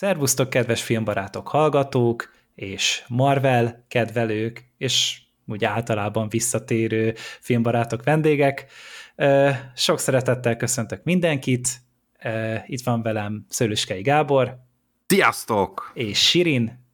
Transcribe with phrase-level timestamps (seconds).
[0.00, 8.66] Szervusztok, kedves filmbarátok, hallgatók, és Marvel kedvelők, és úgy általában visszatérő filmbarátok, vendégek.
[9.74, 11.68] Sok szeretettel köszöntök mindenkit.
[12.66, 14.58] Itt van velem Szőlőskei Gábor.
[15.06, 15.90] Sziasztok!
[15.94, 16.84] És Sirin.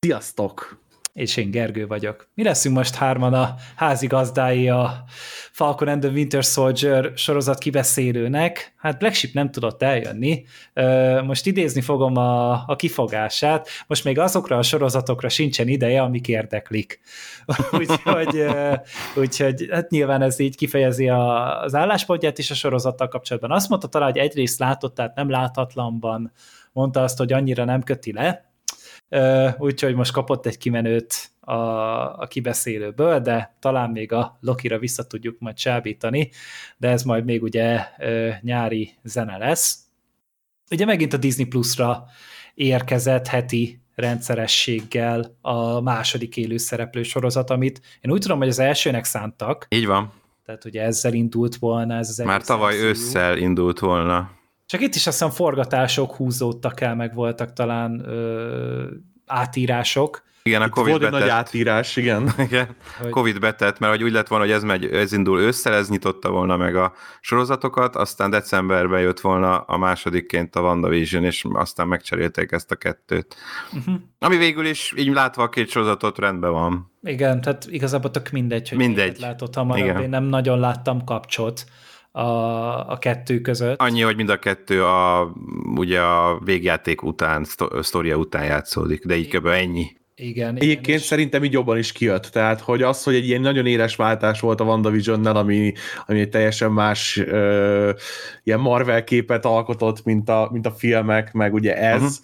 [0.00, 0.82] Sziasztok!
[1.20, 2.28] És én Gergő vagyok.
[2.34, 5.04] Mi leszünk most hárman a házigazdái a
[5.52, 8.74] Falcon and the Winter Soldier sorozat kibeszélőnek.
[8.76, 10.44] Hát Black Sheep nem tudott eljönni.
[11.24, 13.68] Most idézni fogom a, a kifogását.
[13.86, 17.00] Most még azokra a sorozatokra sincsen ideje, amik érdeklik.
[17.78, 18.46] úgyhogy,
[19.16, 23.52] úgyhogy hát nyilván ez így kifejezi a, az álláspontját is a sorozattal kapcsolatban.
[23.52, 26.32] Azt mondta talán, hogy egyrészt látott, tehát nem láthatlanban
[26.72, 28.49] mondta azt, hogy annyira nem köti le,
[29.58, 31.52] úgyhogy most kapott egy kimenőt a,
[32.20, 36.30] a kibeszélőből, de talán még a Lokira vissza tudjuk majd csábítani,
[36.76, 37.86] de ez majd még ugye
[38.40, 39.78] nyári zene lesz.
[40.70, 42.04] Ugye megint a Disney Plus-ra
[42.54, 49.04] érkezett heti rendszerességgel a második élő szereplő sorozat, amit én úgy tudom, hogy az elsőnek
[49.04, 49.66] szántak.
[49.68, 50.12] Így van.
[50.44, 54.30] Tehát ugye ezzel indult volna ez az Már tavaly ősszel indult volna.
[54.70, 58.86] Csak itt is azt hiszem forgatások húzódtak el, meg voltak talán ö,
[59.26, 60.22] átírások.
[60.42, 61.26] Igen, a Itt Covid volt egy betett.
[61.28, 62.32] nagy átírás, igen.
[62.48, 65.72] Igen, Hogy- Covid betett, mert hogy úgy lett volna, hogy ez, megy, ez indul ősszel,
[65.74, 71.46] ez nyitotta volna meg a sorozatokat, aztán decemberben jött volna a másodikként a WandaVision, és
[71.52, 73.36] aztán megcserélték ezt a kettőt.
[73.72, 73.94] Uh-huh.
[74.18, 76.92] Ami végül is, így látva a két sorozatot rendben van.
[77.02, 79.18] Igen, tehát igazából tök mindegy, hogy Mindegy.
[79.18, 79.84] látod hamarabb.
[79.84, 80.02] Igen.
[80.02, 81.64] Én nem nagyon láttam kapcsot
[82.12, 82.22] a,
[82.90, 83.80] a kettő között.
[83.80, 85.32] Annyi, hogy mind a kettő a,
[85.76, 89.46] ugye a végjáték után, szto- sztoria után játszódik, de így kb.
[89.46, 89.98] ennyi.
[90.14, 90.56] Igen, igen.
[90.56, 92.22] Egyébként és- szerintem így jobban is kijött.
[92.22, 95.72] Tehát, hogy az, hogy egy ilyen nagyon éles váltás volt a WandaVision-nel, ami,
[96.06, 97.90] ami egy teljesen más ö,
[98.44, 102.02] ilyen Marvel képet alkotott, mint a, mint a filmek, meg ugye ez.
[102.02, 102.14] Uh-huh.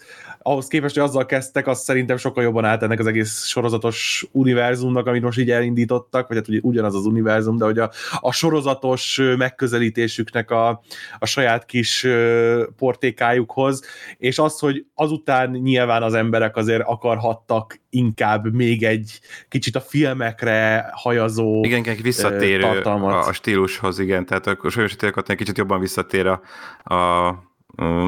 [0.49, 5.07] Ahhoz képest, hogy azzal kezdtek, az szerintem sokkal jobban állt ennek az egész sorozatos univerzumnak,
[5.07, 9.21] amit most így elindítottak, vagy hát ugye ugyanaz az univerzum, de hogy a, a sorozatos
[9.37, 10.83] megközelítésüknek a,
[11.19, 12.07] a saját kis
[12.77, 13.83] portékájukhoz,
[14.19, 20.91] és az, hogy azután nyilván az emberek azért akarhattak inkább még egy kicsit a filmekre
[20.93, 23.27] hajazó Igen, egy visszatérő tartalmat.
[23.27, 26.41] a, stílushoz, igen, tehát a Sősítélekat egy kicsit jobban visszatér a,
[26.95, 27.55] a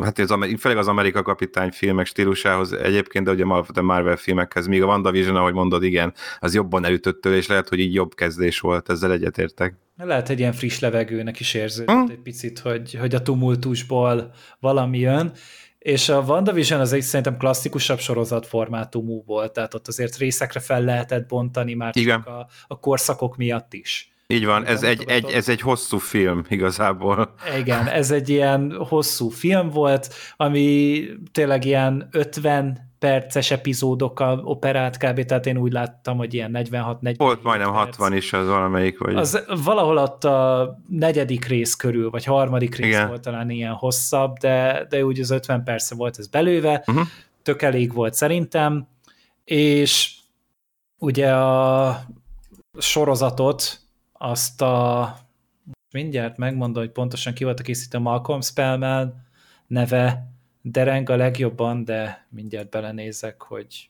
[0.03, 4.83] hát Amer- főleg az Amerika kapitány filmek stílusához egyébként, de ugye a Marvel filmekhez, míg
[4.83, 8.61] a WandaVision, ahogy mondod, igen, az jobban elütött tőle, és lehet, hogy így jobb kezdés
[8.61, 9.75] volt, ezzel egyetértek.
[9.97, 12.11] Lehet egy ilyen friss levegőnek is érződött Hm.
[12.11, 15.33] egy picit, hogy, hogy a tumultusból valami jön,
[15.79, 21.29] és a WandaVision az egy szerintem klasszikusabb sorozatformátumú volt, tehát ott azért részekre fel lehetett
[21.29, 22.23] bontani már Igen.
[22.23, 24.13] csak a, a korszakok miatt is.
[24.35, 27.35] Így van, ez egy, egy, ez egy hosszú film igazából.
[27.59, 31.03] Igen, ez egy ilyen hosszú film volt, ami
[31.33, 35.25] tényleg ilyen 50 perces epizódokkal operált kb.
[35.25, 37.85] Tehát én úgy láttam, hogy ilyen 46-47 Volt majdnem perc.
[37.85, 39.15] 60 is az valamelyik, vagy...
[39.15, 43.09] Az valahol ott a negyedik rész körül, vagy harmadik rész Igen.
[43.09, 47.07] volt talán ilyen hosszabb, de, de úgy az 50 perce volt ez belőve, Uh-huh.
[47.43, 48.89] tök elég volt szerintem,
[49.45, 50.15] és
[50.99, 52.01] ugye a
[52.79, 53.88] sorozatot
[54.19, 55.17] azt a
[55.91, 59.27] mindjárt megmondom, hogy pontosan ki volt a készítő Malcolm Spellman
[59.67, 63.89] neve dereng a legjobban, de mindjárt belenézek, hogy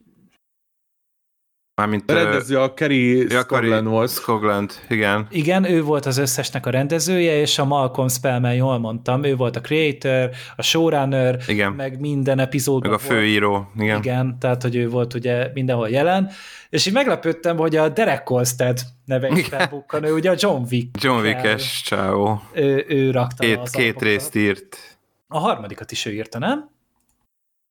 [1.79, 2.11] Mármint...
[2.11, 4.11] A rendező a Kerry ja, volt.
[4.11, 5.27] Scogland, igen.
[5.31, 9.57] Igen, ő volt az összesnek a rendezője, és a Malcolm Spellman, jól mondtam, ő volt
[9.57, 11.73] a creator, a showrunner, Igen.
[11.73, 13.19] meg minden epizódban Meg a volt.
[13.19, 13.99] főíró, igen.
[13.99, 16.31] Igen, tehát, hogy ő volt ugye mindenhol jelen,
[16.69, 21.03] és így meglepődtem, hogy a Derek Kolstad neve is felbukkan, ő ugye a John Wick.
[21.03, 22.39] John Wick-es, ciao.
[22.53, 24.09] Ő, ő rakta Két, az két alapokat.
[24.09, 24.99] részt írt.
[25.29, 26.71] A harmadikat is ő írta, nem?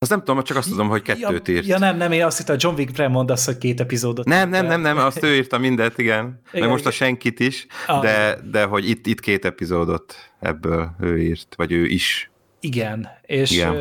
[0.00, 1.66] Azt nem tudom, csak azt tudom, hogy kettőt ja, írt.
[1.66, 4.26] Ja nem, nem, én azt hittem, a John Wick mondasz, hogy két epizódot.
[4.26, 6.18] Nem, nem, nem, nem, azt ő írta mindet, igen.
[6.18, 7.06] igen Igen, Meg most a igen.
[7.06, 8.02] senkit is, Ah.
[8.02, 12.30] de, de hogy itt, itt két epizódot ebből ő írt, vagy ő is.
[12.60, 13.76] Igen, és, Igen.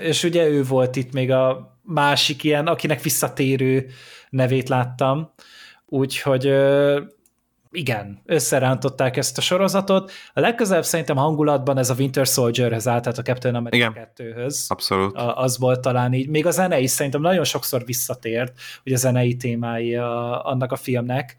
[0.00, 3.86] És ugye ő volt itt még a másik ilyen, akinek visszatérő
[4.30, 5.32] nevét láttam,
[5.86, 6.52] úgyhogy
[7.70, 10.10] igen, összerántották ezt a sorozatot.
[10.32, 14.08] A legközelebb szerintem hangulatban ez a Winter Soldierhez állt, tehát a Captain America Igen.
[14.16, 14.66] 2-höz.
[14.68, 15.16] Abszolút.
[15.16, 16.28] A- Az volt talán így.
[16.28, 20.76] Még a zene is szerintem nagyon sokszor visszatért, hogy a zenei témái a, annak a
[20.76, 21.36] filmnek.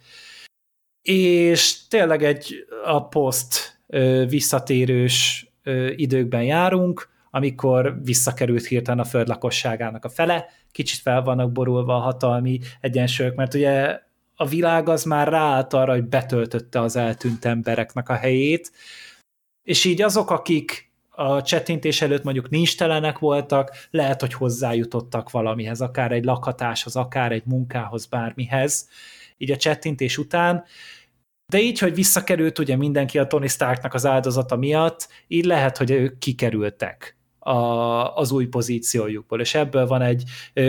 [1.01, 3.79] És tényleg egy a poszt
[4.27, 5.47] visszatérős
[5.95, 11.99] időkben járunk, amikor visszakerült hirtelen a föld lakosságának a fele, kicsit fel vannak borulva a
[11.99, 13.99] hatalmi egyensúlyok, mert ugye
[14.41, 18.71] a világ az már ráállt arra, hogy betöltötte az eltűnt embereknek a helyét,
[19.63, 25.81] és így azok, akik a csettintés előtt mondjuk nincs telenek voltak, lehet, hogy hozzájutottak valamihez,
[25.81, 28.89] akár egy lakhatáshoz, akár egy munkához, bármihez,
[29.37, 30.63] így a csettintés után,
[31.45, 35.91] de így, hogy visszakerült ugye mindenki a Tony Starknak az áldozata miatt, így lehet, hogy
[35.91, 40.23] ők kikerültek a, az új pozíciójukból, és ebből van egy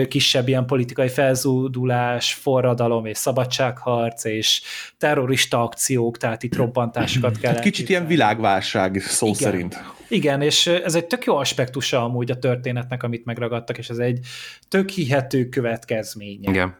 [0.07, 4.61] kisebb ilyen politikai felzúdulás, forradalom és szabadságharc, és
[4.97, 7.53] terrorista akciók, tehát itt robbantásokat kell.
[7.53, 9.37] Hát kicsit ilyen világválság szó Igen.
[9.37, 9.83] szerint.
[10.07, 14.19] Igen, és ez egy tök jó aspektusa amúgy a történetnek, amit megragadtak, és ez egy
[14.67, 16.49] tök hihető következménye.
[16.49, 16.75] Igen.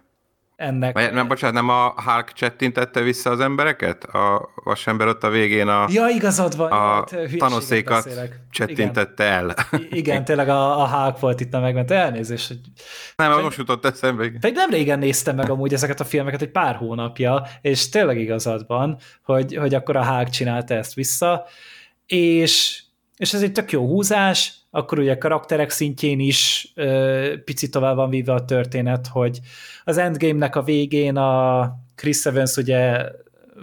[0.61, 0.93] Ennek.
[0.93, 4.03] Vagy, nem, bocsánat, nem a Hulk csettintette vissza az embereket?
[4.03, 6.71] A vasember ott a végén a, Ja, igazad van.
[6.71, 8.39] a hát, tanoszékat beszélek.
[8.51, 9.55] csettintette el.
[9.71, 12.47] Igen, igen, tényleg a, a Hulk volt itt a megment elnézést.
[12.47, 12.59] Hogy...
[13.15, 14.29] Nem, most jutott eszembe.
[14.39, 18.63] Pedig nem régen néztem meg amúgy ezeket a filmeket, egy pár hónapja, és tényleg igazad
[18.67, 21.45] van, hogy, hogy akkor a Hulk csinálta ezt vissza,
[22.05, 22.83] és,
[23.17, 27.95] és ez egy tök jó húzás, akkor ugye a karakterek szintjén is ö, picit tovább
[27.95, 29.39] van víve a történet, hogy
[29.83, 33.05] az Endgame-nek a végén a Chris Evans ugye,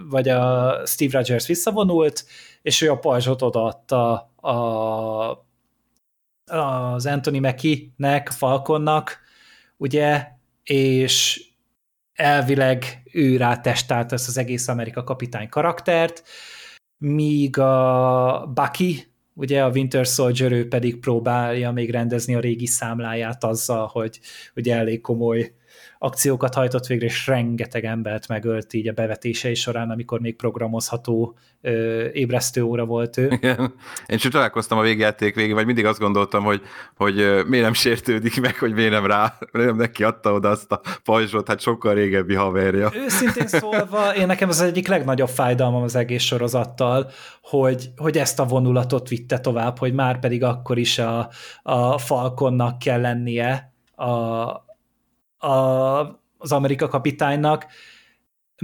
[0.09, 2.25] vagy a Steve Rogers visszavonult,
[2.61, 4.57] és ő a pajzsot odaadta a,
[6.55, 9.19] az Anthony Mackie-nek, Falconnak,
[9.77, 10.27] ugye,
[10.63, 11.43] és
[12.13, 16.23] elvileg ő rátestált ezt az egész Amerika kapitány karaktert,
[16.97, 19.08] míg a Bucky,
[19.39, 24.19] ugye a Winter Soldier, ő pedig próbálja még rendezni a régi számláját azzal, hogy
[24.55, 25.51] ugye elég komoly
[26.01, 32.05] akciókat hajtott végre, és rengeteg embert megölt így a bevetései során, amikor még programozható ö,
[32.11, 33.27] ébresztő óra volt ő.
[33.31, 33.73] Igen.
[34.05, 36.61] Én csak találkoztam a végjáték végén, vagy mindig azt gondoltam, hogy,
[36.95, 37.15] hogy
[37.47, 40.81] miért nem sértődik meg, hogy miért nem rá, miért nem neki adta oda azt a
[41.03, 42.91] pajzsot, hát sokkal régebbi haverja.
[42.95, 47.09] Őszintén szólva, én nekem az egyik legnagyobb fájdalmam az egész sorozattal,
[47.41, 51.29] hogy, hogy ezt a vonulatot vitte tovább, hogy már pedig akkor is a,
[51.63, 54.67] a Falconnak kell lennie a,
[55.47, 55.49] a,
[56.37, 57.65] az Amerika kapitánynak,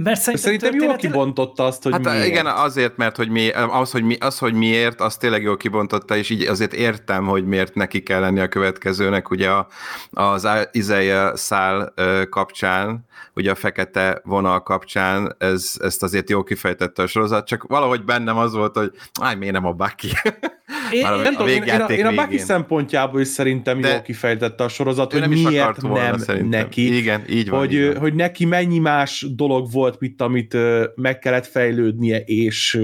[0.02, 2.26] mert szerintem, Szerintem jól kibontotta azt, hogy Hát miért.
[2.26, 6.16] igen, azért, mert hogy mi, az, hogy mi, az, hogy miért, az tényleg jól kibontotta,
[6.16, 9.66] és így azért értem, hogy miért neki kell lenni a következőnek, ugye a,
[10.10, 11.94] az Isaiah szál
[12.30, 18.04] kapcsán, ugye a fekete vonal kapcsán, ez, ezt azért jól kifejtette a sorozat, csak valahogy
[18.04, 18.90] bennem az volt, hogy
[19.20, 20.08] áj, miért nem a Bucky?
[20.92, 24.00] Én- a- Nem tudom, én, én, a, én a Bucky szempontjából is szerintem De- jól
[24.02, 26.60] kifejtette a sorozat, hogy nem is miért volna, nem szerintem.
[26.60, 26.96] neki.
[26.96, 27.58] Igen, így van.
[27.58, 27.96] hogy, így van.
[27.98, 30.56] hogy neki mennyi más dolog volt, mint amit
[30.94, 32.80] meg kellett fejlődnie, és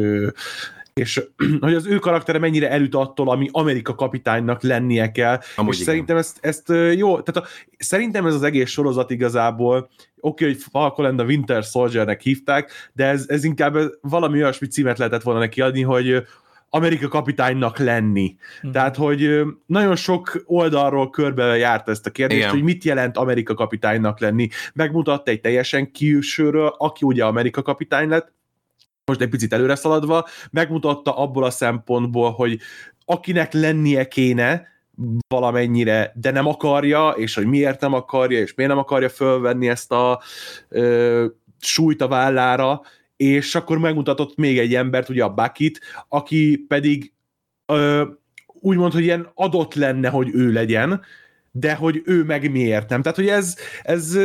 [0.94, 1.23] és
[1.61, 5.41] hogy az ő karaktere mennyire elüt attól, ami Amerika kapitánynak lennie kell.
[5.56, 5.89] Amúgy és igen.
[5.89, 7.44] szerintem ezt, ezt jó, tehát a,
[7.79, 12.71] szerintem ez az egész sorozat igazából, oké, okay, hogy Falcon and the Winter Soldiernek hívták,
[12.93, 16.25] de ez, ez inkább valami olyasmi címet lehetett volna neki adni, hogy
[16.75, 18.37] Amerika kapitánynak lenni.
[18.62, 18.73] Mhm.
[18.73, 22.50] Tehát, hogy nagyon sok oldalról körbe járt ezt a kérdést, Igen.
[22.50, 24.49] hogy mit jelent Amerika kapitánynak lenni.
[24.75, 28.33] Megmutatta egy teljesen külsőről, aki ugye Amerika kapitány lett,
[29.04, 32.58] most egy picit előre szaladva, megmutatta abból a szempontból, hogy
[33.04, 34.70] akinek lennie kéne,
[35.28, 39.93] valamennyire, de nem akarja, és hogy miért nem akarja, és miért nem akarja fölvenni ezt
[39.93, 40.22] a
[40.69, 41.26] ö,
[41.60, 42.81] súlyt a vállára,
[43.16, 47.12] és akkor megmutatott még egy embert, ugye a Bakit, aki pedig
[47.66, 48.04] ö,
[48.46, 51.02] úgymond, hogy ilyen adott lenne, hogy ő legyen,
[51.54, 53.02] de hogy ő meg miért nem.
[53.02, 54.18] Tehát, hogy ez, ez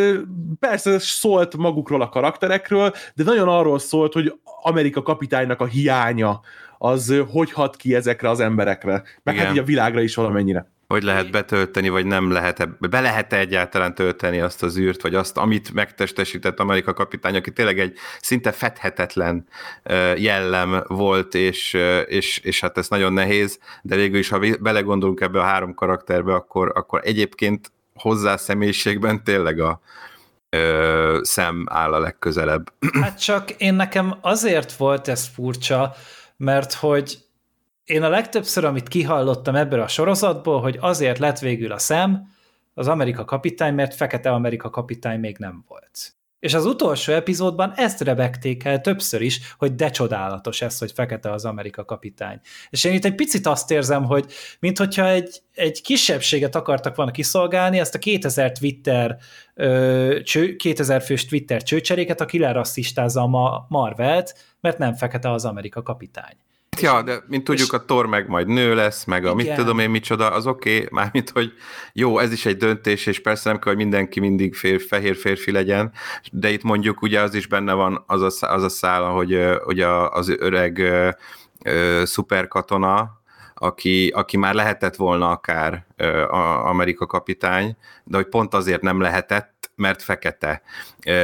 [0.59, 6.41] persze szólt magukról a karakterekről, de nagyon arról szólt, hogy Amerika kapitánynak a hiánya
[6.77, 9.03] az hogy hat ki ezekre az emberekre.
[9.23, 9.45] Meg Igen.
[9.45, 10.69] hát így a világra is valamennyire.
[10.87, 15.15] Hogy lehet betölteni, vagy nem lehet be lehet -e egyáltalán tölteni azt az űrt, vagy
[15.15, 19.47] azt, amit megtestesített Amerika kapitány, aki tényleg egy szinte fedhetetlen
[19.83, 21.73] ö, jellem volt, és,
[22.05, 26.33] és, és hát ez nagyon nehéz, de végül is, ha belegondolunk ebbe a három karakterbe,
[26.33, 29.81] akkor, akkor egyébként hozzá személyiségben tényleg a
[30.49, 32.73] ö, szem áll a legközelebb.
[33.01, 35.95] Hát csak én nekem azért volt ez furcsa,
[36.37, 37.17] mert hogy
[37.87, 42.35] én a legtöbbször, amit kihallottam ebből a sorozatból, hogy azért lett végül a szem,
[42.73, 46.15] az Amerika kapitány, mert Fekete Amerika kapitány még nem volt.
[46.39, 51.31] És az utolsó epizódban ezt rebegték el többször is, hogy de csodálatos ez, hogy Fekete
[51.31, 52.39] az Amerika kapitány.
[52.69, 54.25] És én itt egy picit azt érzem, hogy
[54.59, 59.17] minthogyha egy, egy kisebbséget akartak volna kiszolgálni, ezt a 2000 Twitter
[59.53, 65.45] ö, cső, 2000 fős Twitter csőcseréket, aki lerasszistázza a Ma- Marvelt, mert nem Fekete az
[65.45, 66.37] Amerika kapitány.
[66.81, 69.57] Ja, de mint tudjuk, a Thor meg majd nő lesz, meg a mit Igen.
[69.57, 71.53] tudom én micsoda, az oké, okay, mármint, hogy
[71.93, 75.51] jó, ez is egy döntés, és persze nem kell, hogy mindenki mindig fér, fehér férfi
[75.51, 75.91] legyen,
[76.31, 79.57] de itt mondjuk ugye az is benne van az a, az a szál, hogy, ö,
[79.63, 81.09] hogy a, az öreg ö,
[81.63, 83.21] ö, szuperkatona,
[83.59, 85.85] aki, aki már lehetett volna akár
[86.29, 90.61] a Amerika kapitány, de hogy pont azért nem lehetett, mert fekete,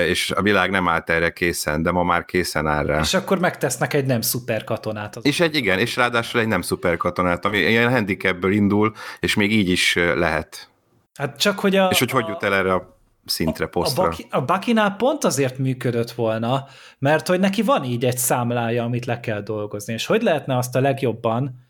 [0.07, 2.99] és a világ nem állt erre készen, de ma már készen áll rá.
[2.99, 5.15] És akkor megtesznek egy nem szuper katonát.
[5.15, 9.35] Az és egy igen, és ráadásul egy nem szuper katonát, ami ilyen handicapből indul, és
[9.35, 10.69] még így is lehet.
[11.13, 11.87] Hát csak, hogy a...
[11.87, 14.03] És hogy hogy jut el erre a szintre, posztra.
[14.03, 16.65] A, Bucky, a Bucky-nál pont azért működött volna,
[16.99, 20.75] mert hogy neki van így egy számlája, amit le kell dolgozni, és hogy lehetne azt
[20.75, 21.61] a legjobban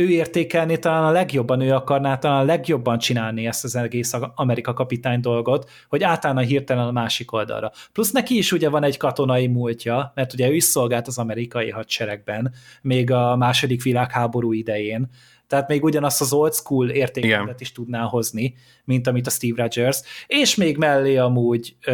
[0.00, 4.72] ő értékelni talán a legjobban, ő akarná talán a legjobban csinálni ezt az egész Amerika
[4.72, 7.72] kapitány dolgot, hogy átállna hirtelen a másik oldalra.
[7.92, 11.70] Plusz neki is ugye van egy katonai múltja, mert ugye ő is szolgált az amerikai
[11.70, 15.08] hadseregben, még a második világháború idején,
[15.50, 18.54] tehát még ugyanazt az old school értékelet is tudná hozni,
[18.84, 21.92] mint amit a Steve Rogers, és még mellé amúgy ö,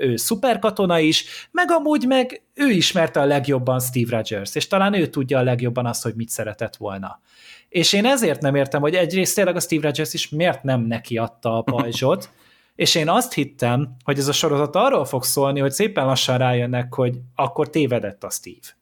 [0.00, 5.06] ő szuperkatona is, meg amúgy meg ő ismerte a legjobban Steve Rogers, és talán ő
[5.06, 7.20] tudja a legjobban azt, hogy mit szeretett volna.
[7.68, 11.18] És én ezért nem értem, hogy egyrészt tényleg a Steve Rogers is miért nem neki
[11.18, 12.30] adta a pajzsot,
[12.74, 16.94] és én azt hittem, hogy ez a sorozat arról fog szólni, hogy szépen lassan rájönnek,
[16.94, 18.77] hogy akkor tévedett a Steve.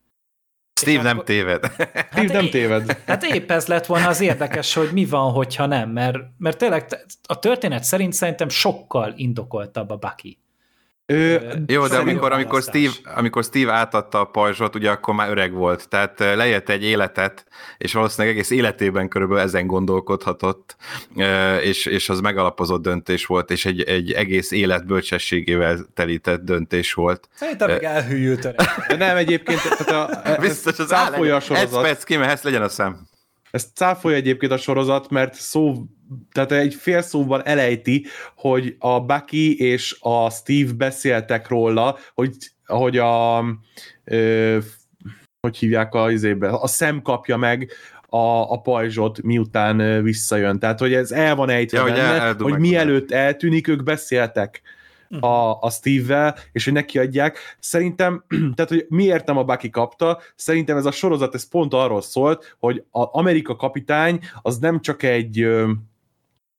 [0.80, 1.24] Steve nem akkor...
[1.24, 1.66] téved.
[1.66, 3.02] Hát Steve nem téved.
[3.06, 6.86] Hát épp ez lett volna az érdekes, hogy mi van, hogyha nem, mert, mert tényleg
[7.26, 10.38] a történet szerint szerintem sokkal indokoltabb a Bucky.
[11.06, 15.52] Ő, Jó, de amikor, amikor, Steve, amikor Steve átadta a pajzsot, ugye akkor már öreg
[15.52, 17.46] volt, tehát lejött egy életet,
[17.78, 20.76] és valószínűleg egész életében körülbelül ezen gondolkodhatott,
[21.62, 27.28] és, és az megalapozott döntés volt, és egy, egy egész élet bölcsességével telített döntés volt.
[27.34, 28.98] Szerintem még elhűült öreg.
[28.98, 31.12] Nem, egyébként tehát a, Biztos az áll,
[31.48, 33.06] egy perc kimehetsz, legyen a szem.
[33.56, 35.84] Ez cáfolja egyébként a sorozat, mert szó,
[36.32, 42.36] tehát egy fél szóban elejti, hogy a Bucky és a Steve beszéltek róla, hogy,
[42.66, 43.44] hogy a
[44.04, 44.58] ö,
[45.40, 47.70] hogy hívják a izébe, a szem kapja meg
[48.08, 50.58] a, a pajzsot, miután visszajön.
[50.58, 54.62] Tehát, hogy ez el van ejtve ja, benne, hogy, el, hogy mielőtt eltűnik, ők beszéltek
[55.20, 57.38] a, a Steve-vel, és hogy neki adják.
[57.58, 62.02] Szerintem, tehát, hogy miért nem a Bucky kapta, szerintem ez a sorozat, ez pont arról
[62.02, 65.46] szólt, hogy az Amerika kapitány az nem csak egy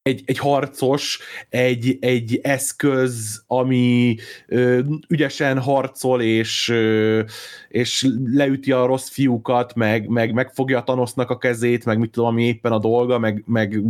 [0.08, 4.16] egy, egy harcos, egy, egy eszköz, ami
[4.48, 7.22] ö, ügyesen harcol, és, ö,
[7.68, 12.30] és leüti a rossz fiúkat, meg, meg megfogja a Thanosnak a kezét, meg mit tudom,
[12.30, 13.82] ami éppen a dolga, meg, meg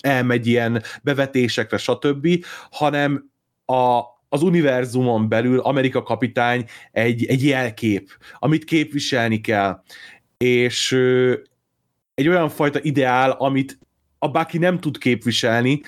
[0.00, 3.32] elmegy ilyen bevetésekre, stb., hanem
[3.64, 9.82] a, az univerzumon belül Amerika kapitány egy, egy jelkép, amit képviselni kell.
[10.36, 10.92] És
[12.14, 13.78] egy olyan fajta ideál, amit
[14.18, 15.80] a Bucky nem tud képviselni,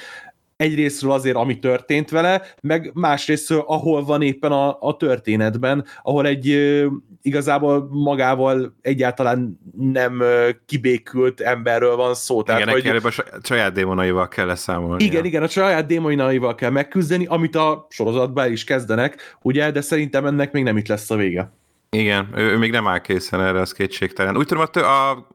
[0.56, 6.50] egyrésztről azért, ami történt vele, meg másrésztről, ahol van éppen a, a történetben, ahol egy
[6.50, 6.86] ö,
[7.22, 12.42] igazából magával egyáltalán nem ö, kibékült emberről van szó.
[12.42, 15.04] Tehát, igen, hogy, a saját démonaival kell leszámolni.
[15.04, 20.26] Igen, igen, a saját démonaival kell megküzdeni, amit a sorozatban is kezdenek, ugye, de szerintem
[20.26, 21.52] ennek még nem itt lesz a vége.
[21.90, 24.36] Igen, ő, ő még nem áll készen erre, az kétségtelen.
[24.36, 25.28] Úgy tudom, a, a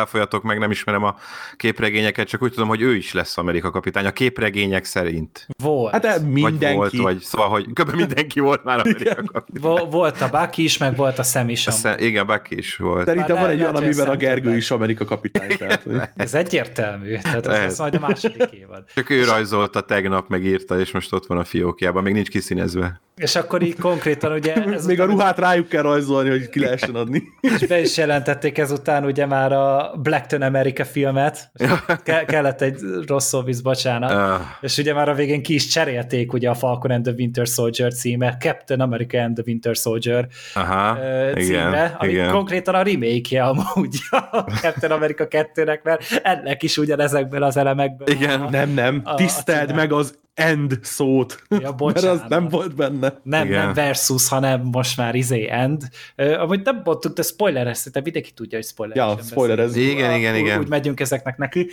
[0.00, 1.16] cáfoljatok meg, nem ismerem a
[1.56, 5.46] képregényeket, csak úgy tudom, hogy ő is lesz Amerika kapitány, a képregények szerint.
[5.62, 5.92] Volt.
[5.92, 6.64] Hát mindenki.
[6.64, 7.94] Vagy volt, vagy szóval, hogy kb.
[7.94, 9.88] mindenki volt már Amerika kapitány.
[9.90, 11.66] Volt a Bucky is, meg volt a Sam is.
[11.66, 13.06] A Szem, igen, Bucky is volt.
[13.06, 15.56] Szerintem van egy olyan, amiben a Gergő is Amerika kapitány.
[15.56, 18.84] Tehát, Ez egyértelmű, tehát ez lesz majd a második évad.
[18.94, 23.00] Csak ő rajzolta tegnap, megírta, és most ott van a fiókjában, még nincs kiszínezve.
[23.16, 24.54] És akkor így konkrétan ugye...
[24.54, 27.22] Ez Még a ruhát rájuk kell rajzolni, hogy ki lehessen adni.
[27.40, 31.50] És be is jelentették ezután ugye már a Blackton America filmet,
[32.04, 34.46] ke- kellett egy rossz szóvisz, bocsánat, uh.
[34.60, 37.92] és ugye már a végén ki is cserélték ugye a Falcon and the Winter Soldier
[37.92, 42.30] címe, Captain America and the Winter Soldier Aha, címe, igen, ami igen.
[42.30, 43.98] konkrétan a remake-je amúgy
[44.30, 48.08] a Captain America 2-nek, mert ennek is ugyanezekből az elemekből.
[48.08, 53.20] Igen, a, nem, nem, tiszteld meg az end szót, ja, mert az nem volt benne.
[53.22, 53.64] Nem, Igen.
[53.64, 55.82] nem versus, hanem most már izé end.
[56.16, 58.96] Uh, amúgy nem mondtuk, de spoiler de mindenki tudja, hogy spoiler.
[58.96, 59.76] Ja, spoiler ez.
[59.76, 60.58] Igen, igen, igen.
[60.58, 61.68] Úgy megyünk ezeknek neki.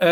[0.00, 0.08] Uh,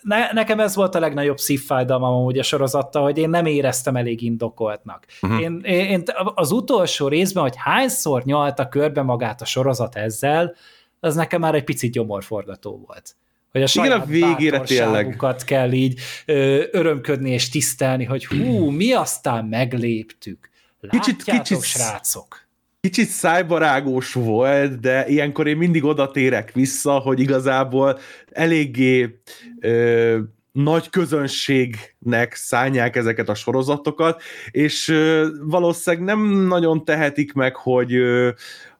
[0.00, 4.22] ne, nekem ez volt a legnagyobb szívfájdalmam amúgy a sorozatta, hogy én nem éreztem elég
[4.22, 5.06] indokoltnak.
[5.22, 5.40] Uh-huh.
[5.40, 6.02] Én, én, én
[6.34, 10.54] az utolsó részben, hogy hányszor nyalta körbe magát a sorozat ezzel,
[11.00, 13.16] az nekem már egy picit gyomorforgató volt
[13.52, 15.16] hogy a saját Igen, a végére tényleg.
[15.46, 20.50] kell így ö, örömködni és tisztelni, hogy hú, mi aztán megléptük.
[20.80, 22.46] Látjátok, kicsit, kicsit, srácok?
[22.80, 27.98] Kicsit szájbarágós volt, de ilyenkor én mindig oda térek vissza, hogy igazából
[28.30, 29.20] eléggé
[29.60, 30.18] ö,
[30.52, 34.94] nagy közönségnek szállják ezeket a sorozatokat, és
[35.40, 37.92] valószínűleg nem nagyon tehetik meg, hogy,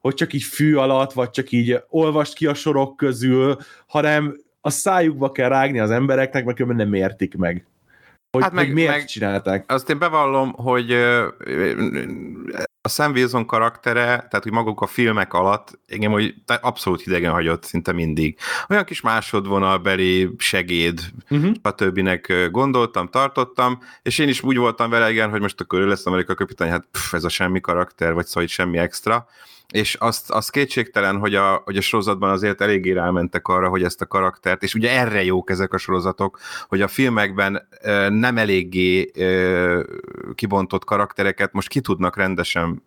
[0.00, 4.70] hogy csak így fű alatt, vagy csak így olvast ki a sorok közül, hanem a
[4.70, 7.66] szájukba kell rágni az embereknek, mert nem értik meg.
[8.30, 9.72] Hogy, hát meg, hogy miért meg, csinálták.
[9.72, 10.92] Azt én bevallom, hogy
[12.80, 17.64] a Sam Wilson karaktere, tehát hogy maguk a filmek alatt, engem hogy abszolút hidegen hagyott
[17.64, 18.38] szinte mindig.
[18.68, 21.00] Olyan kis másodvonalbeli segéd,
[21.30, 21.52] uh-huh.
[21.62, 25.86] a többinek gondoltam, tartottam, és én is úgy voltam vele, igen, hogy most akkor ő
[25.86, 29.26] lesz Amerika kapitány, hát pff, ez a semmi karakter, vagy szóval semmi extra
[29.72, 34.00] és azt, az kétségtelen, hogy a, hogy a sorozatban azért eléggé rámentek arra, hogy ezt
[34.00, 36.38] a karaktert, és ugye erre jók ezek a sorozatok,
[36.68, 37.68] hogy a filmekben
[38.08, 39.10] nem eléggé
[40.34, 42.82] kibontott karaktereket most ki tudnak rendesen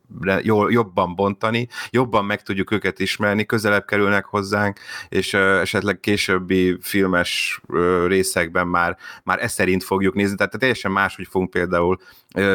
[0.68, 7.62] jobban bontani, jobban meg tudjuk őket ismerni, közelebb kerülnek hozzánk, és esetleg későbbi filmes
[8.08, 12.00] részekben már, már ezt szerint fogjuk nézni, tehát teljesen máshogy fogunk például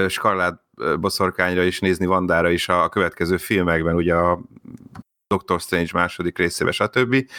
[0.08, 0.68] Scarlett
[1.00, 4.40] boszorkányra is nézni, Vandára is a, következő filmekben, ugye a
[5.26, 7.30] Doctor Strange második részébe, stb.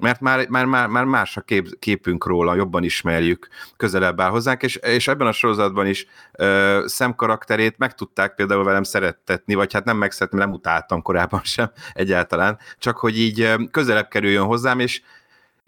[0.00, 4.62] Mert már, már, már, már más a kép, képünk róla, jobban ismerjük, közelebb áll hozzánk,
[4.62, 6.06] és, és ebben a sorozatban is
[6.38, 11.40] uh, Sam karakterét meg tudták például velem szerettetni, vagy hát nem megszeretni, nem utáltam korábban
[11.42, 15.02] sem egyáltalán, csak hogy így közelebb kerüljön hozzám, és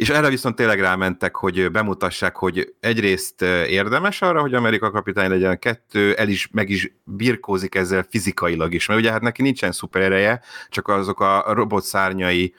[0.00, 5.58] és erre viszont tényleg rámentek, hogy bemutassák, hogy egyrészt érdemes arra, hogy Amerika kapitány legyen,
[5.58, 10.40] kettő, el is, meg is birkózik ezzel fizikailag is, mert ugye hát neki nincsen szuperereje,
[10.68, 12.54] csak azok a robot szárnyai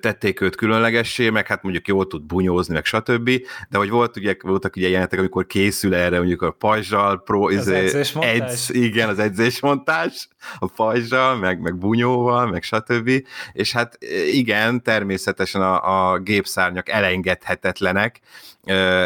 [0.00, 3.30] tették őt különlegessé, meg hát mondjuk jól tud bunyózni, meg stb.
[3.68, 7.52] De hogy volt, ugye, voltak ugye jelentek, amikor készül erre mondjuk a pajzsal, pro, az
[7.52, 13.10] izé, edz, igen, az edzésmontás, a pajzsal, meg, meg bunyóval, meg stb.
[13.52, 13.98] És hát
[14.32, 18.20] igen, természetesen a, a gépszárnyak elengedhetetlenek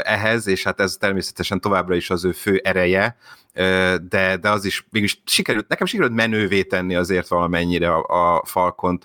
[0.03, 3.17] ehhez, és hát ez természetesen továbbra is az ő fő ereje,
[4.09, 9.05] de, de az is mégis sikerült, nekem sikerült menővé tenni azért valamennyire a, a Falkont,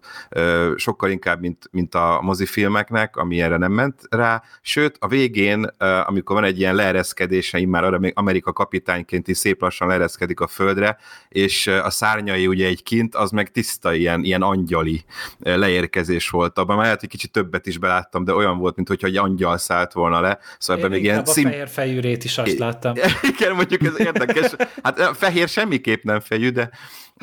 [0.76, 5.64] sokkal inkább, mint, mint a mozifilmeknek, ami erre nem ment rá, sőt, a végén,
[6.06, 10.48] amikor van egy ilyen leereszkedése, már arra még Amerika kapitányként is szép lassan leereszkedik a
[10.48, 10.98] földre,
[11.30, 15.04] és a szárnyai ugye egy kint, az meg tiszta ilyen, ilyen angyali
[15.39, 16.58] leérkezés volt.
[16.58, 19.58] Abban már lehet, hogy kicsit többet is beláttam, de olyan volt, mint hogyha egy angyal
[19.58, 20.39] szállt volna le.
[20.58, 22.94] Szóval ebben még ilyen a fehér fejűrét is azt láttam.
[23.38, 24.51] Igen, mondjuk ez érdekes, és
[24.84, 26.69] hát a fehér semmiképp nem fejű, de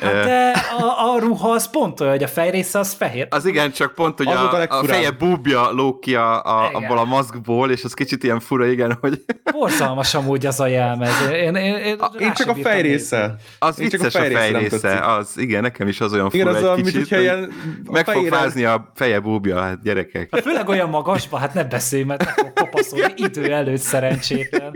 [0.01, 3.27] Hát de a, a ruha az pont olyan, hogy a fejrésze az fehér.
[3.29, 6.97] Az igen, csak pont, hogy a, a, a feje búbja lóg ki a, a, abból
[6.97, 9.21] a maszkból, és az kicsit ilyen fura, igen, hogy...
[9.51, 11.29] Borzalmas amúgy az a jelmez.
[11.31, 13.35] Én, én, én, a, én csak a fejrésze.
[13.59, 16.55] Az én vicces csak a fejrésze, a az, igen, nekem is az olyan fura igen,
[16.55, 17.51] az egy olyan, kicsit, mint, ilyen,
[17.91, 20.27] meg fog fázni a feje búbja, hát gyerekek.
[20.31, 24.75] Hát főleg olyan magasban, hát ne beszélj, mert meg fog kopaszolni idő előtt szerencsétlen.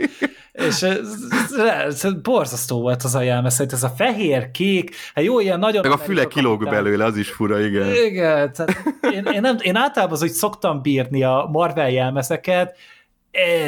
[0.56, 1.00] És ez,
[1.58, 5.82] ez, ez borzasztó volt az a szerint ez a fehér-kék, hát jó, ilyen nagyon...
[5.82, 7.94] Meg a füle kilóg belőle, az is fura, igen.
[7.94, 12.76] Igen, tehát én, én, nem, én általában az, hogy szoktam bírni a Marvel jelmezeket,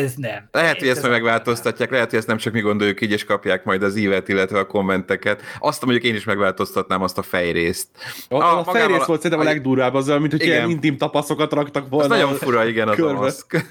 [0.02, 0.48] ez nem.
[0.52, 3.64] Lehet, hogy ezt meg megváltoztatják, lehet, hogy ezt nem csak mi gondoljuk így, és kapják
[3.64, 5.42] majd az ívet, illetve a kommenteket.
[5.60, 7.88] Azt mondjuk én is megváltoztatnám azt a fejrészt.
[8.30, 11.90] A, a, a fejrész volt szerintem a legdurvább, az mint hogy ilyen intim tapaszokat raktak
[11.90, 12.16] volna.
[12.16, 13.66] Ez nagyon fura, igen, az a maszk.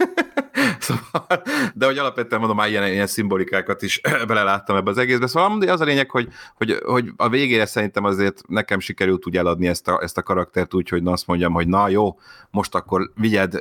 [0.87, 1.42] Szóval,
[1.75, 5.27] de hogy alapvetően mondom, már ilyen, ilyen szimbolikákat is beleláttam ebbe az egészbe.
[5.27, 9.66] Szóval az a lényeg, hogy, hogy, hogy a végére szerintem azért nekem sikerült úgy eladni
[9.66, 12.18] ezt a, ezt a karaktert úgy, hogy na azt mondjam, hogy na jó,
[12.51, 13.55] most akkor vigyed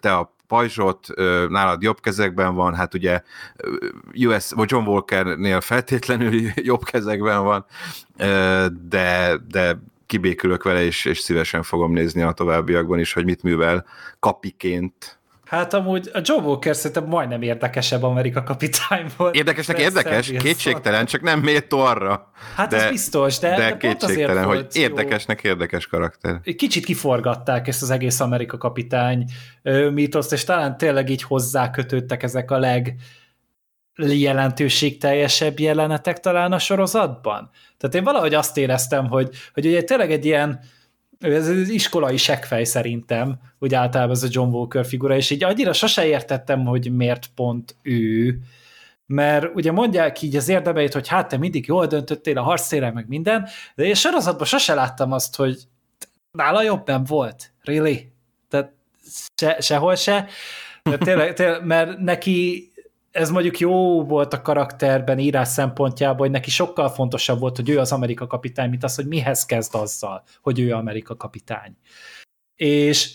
[0.00, 1.06] te a pajzsot,
[1.48, 3.22] nálad jobb kezekben van, hát ugye
[4.26, 6.40] US, vagy John Walkernél feltétlenül
[6.70, 7.64] jobb kezekben van,
[8.88, 13.86] de, de kibékülök vele, és, és szívesen fogom nézni a továbbiakban is, hogy mit művel
[14.18, 15.19] kapiként
[15.50, 19.34] Hát amúgy a Joe Walker szerintem majdnem érdekesebb Amerika kapitány volt.
[19.34, 22.30] Érdekesnek érdekes, kétségtelen, csak nem méltó arra.
[22.54, 25.50] Hát de, ez biztos, de, de, de kétségtelen, hogy érdekesnek jó.
[25.50, 26.40] érdekes karakter.
[26.56, 29.24] Kicsit kiforgatták ezt az egész Amerika kapitány
[29.92, 32.94] mítoszt, és talán tényleg így hozzákötődtek ezek a leg
[33.96, 37.50] jelentőségteljesebb jelenetek talán a sorozatban.
[37.78, 40.60] Tehát én valahogy azt éreztem, hogy, hogy ugye tényleg egy ilyen
[41.20, 45.72] ez az iskolai seggfej szerintem, úgy általában ez a John Walker figura, és így annyira
[45.72, 48.38] sose értettem, hogy miért pont ő,
[49.06, 53.08] mert ugye mondják így az érdemeit, hogy hát te mindig jól döntöttél a harcére, meg
[53.08, 55.58] minden, de én sorozatban sose láttam azt, hogy
[56.32, 57.52] nála jobb nem volt.
[57.62, 58.12] Really?
[58.48, 58.72] Tehát
[59.34, 60.28] se, sehol se.
[60.82, 62.69] De tényleg, tényleg, mert neki
[63.10, 67.78] ez mondjuk jó volt a karakterben, írás szempontjából, hogy neki sokkal fontosabb volt, hogy ő
[67.78, 71.76] az Amerika kapitány, mint az, hogy mihez kezd azzal, hogy ő Amerika kapitány.
[72.56, 73.14] És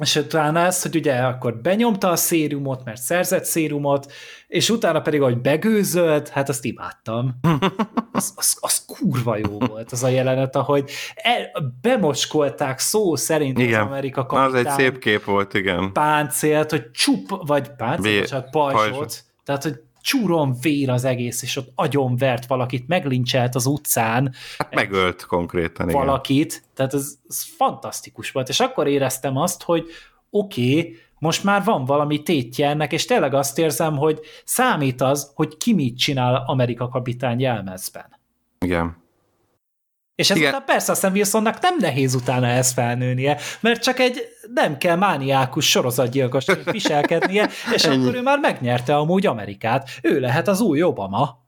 [0.00, 4.12] és utána ezt, hogy ugye akkor benyomta a szérumot, mert szerzett szérumot,
[4.48, 7.34] és utána pedig, hogy begőzölt, hát azt imádtam.
[8.12, 13.80] Az, az, az kurva jó volt az a jelenet, ahogy el, bemocskolták szó szerint Igen.
[13.80, 14.66] az Amerika kapitány.
[14.66, 15.92] Az egy szép kép volt, igen.
[15.92, 19.24] Páncélt, hogy csup, vagy páncélt, bocsánat, pajzsot, pajzsot.
[19.44, 25.26] tehát, hogy csúron vér az egész, és ott agyonvert valakit, meglincselt az utcán, Hát megölt
[25.26, 26.00] konkrétan, igen.
[26.00, 29.84] valakit, tehát ez, ez fantasztikus volt, és akkor éreztem azt, hogy
[30.30, 35.32] oké, okay, most már van valami tétje ennek, és tényleg azt érzem, hogy számít az,
[35.34, 38.18] hogy ki mit csinál Amerika kapitány jelmezben.
[38.58, 38.96] Igen.
[40.20, 40.64] És ezután Igen.
[40.64, 45.70] persze a Sam Wilsonnak nem nehéz utána ezt felnőnie, mert csak egy nem kell mániákus
[45.70, 48.02] sorozatgyilkosként viselkednie, és Ennyi.
[48.02, 49.88] akkor ő már megnyerte amúgy Amerikát.
[50.02, 51.38] Ő lehet az új Obama.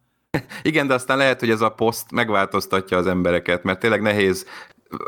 [0.63, 4.47] Igen, de aztán lehet, hogy ez a poszt megváltoztatja az embereket, mert tényleg nehéz,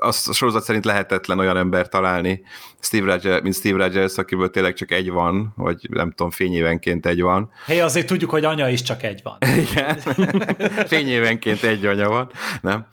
[0.01, 2.43] a sorozat szerint lehetetlen olyan ember találni,
[2.81, 7.23] Steve Rogers, mint Steve Rogers, akiből tényleg csak egy van, vagy nem tudom, fényévenként egy
[7.23, 7.51] van.
[7.67, 9.39] Hé, azért tudjuk, hogy anya is csak egy van.
[9.71, 9.99] Igen.
[10.87, 12.87] Fényévenként egy anya van, nem?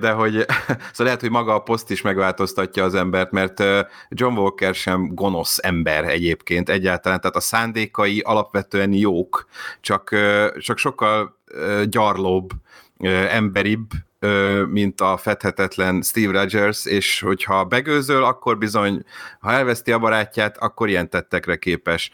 [0.00, 0.32] De hogy,
[0.66, 3.62] szóval lehet, hogy maga a poszt is megváltoztatja az embert, mert
[4.08, 9.46] John Walker sem gonosz ember egyébként egyáltalán, tehát a szándékai alapvetően jók,
[9.80, 10.16] csak,
[10.58, 11.38] csak sokkal
[11.88, 12.50] gyarlóbb,
[13.28, 13.90] emberibb,
[14.68, 19.04] mint a fedhetetlen Steve Rogers, és hogyha begőzöl, akkor bizony,
[19.40, 22.10] ha elveszti a barátját, akkor ilyen tettekre képes.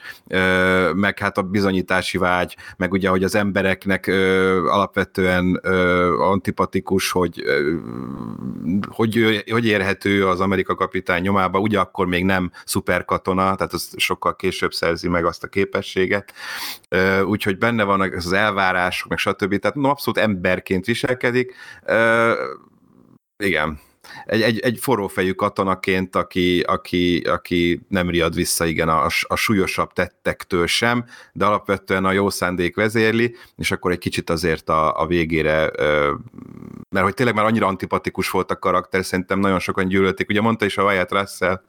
[0.94, 4.06] Meg hát a bizonyítási vágy, meg ugye, hogy az embereknek
[4.66, 5.54] alapvetően
[6.18, 7.42] antipatikus, hogy
[8.88, 14.36] hogy, hogy érhető az Amerika kapitány nyomába, ugye akkor még nem szuperkatona, tehát az sokkal
[14.36, 16.32] később szerzi meg azt a képességet,
[17.24, 19.58] úgyhogy benne van az elvárások, meg stb.
[19.58, 21.54] Tehát no, abszolút emberként viselkedik,
[23.36, 23.80] igen.
[24.24, 29.92] Egy, egy, egy forrófejű katonaként, aki, aki, aki nem riad vissza igen a, a súlyosabb
[29.92, 35.06] tettektől sem, de alapvetően a jó szándék vezérli, és akkor egy kicsit azért a, a
[35.06, 35.70] végére,
[36.90, 40.28] mert hogy tényleg már annyira antipatikus volt a karakter, szerintem nagyon sokan gyűlölték.
[40.28, 41.60] Ugye mondta is a Wyatt Russell,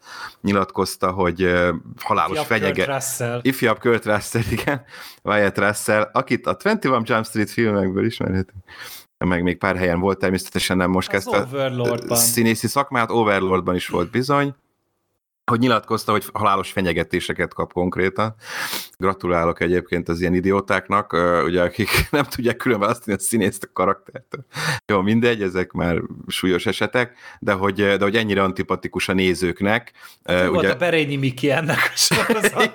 [0.41, 1.53] nyilatkozta, hogy
[2.01, 3.03] halálos fenyeget.
[3.41, 4.85] Ifjabb Kurt Russell, igen.
[5.23, 8.63] Wyatt Russell, akit a 21 Jump Street filmekből ismerhetünk
[9.25, 12.17] meg még pár helyen volt, természetesen nem most az kezdte Overlordban.
[12.17, 14.55] színészi szakmát, Overlordban is volt bizony,
[15.51, 18.35] hogy nyilatkozta, hogy halálos fenyegetéseket kap konkrétan.
[18.97, 21.13] Gratulálok egyébként az ilyen idiótáknak,
[21.45, 24.37] ugye, akik nem tudják külön választani a színészt a karaktert.
[24.85, 29.91] Jó, mindegy, ezek már súlyos esetek, de hogy, de hogy ennyire antipatikus a nézőknek.
[30.23, 30.49] Hát ugye...
[30.49, 32.73] volt a Berényi Miki ennek a sorozatnak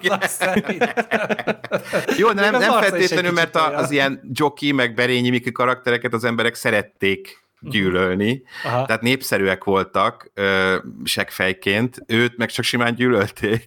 [2.16, 6.24] Jó, de nem, nem feltétlenül, mert a, az ilyen Joki meg Berényi Miki karaktereket az
[6.24, 8.86] emberek szerették gyűlölni, Aha.
[8.86, 13.64] tehát népszerűek voltak ö, seggfejként, őt meg csak simán gyűlölték,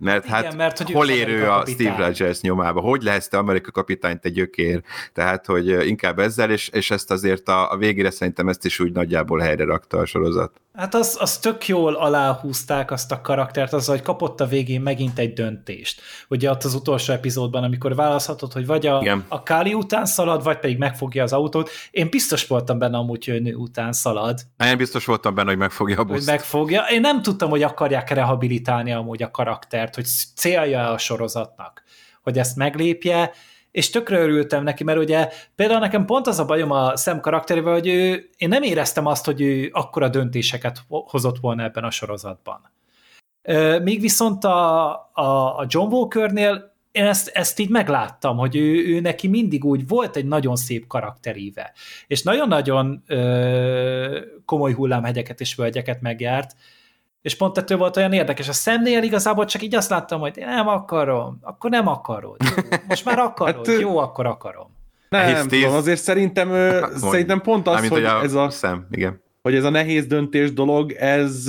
[0.00, 3.38] mert Igen, hát mert, hogy hol ér ő a Steve Rogers nyomába, hogy lehetsz te
[3.38, 4.82] Amerika kapitányt egy gyökér,
[5.12, 8.92] tehát hogy inkább ezzel, és, és ezt azért a, a végére szerintem ezt is úgy
[8.92, 10.60] nagyjából helyre rakta a sorozat.
[10.76, 15.18] Hát az, az tök jól aláhúzták azt a karaktert, az, hogy kapott a végén megint
[15.18, 16.00] egy döntést.
[16.28, 19.24] Ugye ott az utolsó epizódban, amikor választhatod, hogy vagy a, Igen.
[19.28, 21.70] a Kali után szalad, vagy pedig megfogja az autót.
[21.90, 24.40] Én biztos voltam benne amúgy, hogy nő után szalad.
[24.64, 26.18] Én biztos voltam benne, hogy megfogja a buszt.
[26.18, 26.84] Hogy megfogja.
[26.90, 31.82] Én nem tudtam, hogy akarják rehabilitálni amúgy a karaktert, hogy célja a sorozatnak,
[32.22, 33.32] hogy ezt meglépje,
[33.70, 37.72] és tökre örültem neki, mert ugye például nekem pont az a bajom a szem karakterével,
[37.72, 42.70] hogy ő, én nem éreztem azt, hogy ő akkora döntéseket hozott volna ebben a sorozatban.
[43.82, 49.00] Míg viszont a, a, a John Walkernél én ezt, ezt így megláttam, hogy ő, ő
[49.00, 51.72] neki mindig úgy volt egy nagyon szép karakteríve,
[52.06, 56.50] és nagyon-nagyon ö, komoly hullámhegyeket és völgyeket megjárt,
[57.22, 58.48] és pont ettől volt olyan érdekes.
[58.48, 62.36] A szemnél igazából csak így azt láttam, hogy én nem akarom, akkor nem akarod.
[62.88, 64.74] Most már akarod, hát, jó, akkor akarom.
[65.08, 66.98] Nem tudom, azért szerintem, Mondj.
[66.98, 69.22] szerintem pont az, hogy, a ez a szem, igen.
[69.42, 71.48] hogy ez a nehéz döntés dolog, ez,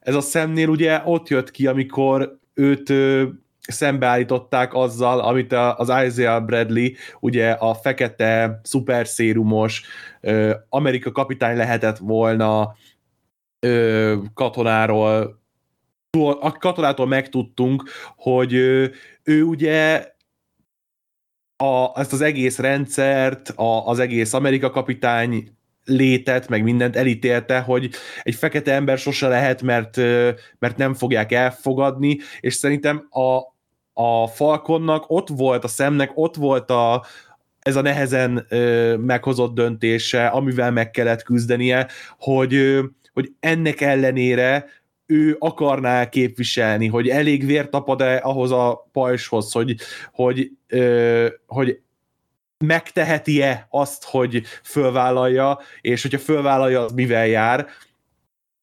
[0.00, 2.92] ez a szemnél ugye ott jött ki, amikor őt
[3.68, 6.88] szembeállították azzal, amit az Isaiah Bradley,
[7.20, 9.82] ugye a fekete, szuperszérumos
[10.68, 12.74] Amerika kapitány lehetett volna,
[14.34, 15.42] katonáról,
[16.40, 17.82] a katonától megtudtunk,
[18.16, 18.52] hogy
[19.22, 20.12] ő ugye
[21.56, 27.90] a, ezt az egész rendszert, a, az egész Amerika kapitány létet, meg mindent elítélte, hogy
[28.22, 29.96] egy fekete ember sose lehet, mert,
[30.58, 33.53] mert nem fogják elfogadni, és szerintem a,
[33.94, 37.04] a Falconnak ott volt, a szemnek ott volt a,
[37.58, 44.66] ez a nehezen ö, meghozott döntése, amivel meg kellett küzdenie, hogy, ö, hogy ennek ellenére
[45.06, 49.76] ő akarná képviselni, hogy elég vér tapad-e ahhoz a pajshoz, hogy,
[50.12, 51.80] hogy, ö, hogy
[52.58, 57.66] megteheti-e azt, hogy fölvállalja, és hogyha fölvállalja, az mivel jár.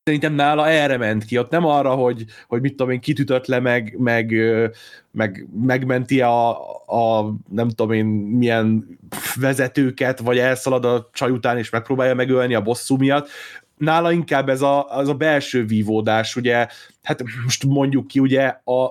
[0.04, 3.60] Szerintem nála erre ment ki, ott nem arra, hogy, hogy mit tudom én, kitütött le,
[3.60, 4.34] meg, meg,
[5.12, 6.50] meg megmenti a,
[6.86, 9.00] a nem tudom én milyen
[9.36, 13.30] vezetőket, vagy elszalad a csaj után, és megpróbálja megölni a bosszú miatt.
[13.78, 16.68] Nála inkább ez a, az a belső vívódás, ugye,
[17.02, 18.84] hát most mondjuk ki, ugye a,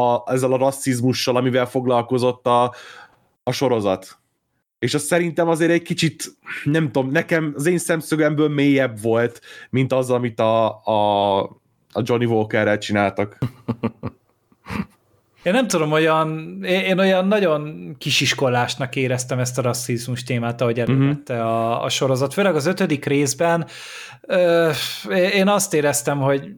[0.00, 2.74] a, ezzel a rasszizmussal, amivel foglalkozott a,
[3.42, 4.18] a sorozat.
[4.78, 6.24] És az szerintem azért egy kicsit,
[6.64, 11.40] nem tudom, nekem az én szemszögemből mélyebb volt, mint az, amit a, a,
[11.92, 13.38] a Johnny Walkerrel csináltak.
[15.42, 21.34] Én nem tudom, olyan, én olyan nagyon kisiskolásnak éreztem ezt a rasszizmus témát, ahogy elővette
[21.34, 21.48] uh-huh.
[21.48, 22.32] a, a sorozat.
[22.32, 23.66] Főleg az ötödik részben
[24.20, 24.70] ö,
[25.32, 26.54] én azt éreztem, hogy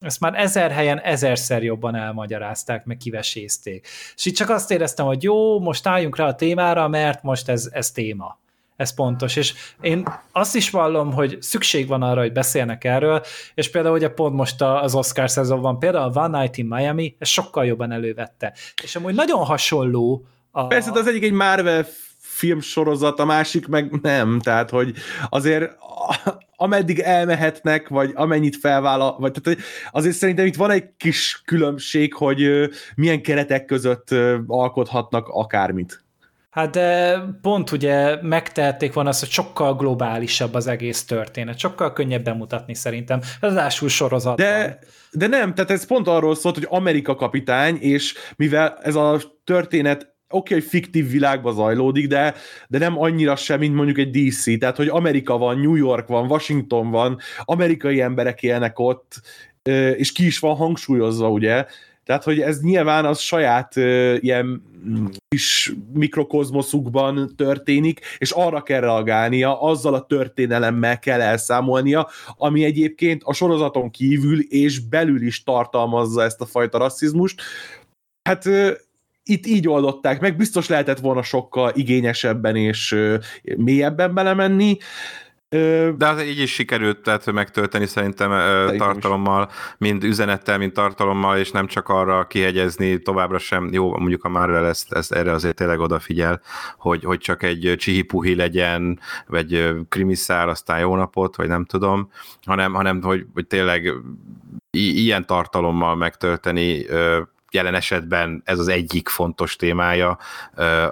[0.00, 3.88] ezt már ezer helyen ezerszer jobban elmagyarázták, meg kivesézték.
[4.16, 7.68] És itt csak azt éreztem, hogy jó, most álljunk rá a témára, mert most ez,
[7.72, 8.38] ez téma.
[8.76, 9.36] Ez pontos.
[9.36, 13.22] És én azt is vallom, hogy szükség van arra, hogy beszélnek erről,
[13.54, 17.28] és például ugye pont most az Oscar szezonban, például a One Night in Miami, ez
[17.28, 18.54] sokkal jobban elővette.
[18.82, 20.66] És amúgy nagyon hasonló a...
[20.66, 21.86] Persze, az egyik egy Marvel
[22.18, 24.94] filmsorozat, a másik meg nem, tehát hogy
[25.28, 25.72] azért
[26.60, 32.68] ameddig elmehetnek, vagy amennyit felvállal, vagy tehát azért szerintem itt van egy kis különbség, hogy
[32.94, 34.08] milyen keretek között
[34.46, 36.04] alkothatnak akármit.
[36.50, 42.24] Hát de pont ugye megtehették volna azt, hogy sokkal globálisabb az egész történet, sokkal könnyebb
[42.24, 43.20] bemutatni szerintem.
[43.40, 44.46] Ez az sorozatban.
[44.46, 44.78] De,
[45.10, 50.09] de nem, tehát ez pont arról szólt, hogy Amerika kapitány, és mivel ez a történet
[50.30, 52.34] oké, okay, fiktív világban zajlódik, de,
[52.68, 56.30] de nem annyira sem, mint mondjuk egy DC, tehát hogy Amerika van, New York van,
[56.30, 59.20] Washington van, amerikai emberek élnek ott,
[59.96, 61.66] és ki is van hangsúlyozva, ugye,
[62.04, 63.76] tehát, hogy ez nyilván az saját
[64.16, 64.62] ilyen
[65.28, 73.32] kis mikrokozmoszukban történik, és arra kell reagálnia, azzal a történelemmel kell elszámolnia, ami egyébként a
[73.32, 77.42] sorozaton kívül és belül is tartalmazza ezt a fajta rasszizmust.
[78.22, 78.48] Hát
[79.22, 82.96] itt így oldották meg, biztos lehetett volna sokkal igényesebben és
[83.56, 84.78] mélyebben belemenni,
[85.96, 88.30] de az így is sikerült tehát megtölteni szerintem
[88.78, 94.28] tartalommal, mind üzenettel, mind tartalommal, és nem csak arra kihegyezni továbbra sem, jó, mondjuk a
[94.28, 96.40] Marvel ezt, ezt erre azért tényleg odafigyel,
[96.78, 102.10] hogy, hogy csak egy csihipuhi legyen, vagy krimiszár, aztán jó napot, vagy nem tudom,
[102.42, 103.92] hanem, hanem hogy, hogy tényleg
[104.70, 106.86] ilyen tartalommal megtölteni
[107.50, 110.18] jelen esetben ez az egyik fontos témája,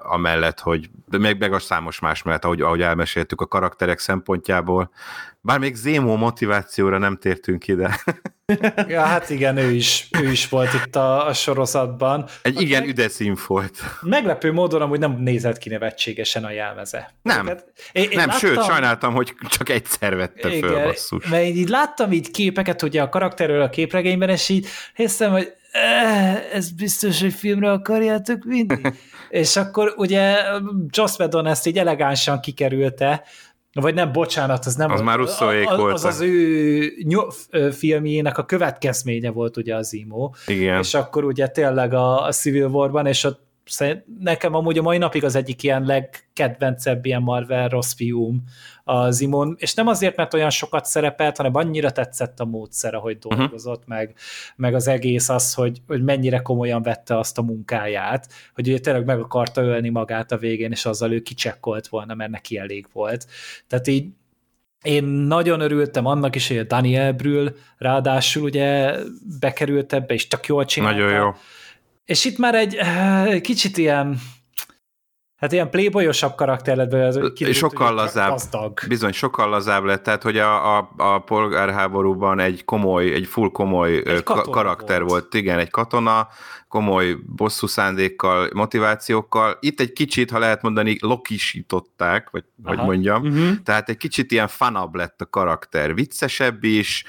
[0.02, 4.90] amellett, hogy meg, meg a számos más mellett, ahogy, ahogy elmeséltük a karakterek szempontjából.
[5.40, 8.00] Bár még Zémó motivációra nem tértünk ide.
[8.88, 12.28] ja, hát igen, ő is, ő is volt itt a, a sorozatban.
[12.42, 13.78] Egy igen meg, üdeszín volt.
[14.00, 17.14] Meglepő módon amúgy nem nézett ki nevetségesen a jelmeze.
[17.22, 21.26] Nem, hát, én, én nem láttam, sőt, sajnáltam, hogy csak egyszer vette igen, föl basszus.
[21.26, 25.52] Mert így láttam így képeket ugye a karakterről a képregényben, és így hiszem, hogy
[26.52, 28.80] ez biztos, hogy filmre akarjátok vinni?
[29.42, 30.36] és akkor ugye
[30.88, 33.22] Joss Whedon ezt így elegánsan kikerülte,
[33.72, 35.38] vagy nem, bocsánat, az nem az már az,
[35.76, 35.92] volt.
[35.92, 36.92] Az az ő
[37.72, 40.30] filmjének a következménye volt ugye az Imo.
[40.46, 40.78] Igen.
[40.78, 43.46] És akkor ugye tényleg a, a Civil War-ban, és ott
[44.20, 48.42] nekem amúgy a mai napig az egyik ilyen legkedvencebb ilyen Marvel rossz fiúm
[48.88, 53.16] az Imon, és nem azért, mert olyan sokat szerepelt, hanem annyira tetszett a módszer, ahogy
[53.24, 53.38] mhm.
[53.38, 53.96] dolgozott, uh-huh.
[53.96, 54.14] meg,
[54.56, 59.04] meg az egész az, hogy, hogy mennyire komolyan vette azt a munkáját, hogy ugye tényleg
[59.04, 63.26] meg akarta ölni magát a végén, és azzal ő kicsekkolt volna, mert neki elég volt.
[63.66, 64.06] Tehát így
[64.82, 67.48] én nagyon örültem annak is, hogy a Daniel Brühl
[67.78, 68.94] ráadásul ugye
[69.40, 70.98] bekerült ebbe, és tök jól csinálta.
[70.98, 71.30] Nagyon jó
[72.08, 74.20] és itt már egy uh, kicsit ilyen
[75.38, 77.52] Hát ilyen playboyosabb karakter lett belőle.
[77.52, 78.30] Sokkal lazább.
[78.30, 78.80] Gazdag.
[78.88, 84.02] Bizony, sokkal lazább lett, tehát hogy a, a, a polgárháborúban egy komoly, egy full komoly
[84.06, 85.10] egy karakter volt.
[85.10, 85.34] volt.
[85.34, 86.28] Igen, egy katona,
[86.68, 89.56] komoly bosszú szándékkal, motivációkkal.
[89.60, 92.76] Itt egy kicsit, ha lehet mondani, lokisították, vagy Aha.
[92.76, 93.22] hogy mondjam.
[93.22, 93.62] Uh-huh.
[93.64, 95.94] Tehát egy kicsit ilyen fanabb lett a karakter.
[95.94, 97.04] Viccesebb is,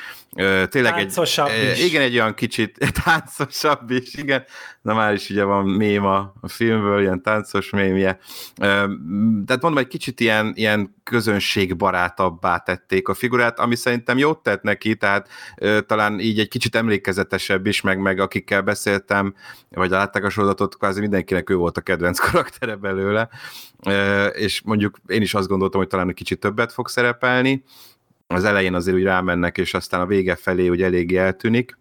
[0.70, 1.86] tényleg táncosabb egy, is.
[1.86, 4.44] igen, egy olyan kicsit táncosabb is, igen.
[4.82, 8.20] Na már is ugye van mém a, a filmből, ilyen táncos mémje.
[8.56, 14.96] Tehát mondom, egy kicsit ilyen, ilyen közönségbarátabbá tették a figurát, ami szerintem jót tett neki,
[14.96, 15.30] tehát
[15.86, 19.34] talán így egy kicsit emlékezetesebb is, meg, meg akikkel beszéltem,
[19.70, 23.30] vagy látták a sorozatot, kvázi mindenkinek ő volt a kedvenc karaktere belőle,
[24.34, 27.64] és mondjuk én is azt gondoltam, hogy talán egy kicsit többet fog szerepelni,
[28.28, 31.78] az elején azért úgy rámennek, és aztán a vége felé úgy eléggé eltűnik,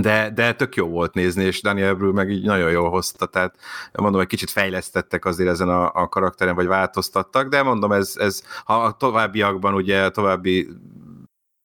[0.00, 3.56] de, de tök jó volt nézni, és Daniel Brühl meg így nagyon jól hozta, tehát
[3.92, 8.42] mondom, hogy kicsit fejlesztettek azért ezen a, a karakteren, vagy változtattak, de mondom, ez, ez
[8.64, 10.68] ha a továbbiakban, ugye a további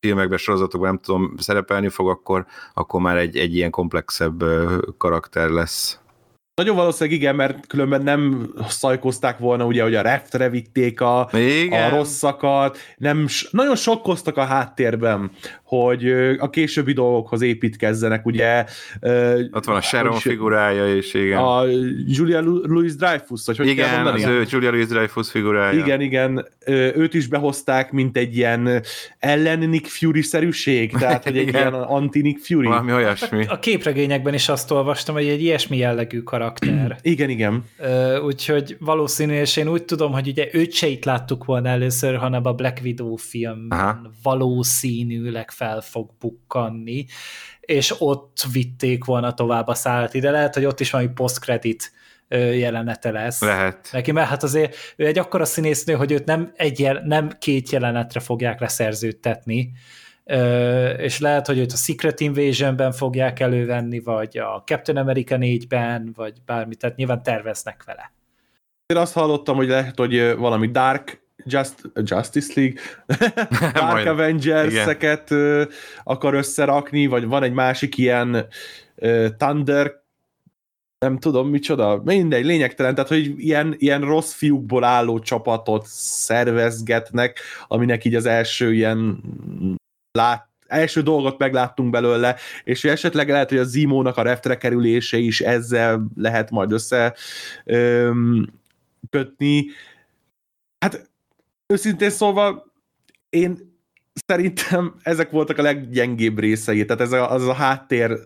[0.04, 4.44] filmekben, sorozatokban nem tudom szerepelni fog, akkor, akkor már egy, egy ilyen komplexebb
[4.98, 5.98] karakter lesz.
[6.54, 11.20] Nagyon valószínűleg igen, mert különben nem szajkozták volna, ugye, hogy a reftre vitték a,
[11.70, 15.30] a rosszakat, nem, nagyon sokkoztak a háttérben,
[15.62, 18.64] hogy a későbbi dolgokhoz építkezzenek, ugye.
[19.50, 21.38] Ott van a Sharon hogy, figurája is, igen.
[21.38, 21.64] A
[22.06, 24.24] Julia Louis-Dreyfus, vagy hogy igen, kell mondani?
[24.24, 25.78] az ő Julia Louis-Dreyfus figurája.
[25.78, 26.48] Igen, igen,
[26.94, 28.82] őt is behozták, mint egy ilyen
[29.18, 32.66] ellen Nick Fury-szerűség, tehát hogy egy ilyen anti-Nick Fury.
[32.66, 33.46] Valami olyasmi.
[33.46, 36.42] A, a képregényekben is azt olvastam, hogy egy ilyesmi jellegű karakter.
[37.02, 37.64] igen, igen.
[38.24, 42.46] Úgyhogy valószínű, és én úgy tudom, hogy ugye őt se itt láttuk volna először, hanem
[42.46, 43.68] a Black Widow film
[44.22, 47.06] valószínűleg fel fog bukkanni,
[47.60, 50.30] és ott vitték volna tovább a szállat ide.
[50.30, 51.92] Lehet, hogy ott is valami post-credit
[52.28, 53.40] jelenete lesz.
[53.40, 53.88] Lehet.
[53.92, 57.70] Neki, mert hát azért ő egy akkora színésznő, hogy őt nem, egy jel, nem két
[57.70, 59.72] jelenetre fogják leszerződtetni,
[60.98, 66.32] és lehet, hogy őt a Secret Invasion-ben fogják elővenni, vagy a Captain America 4-ben, vagy
[66.46, 68.12] bármi, tehát nyilván terveznek vele.
[68.86, 72.80] Én azt hallottam, hogy lehet, hogy valami Dark Just, Justice League,
[73.80, 75.30] Dark Avengers-eket
[76.04, 78.46] akar összerakni, vagy van egy másik ilyen
[78.96, 80.02] uh, Thunder
[80.98, 88.04] nem tudom micsoda, mindegy, lényegtelen, tehát hogy ilyen, ilyen rossz fiúkból álló csapatot szervezgetnek, aminek
[88.04, 89.22] így az első ilyen
[90.14, 95.40] lát, első dolgot megláttunk belőle, és esetleg lehet, hogy a Zimónak a reftre kerülése is
[95.40, 97.14] ezzel lehet majd össze
[97.64, 98.52] öm,
[99.10, 99.66] kötni.
[100.78, 101.10] Hát
[101.66, 102.64] őszintén szólva,
[103.28, 103.78] én
[104.26, 108.18] szerintem ezek voltak a leggyengébb részei, tehát ez a, az a háttér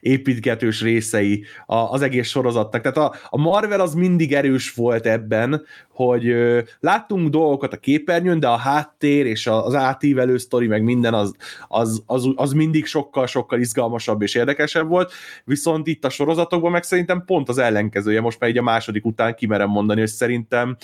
[0.00, 2.82] építgetős részei a, az egész sorozatnak.
[2.82, 8.48] Tehát a, Marvel az mindig erős volt ebben, hogy ö, láttunk dolgokat a képernyőn, de
[8.48, 11.34] a háttér és az átívelő sztori, meg minden az,
[11.68, 15.12] az, az, az mindig sokkal-sokkal izgalmasabb és érdekesebb volt,
[15.44, 19.34] viszont itt a sorozatokban meg szerintem pont az ellenkezője, most már így a második után
[19.34, 20.76] kimerem mondani, hogy szerintem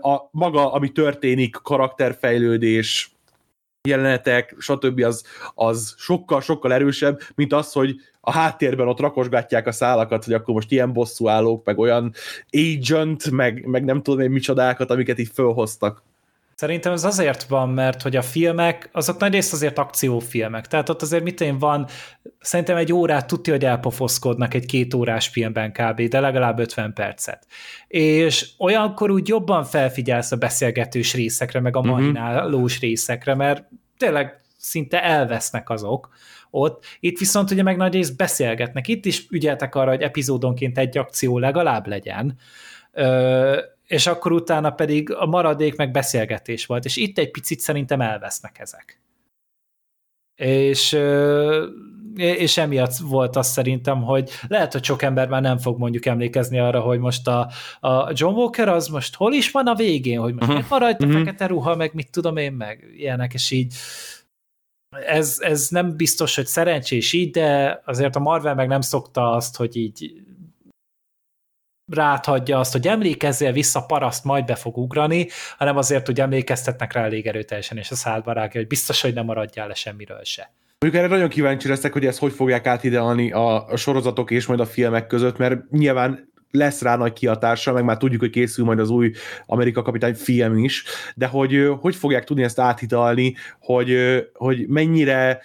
[0.00, 3.15] a maga, ami történik, karakterfejlődés,
[3.86, 5.00] jelenetek, stb.
[5.00, 10.34] az, az sokkal, sokkal erősebb, mint az, hogy a háttérben ott rakosgatják a szálakat, hogy
[10.34, 12.12] akkor most ilyen bosszúállók, meg olyan
[12.50, 16.02] agent, meg, meg nem tudom én micsodákat, amiket így fölhoztak.
[16.56, 20.66] Szerintem ez azért van, mert hogy a filmek, azok nagy részt azért akciófilmek.
[20.66, 21.86] Tehát ott azért mit én van,
[22.40, 27.46] szerintem egy órát tudja, hogy elpofoszkodnak egy két órás filmben kb., de legalább 50 percet.
[27.88, 31.88] És olyankor úgy jobban felfigyelsz a beszélgetős részekre, meg a mhm.
[31.88, 32.88] marinálós uh-huh.
[32.88, 33.64] részekre, mert
[33.96, 36.08] tényleg szinte elvesznek azok
[36.50, 36.84] ott.
[37.00, 38.88] Itt viszont ugye meg nagy részt beszélgetnek.
[38.88, 42.38] Itt is ügyeltek arra, hogy epizódonként egy akció legalább legyen.
[42.92, 48.00] Ö- és akkor utána pedig a maradék meg beszélgetés volt, és itt egy picit szerintem
[48.00, 49.00] elvesznek ezek.
[50.34, 50.98] És,
[52.14, 56.58] és emiatt volt az szerintem, hogy lehet, hogy sok ember már nem fog mondjuk emlékezni
[56.58, 60.34] arra, hogy most a, a John Walker az most hol is van a végén, hogy
[60.34, 60.68] most uh-huh.
[60.68, 61.20] van rajta uh-huh.
[61.20, 63.74] fekete ruha, meg mit tudom én, meg ilyenek, és így
[65.06, 69.56] ez, ez nem biztos, hogy szerencsés így, de azért a Marvel meg nem szokta azt,
[69.56, 70.12] hogy így
[71.92, 77.04] ráthagyja azt, hogy emlékezzél vissza, paraszt majd be fog ugrani, hanem azért, hogy emlékeztetnek rá
[77.04, 80.52] elég erőteljesen, és a szádba hogy biztos, hogy nem maradjál le semmiről se.
[80.78, 84.60] Mondjuk erre nagyon kíváncsi leszek, hogy ezt hogy fogják átidealni a, a sorozatok és majd
[84.60, 88.78] a filmek között, mert nyilván lesz rá nagy kihatása, meg már tudjuk, hogy készül majd
[88.78, 89.12] az új
[89.46, 93.96] Amerika kapitány film is, de hogy hogy fogják tudni ezt áthidalni, hogy,
[94.32, 95.40] hogy mennyire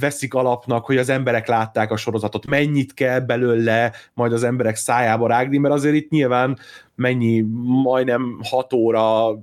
[0.00, 5.26] veszik alapnak, hogy az emberek látták a sorozatot, mennyit kell belőle majd az emberek szájába
[5.26, 6.58] rágni, mert azért itt nyilván
[6.94, 7.44] mennyi,
[7.82, 9.38] majdnem hat óra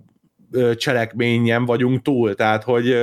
[0.75, 2.95] cselekményen vagyunk túl, tehát hogy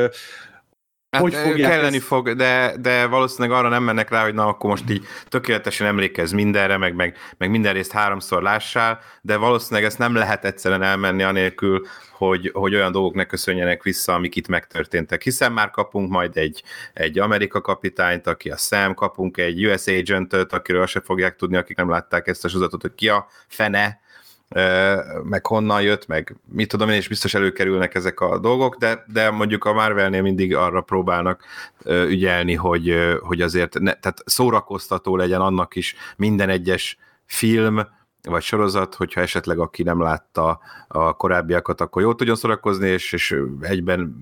[1.11, 2.07] Hát hogy kelleni ezt...
[2.07, 6.33] fog, de, de valószínűleg arra nem mennek rá, hogy na akkor most így tökéletesen emlékez
[6.33, 11.23] mindenre, meg, meg, meg minden részt háromszor lássál, de valószínűleg ezt nem lehet egyszerűen elmenni
[11.23, 15.23] anélkül, hogy, hogy olyan dolgok ne köszönjenek vissza, amik itt megtörténtek.
[15.23, 20.53] Hiszen már kapunk majd egy, egy Amerika kapitányt, aki a Sam, kapunk egy US agentöt,
[20.53, 24.01] akiről se fogják tudni, akik nem látták ezt a sorozatot, hogy ki a fene,
[25.23, 29.31] meg honnan jött, meg mit tudom én, és biztos előkerülnek ezek a dolgok, de, de
[29.31, 31.45] mondjuk a Marvelnél mindig arra próbálnak
[31.85, 37.87] ügyelni, hogy, hogy azért ne, tehát szórakoztató legyen annak is minden egyes film,
[38.29, 43.37] vagy sorozat, hogyha esetleg aki nem látta a korábbiakat, akkor jól tudjon szórakozni, és, és
[43.61, 44.17] egyben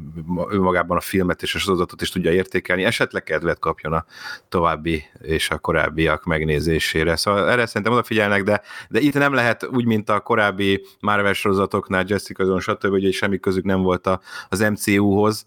[0.48, 4.04] önmagában a filmet és a sorozatot is tudja értékelni, esetleg kedvet kapjon a
[4.48, 7.16] további és a korábbiak megnézésére.
[7.16, 12.04] Szóval erre szerintem odafigyelnek, de, de itt nem lehet úgy, mint a korábbi Marvel sorozatoknál,
[12.06, 14.10] Jessica Jones, stb., hogy semmi közük nem volt
[14.48, 15.46] az MCU-hoz,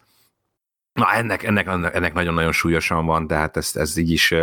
[0.99, 4.33] Na, ennek, ennek, ennek nagyon-nagyon súlyosan van, de hát ezt, ezt így is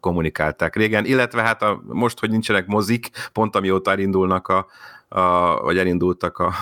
[0.00, 4.66] kommunikálták régen, illetve hát a, most, hogy nincsenek mozik, pont amióta elindulnak a,
[5.08, 6.54] a vagy elindultak a,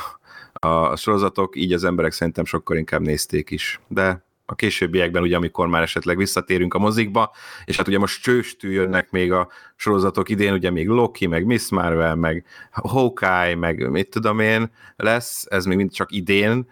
[0.53, 3.80] a sorozatok, így az emberek szerintem sokkal inkább nézték is.
[3.88, 7.32] De a későbbiekben, ugye, amikor már esetleg visszatérünk a mozikba,
[7.64, 11.68] és hát ugye most csőstű jönnek még a sorozatok idén, ugye még Loki, meg Miss
[11.70, 16.68] Marvel, meg Hawkeye, meg mit tudom én lesz, ez még mind csak idén,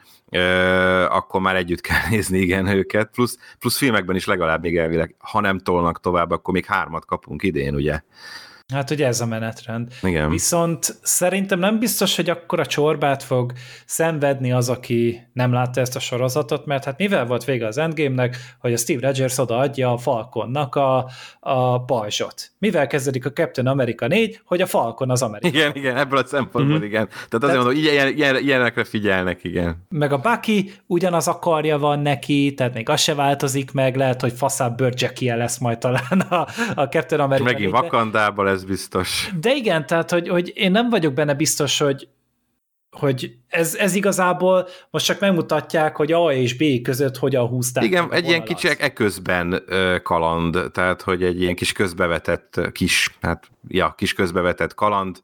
[1.08, 5.40] akkor már együtt kell nézni, igen, őket, plusz, plusz filmekben is legalább még elvileg, ha
[5.40, 8.00] nem tolnak tovább, akkor még hármat kapunk idén, ugye?
[8.72, 9.92] Hát ugye ez a menetrend.
[10.02, 10.30] Igen.
[10.30, 13.52] Viszont szerintem nem biztos, hogy akkor a csorbát fog
[13.86, 18.36] szenvedni az, aki nem látta ezt a sorozatot, mert hát mivel volt vége az Endgame-nek,
[18.58, 21.08] hogy a Steve Rogers odaadja a Falconnak a,
[21.40, 22.50] a pajzsot.
[22.58, 25.56] Mivel kezdődik a Captain America 4, hogy a Falcon az Amerika.
[25.56, 26.86] Igen, igen, ebből a szempontból mm-hmm.
[26.86, 27.06] igen.
[27.08, 29.86] Tehát azért Tehát, mondom, ilyen, ilyen, ilyenekre figyelnek, igen.
[29.88, 34.20] Meg a Bucky ugyanaz a karja van neki, tehát még az se változik meg, lehet,
[34.20, 39.30] hogy faszább bőrcsekie lesz majd talán a, a Captain America Megint Wakandában ez biztos.
[39.40, 42.08] De igen, tehát, hogy, hogy én nem vagyok benne biztos, hogy,
[42.90, 47.84] hogy ez, ez igazából most csak megmutatják, hogy A és B között hogyan húzták.
[47.84, 49.62] Igen, egy ilyen kicsi eközben
[50.02, 55.22] kaland, tehát hogy egy ilyen kis közbevetett kis, hát ja, kis közbevetett kaland,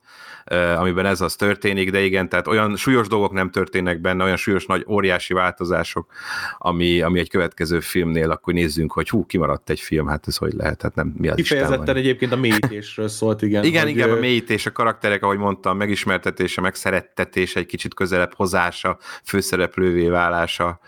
[0.76, 4.66] amiben ez az történik, de igen, tehát olyan súlyos dolgok nem történnek benne, olyan súlyos
[4.66, 6.12] nagy óriási változások,
[6.58, 10.52] ami, ami egy következő filmnél, akkor nézzünk, hogy hú, kimaradt egy film, hát ez hogy
[10.52, 13.64] lehet, hát nem mi az Kifejezetten egyébként a mélyítésről szólt, igen.
[13.64, 18.98] Igen, hogy igen, a mélyítés, a karakterek, ahogy mondtam, megismertetése, megszerettetése, egy kicsit közelebb hozása,
[19.24, 20.80] főszereplővé válása,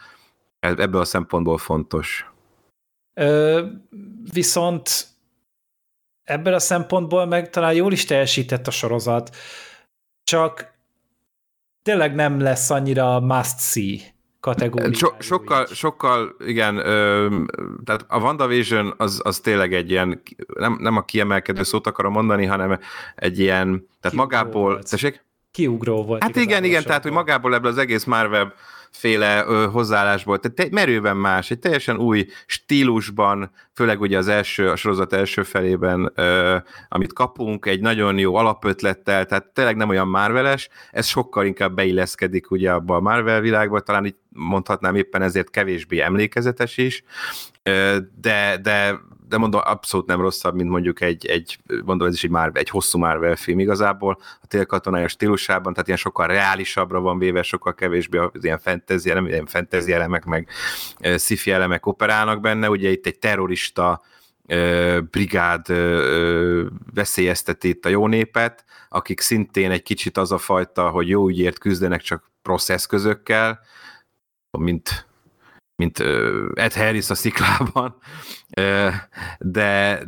[0.61, 2.27] ebből a szempontból fontos.
[3.15, 3.63] Ö,
[4.33, 5.12] viszont
[6.25, 9.37] ebből a szempontból meg talán jól is teljesített a sorozat,
[10.25, 10.75] csak
[11.83, 13.99] tényleg nem lesz annyira must see
[14.41, 14.93] kategóriájú.
[14.93, 17.29] So, sokkal, sokkal, igen, ö,
[17.85, 20.23] tehát a WandaVision az, az tényleg egy ilyen,
[20.55, 22.79] nem, nem a kiemelkedő szót akarom mondani, hanem
[23.15, 24.91] egy ilyen, tehát Kiugró magából, volt.
[24.91, 25.25] tessék?
[25.51, 26.23] Kiugró volt.
[26.23, 28.55] Hát igen, igen, tehát hogy magából ebből az egész Marvel
[28.93, 34.71] féle ö, hozzáállásból, tehát egy merőben más, egy teljesen új stílusban, főleg ugye az első,
[34.71, 36.13] a sorozat első felében,
[36.89, 42.51] amit kapunk, egy nagyon jó alapötlettel, tehát tényleg nem olyan Marveles, ez sokkal inkább beilleszkedik
[42.51, 47.03] ugye abba a Marvel világba, talán így mondhatnám éppen ezért kevésbé emlékezetes is,
[48.21, 49.01] de, de
[49.33, 52.69] de mondom, abszolút nem rosszabb, mint mondjuk egy, egy mondom, ez is egy, már, egy
[52.69, 58.19] hosszú Marvel film igazából, a télkatonája stílusában, tehát ilyen sokkal reálisabbra van véve, sokkal kevésbé
[58.19, 60.49] az ilyen fantasy, nem ilyen fantasy elemek, meg
[61.01, 64.03] uh, sci elemek operálnak benne, ugye itt egy terrorista
[65.11, 65.67] brigád
[66.95, 71.59] veszélyezteti itt a jó népet, akik szintén egy kicsit az a fajta, hogy jó ügyért
[71.59, 73.61] küzdenek csak rossz eszközökkel,
[74.59, 75.07] mint
[75.83, 75.99] mint
[76.55, 77.97] Ed Harris a sziklában,
[79.39, 80.03] de,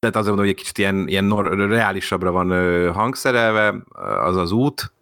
[0.00, 3.74] de azért mondom, hogy egy kicsit ilyen, ilyen reálisabbra van hangszerelve
[4.24, 4.92] az az út,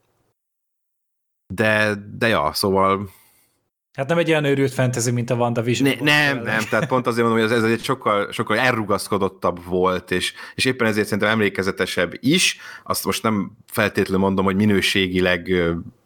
[1.55, 3.09] de, de ja, szóval
[3.93, 5.89] Hát nem egy olyan őrült fantasy, mint a WandaVision.
[5.89, 9.65] Ne, nem, nem, nem, tehát pont azért mondom, hogy ez, ez egy sokkal, sokkal elrugaszkodottabb
[9.65, 12.59] volt, és, és éppen ezért szerintem emlékezetesebb is.
[12.83, 15.53] Azt most nem feltétlenül mondom, hogy minőségileg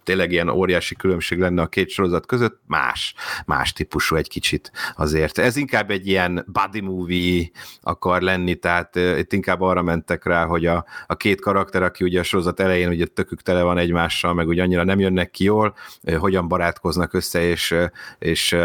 [0.06, 3.14] tényleg ilyen óriási különbség lenne a két sorozat között, más,
[3.46, 5.38] más típusú egy kicsit azért.
[5.38, 7.50] Ez inkább egy ilyen buddy movie
[7.80, 12.20] akar lenni, tehát itt inkább arra mentek rá, hogy a, a két karakter, aki ugye
[12.20, 15.74] a sorozat elején ugye tökük tele van egymással, meg ugye annyira nem jönnek ki jól,
[16.18, 17.74] hogyan barátkoznak össze, és,
[18.18, 18.56] és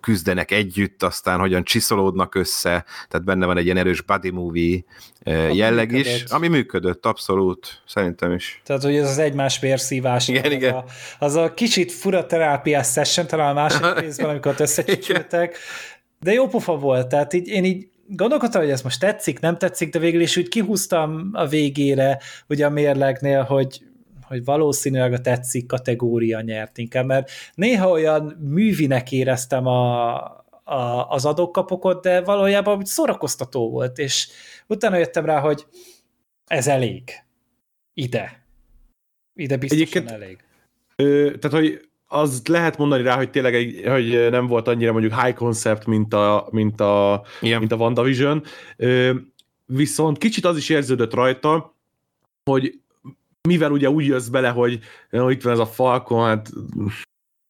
[0.00, 4.84] küzdenek együtt, aztán hogyan csiszolódnak össze, tehát benne van egy ilyen erős buddy movie
[5.52, 6.14] jelleg működött.
[6.14, 8.60] is, ami működött, abszolút, szerintem is.
[8.64, 10.74] Tehát, hogy ez az egymás vérszívás igen, igen.
[10.74, 10.84] A,
[11.18, 15.56] az a kicsit fura terápiás session, talán a másik részben, amikor összecsücsültek,
[16.20, 19.92] de jó pofa volt, tehát így, én így gondolkodtam, hogy ez most tetszik, nem tetszik,
[19.92, 22.18] de végül is úgy kihúztam a végére,
[22.48, 23.80] ugye a mérlegnél, hogy
[24.30, 30.39] hogy valószínűleg a tetszik kategória nyert inkább, mert néha olyan művinek éreztem a,
[30.70, 34.28] a, az adókapokot, de valójában szórakoztató volt, és
[34.66, 35.66] utána jöttem rá, hogy
[36.46, 37.10] ez elég.
[37.94, 38.44] Ide.
[39.34, 40.38] Ide biztosan Egyébként, elég.
[40.96, 45.20] Ö, tehát, hogy az lehet mondani rá, hogy tényleg egy, hogy nem volt annyira mondjuk
[45.20, 48.44] high concept, mint a, mint a, mint a WandaVision,
[48.76, 49.14] ö,
[49.66, 51.74] viszont kicsit az is érződött rajta,
[52.50, 52.80] hogy
[53.48, 56.50] mivel ugye úgy jössz bele, hogy hogy itt van ez a Falcon, hát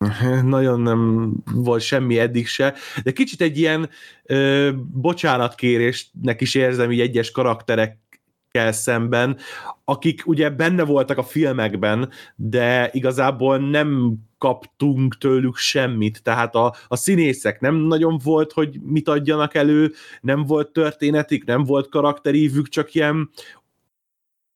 [0.42, 3.88] nagyon nem volt semmi eddig se, de kicsit egy ilyen
[4.24, 9.36] ö, bocsánatkérésnek is érzem így egyes karakterekkel szemben,
[9.84, 16.96] akik ugye benne voltak a filmekben, de igazából nem kaptunk tőlük semmit, tehát a, a
[16.96, 22.94] színészek nem nagyon volt, hogy mit adjanak elő, nem volt történetik, nem volt karakterívük, csak
[22.94, 23.30] ilyen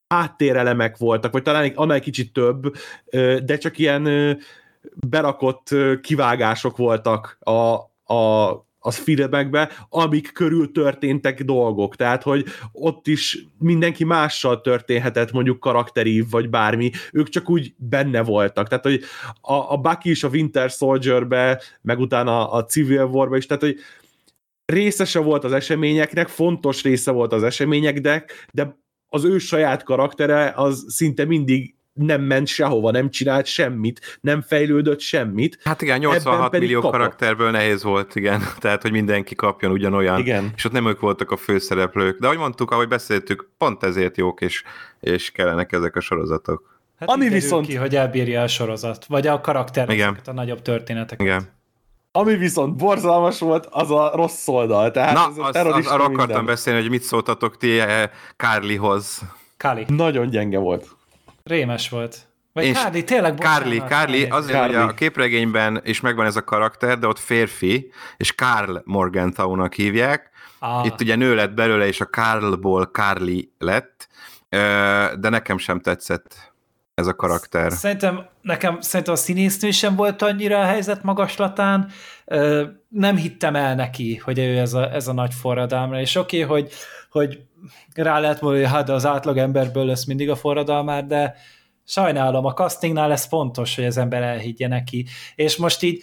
[0.08, 2.74] háttérelemek voltak, vagy talán annál kicsit több,
[3.44, 4.38] de csak ilyen
[5.08, 5.68] berakott
[6.02, 7.74] kivágások voltak a,
[8.14, 8.50] a,
[8.86, 11.96] a filmekbe, amik körül történtek dolgok.
[11.96, 16.90] Tehát, hogy ott is mindenki mással történhetett, mondjuk karakterív, vagy bármi.
[17.12, 18.68] Ők csak úgy benne voltak.
[18.68, 19.02] Tehát, hogy
[19.40, 23.78] a, a Bucky is a Winter Soldier-be, meg utána a Civil War-ba is, tehát, hogy
[24.64, 28.78] részese volt az eseményeknek, fontos része volt az eseményeknek, de
[29.08, 35.00] az ő saját karaktere az szinte mindig nem ment sehova, nem csinált semmit, nem fejlődött
[35.00, 35.58] semmit.
[35.64, 36.98] Hát igen, 86 millió kapott.
[36.98, 38.42] karakterből nehéz volt, igen.
[38.60, 40.18] Tehát, hogy mindenki kapjon ugyanolyan.
[40.18, 40.52] Igen.
[40.56, 42.18] És ott nem ők voltak a főszereplők.
[42.18, 44.62] De ahogy mondtuk, ahogy beszéltük, pont ezért jók, és,
[45.00, 46.80] és kellenek ezek a sorozatok.
[46.98, 47.66] Hát Ami viszont...
[47.66, 50.18] ki, hogy elbírja a sorozat, vagy a karakter, igen.
[50.24, 51.26] a nagyobb történeteket.
[51.26, 51.52] Igen.
[52.12, 54.90] Ami viszont borzalmas volt, az a rossz oldal.
[54.90, 57.80] Tehát Na, ez a az, az, arra akartam beszélni, hogy mit szóltatok ti
[58.36, 59.20] Kárlihoz.
[59.56, 59.84] Káli.
[59.88, 60.96] Nagyon gyenge volt.
[61.50, 62.28] Rémes volt.
[62.52, 64.74] Vagy Kárli, tényleg Kárli, Kárli, azért, Kárli.
[64.74, 70.30] hogy a képregényben is megvan ez a karakter, de ott férfi, és Karl Morgenthau-nak hívják.
[70.58, 70.86] Ah.
[70.86, 74.08] Itt ugye nő lett belőle, és a Karlból Kárli lett,
[75.18, 76.52] de nekem sem tetszett
[76.94, 77.72] ez a karakter.
[77.72, 81.90] Szerintem nekem szerintem a színésznő sem volt annyira a helyzet magaslatán,
[82.88, 86.60] nem hittem el neki, hogy ő ez a, ez a nagy forradalma, és oké, okay,
[86.60, 86.72] hogy,
[87.14, 87.40] hogy
[87.94, 91.34] rá lehet mondani, hogy hát az átlag emberből lesz mindig a forradalmár, de
[91.84, 96.02] sajnálom, a castingnál ez fontos, hogy az ember elhiggye neki, és most így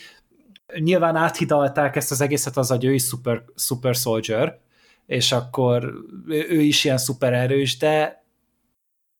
[0.79, 4.59] nyilván áthidalták ezt az egészet az, hogy ő is super, super soldier,
[5.05, 5.93] és akkor
[6.27, 8.23] ő is ilyen szuper erős, de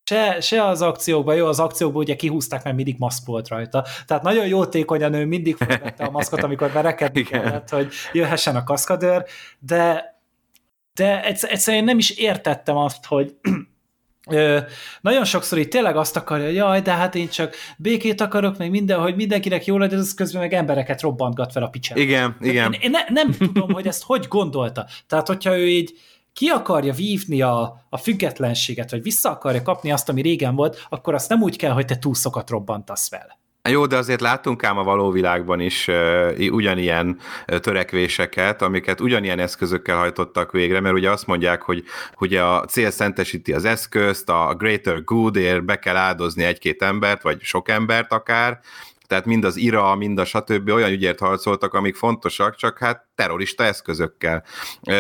[0.04, 3.86] se, se az akciókban, jó, az akciókban ugye kihúzták, mert mindig maszk volt rajta.
[4.06, 9.26] Tehát nagyon jótékonyan ő mindig felvette a maszkot, amikor verekedni kellett, hogy jöhessen a kaszkadőr,
[9.60, 10.12] de
[10.94, 13.36] de egyszerűen nem is értettem azt, hogy
[14.30, 14.60] Ö,
[15.02, 18.70] nagyon sokszor itt tényleg azt akarja, hogy jaj, de hát én csak békét akarok, meg
[18.70, 22.02] minden, hogy mindenkinek jó legyen, az közben meg embereket robbantgat fel a picsába.
[22.02, 22.74] Igen, igen.
[22.74, 24.88] Én, én ne, nem tudom, hogy ezt hogy gondolta.
[25.08, 25.94] Tehát, hogyha ő így
[26.34, 31.14] ki akarja vívni a, a függetlenséget, vagy vissza akarja kapni azt, ami régen volt, akkor
[31.14, 33.40] azt nem úgy kell, hogy te túlszokat robbantasz fel.
[33.70, 39.98] Jó, de azért láttunk ám a való világban is uh, ugyanilyen törekvéseket, amiket ugyanilyen eszközökkel
[39.98, 41.84] hajtottak végre, mert ugye azt mondják, hogy
[42.20, 47.42] ugye a cél szentesíti az eszközt, a greater goodért be kell áldozni egy-két embert, vagy
[47.42, 48.60] sok embert akár,
[49.12, 50.70] tehát mind az IRA, mind a stb.
[50.70, 54.44] olyan ügyért harcoltak, amik fontosak, csak hát terrorista eszközökkel.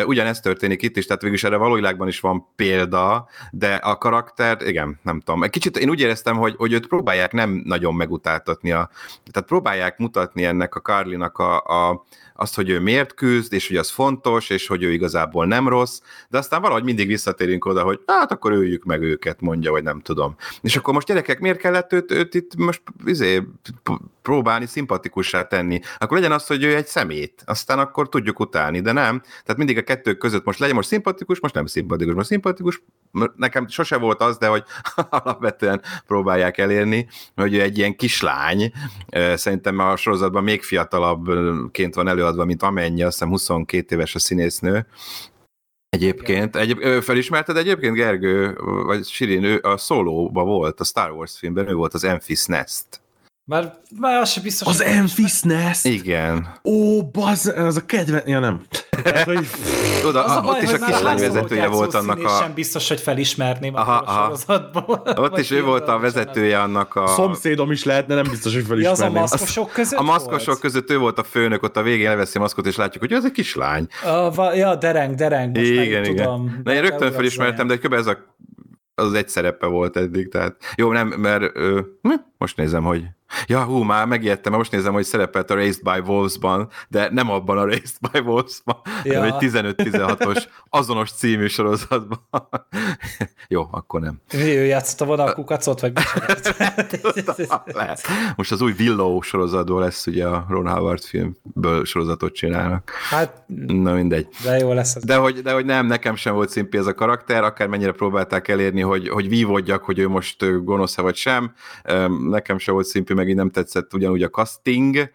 [0.06, 5.00] Ugyanezt történik itt is, tehát végülis erre valójában is van példa, de a karakter, igen,
[5.04, 5.50] nem tudom.
[5.50, 8.90] Kicsit én úgy éreztem, hogy, hogy őt próbálják nem nagyon megutáltatni, a,
[9.32, 12.06] tehát próbálják mutatni ennek a Carlinak a, a,
[12.42, 16.02] azt, hogy ő miért küzd, és hogy az fontos, és hogy ő igazából nem rossz,
[16.30, 20.00] de aztán valahogy mindig visszatérünk oda, hogy hát akkor öljük meg őket, mondja, vagy nem
[20.00, 20.36] tudom.
[20.62, 23.42] És akkor most gyerekek, miért kellett őt, őt itt most izé,
[24.22, 25.80] próbálni szimpatikussá tenni?
[25.98, 29.20] Akkor legyen az, hogy ő egy szemét, aztán akkor tudjuk utálni, de nem.
[29.20, 32.82] Tehát mindig a kettő között most legyen most szimpatikus, most nem szimpatikus, most szimpatikus.
[33.36, 34.64] Nekem sose volt az, de hogy
[35.10, 38.72] alapvetően próbálják elérni, hogy ő egy ilyen kislány,
[39.34, 44.88] szerintem a sorozatban még fiatalabbként van előadva, mint amennyi, azt hiszem 22 éves a színésznő,
[45.92, 51.70] Egyébként, egy, felismerted egyébként Gergő, vagy Sirin, ő a szólóba volt, a Star Wars filmben,
[51.70, 52.86] ő volt az Enfys Nest.
[53.46, 54.68] Már, már az sem biztos.
[54.68, 55.86] Az Enfys Nest?
[55.86, 56.48] Igen.
[56.64, 58.24] Ó, bazz, az a kedve...
[58.26, 58.62] Ja, nem.
[59.04, 59.48] Tehát, hogy...
[60.06, 62.38] Oda, az a baj, ott is a kislányvezetője volt annak a...
[62.42, 65.04] sem biztos, hogy felismerném aha, a sorozatból.
[65.16, 67.08] Ott is ő volt a vezetője annak a...
[67.08, 69.14] Szomszédom is lehetne, nem biztos, hogy felismerném.
[69.16, 70.60] Ja, az a maszkosok között A maszkosok volt?
[70.60, 73.26] között ő volt a főnök, ott a végén leveszi a maszkot, és látjuk, hogy ez
[73.26, 73.88] egy kislány.
[74.36, 76.04] A, ja, dereng, dereng, most igen, igen.
[76.04, 76.62] Tudom.
[76.64, 77.94] Na, én rögtön felismertem, de kb.
[77.94, 78.18] ez a
[78.96, 83.04] az egy szerepe volt eddig, tehát jó, nem, mert ö, hm, most nézem, hogy
[83.46, 87.58] Ja, hú, már megijedtem, most nézem, hogy szerepelt a Raised by Wolves-ban, de nem abban
[87.58, 89.20] a Raised by Wolves-ban, ja.
[89.20, 92.20] hanem egy 15-16-os azonos című sorozatban.
[93.48, 94.22] Jó, akkor nem.
[94.34, 95.94] Ő játszott a vonalkukacot, vagy
[97.66, 98.02] Lehet.
[98.36, 102.92] Most az új Willow sorozatból lesz ugye a Ron Howard filmből sorozatot csinálnak.
[103.10, 104.28] Hát, na mindegy.
[104.44, 104.98] De jó lesz.
[105.04, 108.48] De hogy, de hogy nem, nekem sem volt szimpi ez a karakter, akár mennyire próbálták
[108.48, 111.54] elérni, hogy, hogy vívódjak, hogy ő most gonosz vagy sem.
[112.30, 115.12] Nekem sem volt szimpi, meg így nem tetszett ugyanúgy a casting,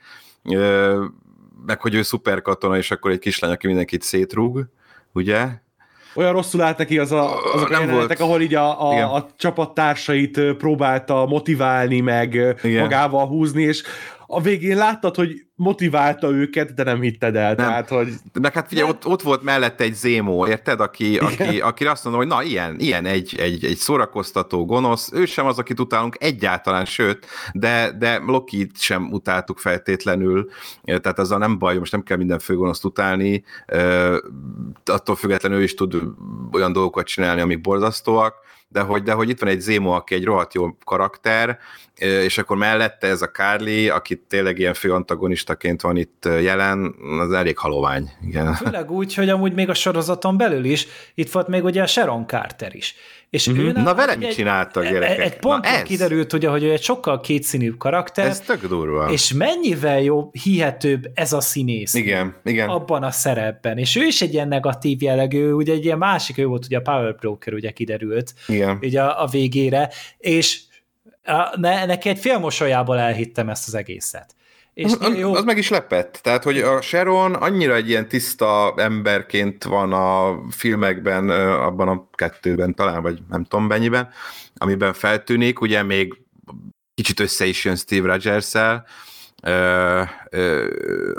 [1.67, 4.65] meg hogy ő szuper katona, és akkor egy kislány, aki mindenkit szétrúg,
[5.13, 5.49] ugye?
[6.15, 10.41] olyan rosszul állt neki az a, azok nem a ahol így a, a, a csapattársait
[10.41, 12.83] próbálta motiválni, meg Igen.
[12.83, 13.83] magával húzni, és
[14.27, 17.55] a végén láttad, hogy motiválta őket, de nem hitted el.
[17.55, 17.67] Nem.
[17.67, 18.09] Tehát, hogy...
[18.33, 20.81] De hát figyelj, ott, ott volt mellette egy Zémó, érted?
[20.81, 25.25] Aki, aki, aki azt mondta, hogy na ilyen, ilyen egy, egy, egy szórakoztató gonosz, ő
[25.25, 30.49] sem az, akit utálunk egyáltalán, sőt, de, de Loki sem utáltuk feltétlenül,
[30.85, 33.45] tehát azzal nem baj, most nem kell minden főgonoszt utálni,
[34.85, 36.03] attól függetlenül ő is tud
[36.53, 38.35] olyan dolgokat csinálni, amik borzasztóak,
[38.69, 41.59] de hogy, de hogy itt van egy Zémo, aki egy rohadt jó karakter,
[41.99, 47.33] és akkor mellette ez a Carly, aki tényleg ilyen fő antagonistaként van itt jelen, az
[47.33, 48.11] elég halovány.
[48.27, 48.55] Igen.
[48.55, 52.27] Főleg úgy, hogy amúgy még a sorozaton belül is, itt volt még ugye a Sharon
[52.27, 52.95] Carter is.
[53.31, 53.61] És mm-hmm.
[53.61, 55.19] ő Na vele mit csináltak, egy, gyerekek?
[55.19, 58.27] Egy ponton Na kiderült, ugye, hogy ő egy sokkal kétszínűbb karakter.
[58.27, 59.11] Ez tök durva.
[59.11, 61.95] És mennyivel jobb, hihetőbb ez a színész.
[61.95, 62.69] Igen, igen.
[62.69, 63.79] Abban a szerepben.
[63.79, 66.81] És ő is egy ilyen negatív jellegű, ugye egy ilyen másik, ő volt ugye a
[66.81, 68.35] Power Broker, ugye kiderült.
[68.47, 68.79] Igen.
[68.83, 69.91] Ugye a, a végére.
[70.19, 70.61] És
[71.57, 74.35] ne, neki egy fél mosolyából elhittem ezt az egészet.
[74.75, 75.35] És az, jó.
[75.35, 76.19] az meg is lepett.
[76.23, 82.75] Tehát, hogy a Sharon annyira egy ilyen tiszta emberként van a filmekben, abban a kettőben
[82.75, 84.09] talán, vagy nem tudom mennyiben,
[84.57, 86.21] amiben feltűnik, ugye még
[86.95, 88.87] kicsit össze is jön Steve Rogers-el,
[89.47, 90.67] ö, ö,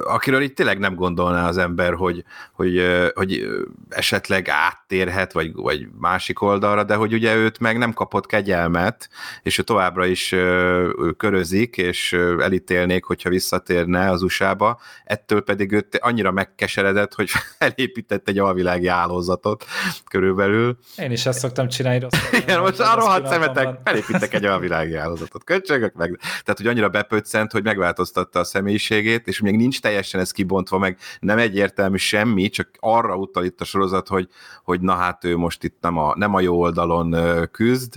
[0.04, 3.48] akiről itt tényleg nem gondolná az ember, hogy, hogy, ö, hogy
[3.90, 9.10] esetleg áttérhet, vagy, vagy másik oldalra, de hogy ugye őt meg nem kapott kegyelmet,
[9.44, 15.98] és ő továbbra is ö, körözik, és elítélnék, hogyha visszatérne az USA-ba, ettől pedig őt
[16.02, 19.66] annyira megkeseredett, hogy felépített egy alvilági állózatot
[20.10, 20.78] körülbelül.
[20.98, 22.40] Én is ezt szoktam csinálni rosszul.
[22.40, 25.44] Igen, most arra hat szemetek, felépítek egy alvilági állózatot.
[25.44, 26.20] Köcsögök meg.
[26.20, 30.78] Tehát, hogy annyira bepöccent, hogy megváltozott megváltoztatta a személyiségét, és még nincs teljesen ez kibontva,
[30.78, 30.98] meg.
[31.20, 34.28] Nem egyértelmű semmi, csak arra utal itt a sorozat, hogy,
[34.64, 37.16] hogy na hát ő most itt nem a, nem a jó oldalon
[37.52, 37.96] küzd,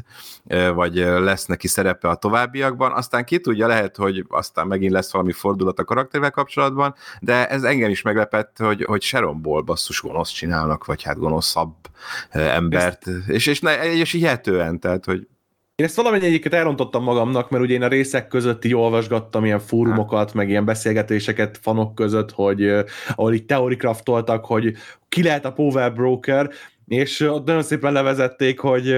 [0.75, 5.33] vagy lesz neki szerepe a továbbiakban, aztán ki tudja, lehet, hogy aztán megint lesz valami
[5.33, 10.85] fordulat a karaktervel kapcsolatban, de ez engem is meglepett, hogy, hogy Sharonból basszus gonosz csinálnak,
[10.85, 11.75] vagy hát gonoszabb
[12.31, 15.29] embert, és, és, ne, és hihetően, tehát, hogy
[15.81, 19.59] én ezt valamennyi egyiket elrontottam magamnak, mert ugye én a részek között így olvasgattam ilyen
[19.59, 22.81] fórumokat, meg ilyen beszélgetéseket fanok között, hogy uh,
[23.15, 24.73] ahol így teorikraftoltak, hogy
[25.09, 26.51] ki lehet a Power Broker,
[26.87, 28.95] és ott nagyon szépen levezették, hogy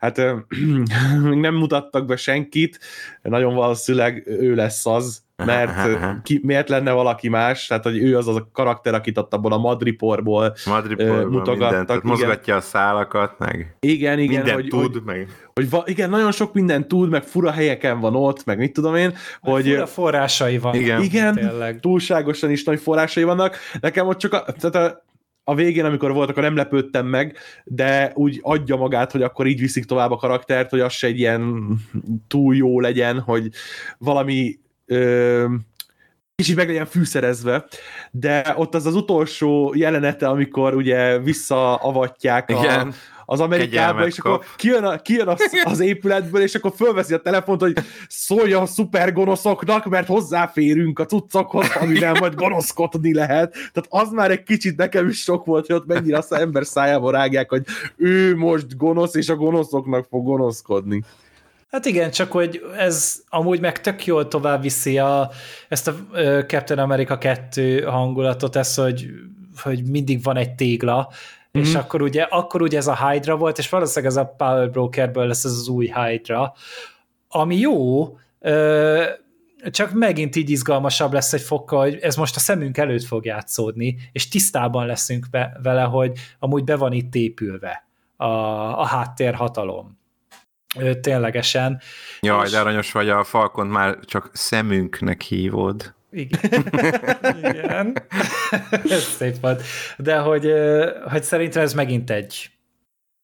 [0.00, 0.16] hát
[1.46, 2.78] nem mutattak be senkit,
[3.22, 8.28] nagyon valószínűleg ő lesz az, mert ki, miért lenne valaki más, tehát hogy ő az
[8.28, 11.78] az a karakter, akit ott abból a Madriporból, Madriporból mutogattak.
[11.78, 15.28] Mindent, mozgatja a szálakat, meg igen, igen, mindent hogy, tud, hogy, meg...
[15.52, 18.94] Hogy va, igen, nagyon sok mindent tud, meg fura helyeken van ott, meg mit tudom
[18.94, 19.64] én, hogy...
[19.64, 20.74] Fura forrásai van.
[20.74, 21.80] Igen, igen tényleg.
[21.80, 23.56] túlságosan is nagy forrásai vannak.
[23.80, 25.04] Nekem ott csak a, tehát a,
[25.44, 29.60] a végén, amikor volt, akkor nem lepődtem meg, de úgy adja magát, hogy akkor így
[29.60, 31.74] viszik tovább a karaktert, hogy az se egy ilyen
[32.28, 33.48] túl jó legyen, hogy
[33.98, 35.46] valami ö,
[36.34, 37.66] kicsit meg legyen fűszerezve,
[38.10, 42.88] de ott az az utolsó jelenete, amikor ugye visszaavatják a,
[43.24, 47.60] az Amerikába, és akkor kijön, a, kijön az, az épületből, és akkor fölveszi a telefont,
[47.60, 47.76] hogy
[48.08, 53.52] szólja a szuper gonoszoknak, mert hozzáférünk a cuccokhoz, amivel majd gonoszkodni lehet.
[53.52, 57.10] Tehát az már egy kicsit nekem is sok volt, hogy ott mennyire az ember szájába
[57.10, 57.62] rágják, hogy
[57.96, 61.02] ő most gonosz, és a gonoszoknak fog gonoszkodni.
[61.72, 65.30] Hát igen, csak hogy ez amúgy meg tök jól tovább viszi a,
[65.68, 65.94] ezt a
[66.46, 69.10] Captain America 2 hangulatot, ez, hogy,
[69.62, 71.08] hogy mindig van egy tégla,
[71.58, 71.66] mm-hmm.
[71.66, 75.26] és akkor ugye, akkor ugye ez a Hydra volt, és valószínűleg ez a Power Brokerből
[75.26, 76.54] lesz ez az új Hydra,
[77.28, 78.04] ami jó,
[79.70, 83.96] csak megint így izgalmasabb lesz egy fokkal, hogy ez most a szemünk előtt fog játszódni,
[84.12, 88.26] és tisztában leszünk be, vele, hogy amúgy be van itt épülve a,
[88.80, 90.00] a háttérhatalom
[91.00, 91.80] ténylegesen.
[92.20, 92.50] Jaj, és...
[92.50, 95.94] de aranyos vagy, a Falkon már csak szemünknek hívod.
[96.10, 96.64] Igen.
[97.42, 98.02] Igen.
[98.88, 99.62] ez szép volt.
[99.96, 100.52] De hogy,
[101.10, 102.50] hogy szerintem ez megint egy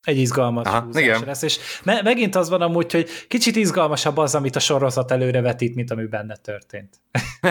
[0.02, 1.22] egy izgalmas Aha, húzás igen.
[1.26, 5.74] lesz, és me- megint az van amúgy, hogy kicsit izgalmasabb az, amit a sorozat előrevetít,
[5.74, 7.00] mint ami benne történt.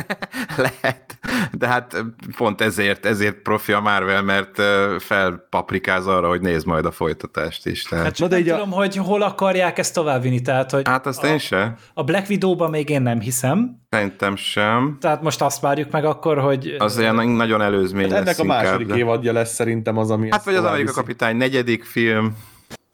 [0.68, 1.18] Lehet,
[1.52, 2.04] de hát
[2.38, 4.62] pont ezért, ezért profi a Marvel, mert
[5.04, 7.84] felpaprikáz arra, hogy nézd majd a folytatást is.
[7.84, 8.06] Tehát.
[8.06, 11.06] Hát csak de nem így a- tudom, hogy hol akarják ezt továbbvinni, tehát hogy Hát
[11.06, 14.98] azt a, én se, a Black Widow-ban még én nem hiszem, szerintem sem.
[15.02, 18.44] tehát most azt várjuk meg akkor, hogy Az olyan nagyon előzmény Hát lesz ennek a
[18.64, 22.36] második inkább, évadja lesz szerintem az, ami Hát vagy az Amerika kapitány negyedik film,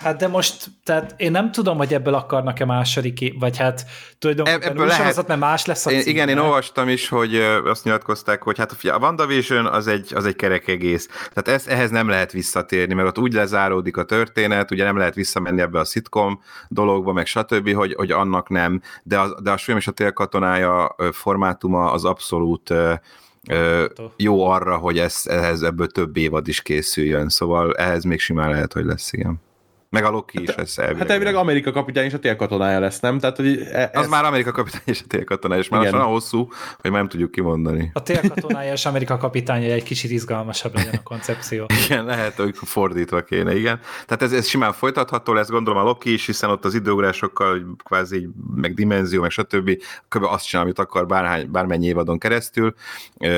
[0.04, 3.86] Hát de most, tehát én nem tudom, hogy ebből akarnak-e második, vagy hát
[4.20, 5.02] tulajdonképpen Ebből lehet.
[5.02, 6.12] sorozat, mert más lesz a Én, címe.
[6.12, 7.36] igen, én olvastam is, hogy
[7.66, 11.08] azt nyilatkozták, hogy hát a WandaVision az egy, az egy kerek egész.
[11.34, 15.16] Tehát ez, ehhez nem lehet visszatérni, mert ott úgy lezáródik a történet, ugye nem lehet
[15.16, 18.82] visszamenni ebbe a szitkom dologba, meg stb., hogy, hogy annak nem.
[19.04, 22.94] De a, de a Sőm és a Tél katonája ö, formátuma az abszolút ö,
[24.18, 28.74] jó arra, hogy ez, ehhez ebből több évad is készüljön, szóval ehhez még simán lehet,
[28.74, 29.42] hogy lesz, igen.
[29.94, 31.02] Meg a Loki is lesz elvileg.
[31.02, 33.20] Hát elvileg Amerika kapitány és a télkatonája lesz, nem?
[33.20, 36.48] Tehát, hogy e- Az ez- már Amerika kapitány és a télkatona, és már olyan hosszú,
[36.82, 37.90] hogy már nem tudjuk kimondani.
[37.94, 41.66] A télkatonája és Amerika kapitánya egy kicsit izgalmasabb legyen a koncepció.
[41.86, 43.80] Igen, lehet, hogy fordítva kéne, igen.
[44.06, 48.16] Tehát ez, ez simán folytatható lesz, gondolom a Loki is, hiszen ott az időugrásokkal, kvázi
[48.18, 49.72] így, meg dimenzió, meg stb.
[50.10, 50.24] kb.
[50.24, 52.74] azt csinál, amit akar bárhány, bármennyi évadon keresztül.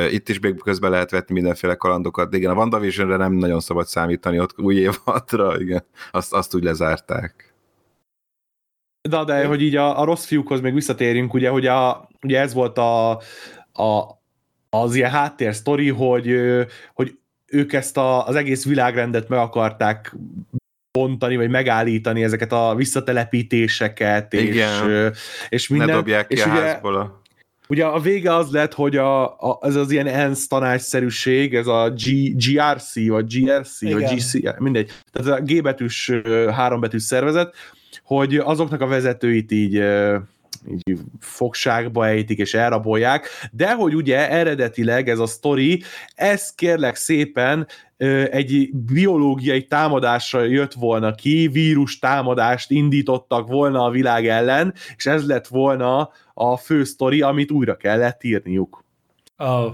[0.10, 3.88] Itt is még közben lehet vetni mindenféle kalandokat, de igen, a WandaVisionre nem nagyon szabad
[3.88, 7.54] számítani, ott új évadra, igen, azt, azt úgy lezárták.
[9.10, 12.54] De, de hogy így a, a rossz fiúkhoz még visszatérjünk, ugye, hogy a, ugye ez
[12.54, 13.10] volt a,
[13.74, 14.20] a,
[14.70, 16.36] az ilyen háttér sztori, hogy,
[16.94, 20.16] hogy ők ezt a, az egész világrendet meg akarták
[20.92, 24.90] bontani, vagy megállítani ezeket a visszatelepítéseket, és, Igen.
[24.90, 25.10] ö,
[25.50, 27.22] és Minden, ne dobják ki és a ugye, házból a...
[27.68, 31.90] Ugye a vége az lett, hogy a, a, ez az ilyen ENSZ tanácsszerűség, ez a
[31.90, 34.00] G, GRC, vagy GRC, Igen.
[34.00, 37.54] vagy GC, mindegy, tehát a G betűs, ö, három betűs szervezet,
[38.04, 39.74] hogy azoknak a vezetőit így,
[40.68, 45.82] így fogságba ejtik és elrabolják, de hogy ugye eredetileg ez a sztori,
[46.16, 47.68] ez kérlek szépen
[48.32, 55.28] egy biológiai támadásra jött volna ki, vírus támadást indítottak volna a világ ellen, és ez
[55.28, 58.84] lett volna a fő sztori, amit újra kellett írniuk.
[59.38, 59.74] Oh.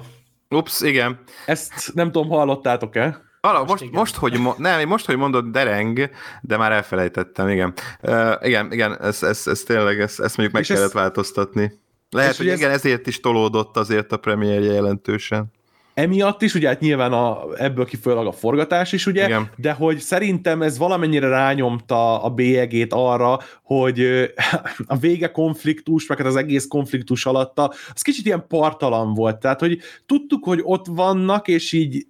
[0.49, 1.19] Ups, igen.
[1.45, 3.21] Ezt nem tudom, hallottátok-e?
[3.41, 3.93] Ala, Most most, igen.
[3.99, 6.09] most, hogy mo- nem, most, hogy mondod dereng,
[6.41, 7.73] de már elfelejtettem, igen.
[8.01, 11.79] Uh, igen, igen, ez, ez, ez tényleg, ezt, ezt mondjuk meg És ez- kellett változtatni.
[12.09, 15.45] Lehet, hogy ugye ez- igen, ezért is tolódott azért a premierje jelentősen.
[15.93, 19.49] Emiatt is, ugye hát nyilván a, ebből kifolyólag a forgatás is, ugye, Igen.
[19.55, 23.99] de hogy szerintem ez valamennyire rányomta a bélyegét arra, hogy
[24.85, 29.59] a vége konfliktus, meg hát az egész konfliktus alatta, az kicsit ilyen partalan volt, tehát
[29.59, 32.07] hogy tudtuk, hogy ott vannak, és így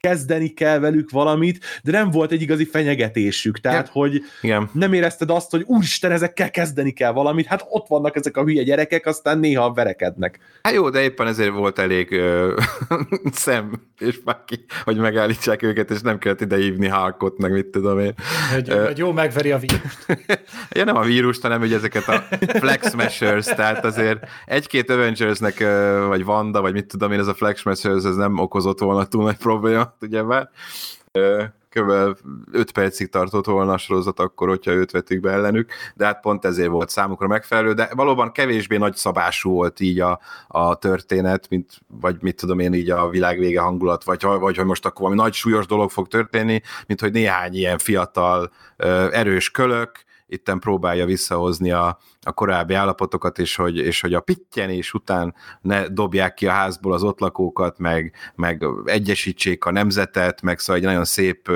[0.00, 4.70] kezdeni kell velük valamit, de nem volt egy igazi fenyegetésük, tehát hogy Igen.
[4.72, 8.62] nem érezted azt, hogy úristen, ezekkel kezdeni kell valamit, hát ott vannak ezek a hülye
[8.62, 10.38] gyerekek, aztán néha verekednek.
[10.62, 12.60] Hát jó, de éppen ezért volt elég ö,
[13.32, 17.98] szem és bárki, hogy megállítsák őket, és nem kellett ide hívni Hulkot, meg mit tudom
[17.98, 18.14] én.
[18.52, 20.06] Hogy, Ö, hogy jó megveri a vírust.
[20.70, 22.24] Ja, nem a vírust, hanem ugye ezeket a
[22.60, 25.58] Flex Smashers, tehát azért egy-két Avengersnek,
[26.06, 29.24] vagy Wanda, vagy mit tudom én, ez a Flex Smashers, ez nem okozott volna túl
[29.24, 30.50] nagy problémát, ugye már.
[31.12, 31.42] Ö,
[31.76, 32.16] Kb.
[32.52, 36.44] 5 percig tartott volna a sorozat akkor, hogyha őt vettük be ellenük, de hát pont
[36.44, 41.80] ezért volt számukra megfelelő, de valóban kevésbé nagy szabású volt így a, a történet, mint,
[42.00, 45.32] vagy mit tudom én, így a világvége hangulat, vagy, vagy hogy most akkor valami nagy
[45.32, 48.50] súlyos dolog fog történni, mint hogy néhány ilyen fiatal,
[49.10, 54.94] erős kölök, itten próbálja visszahozni a, a korábbi állapotokat, és hogy, és hogy a pittyenés
[54.94, 60.58] után ne dobják ki a házból az ott lakókat, meg, meg egyesítsék a nemzetet, meg
[60.58, 61.50] szóval egy nagyon szép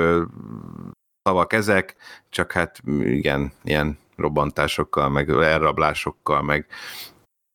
[1.23, 1.95] szavak ezek,
[2.29, 6.65] csak hát igen, ilyen robbantásokkal, meg elrablásokkal, meg,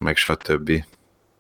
[0.04, 0.84] meg stb.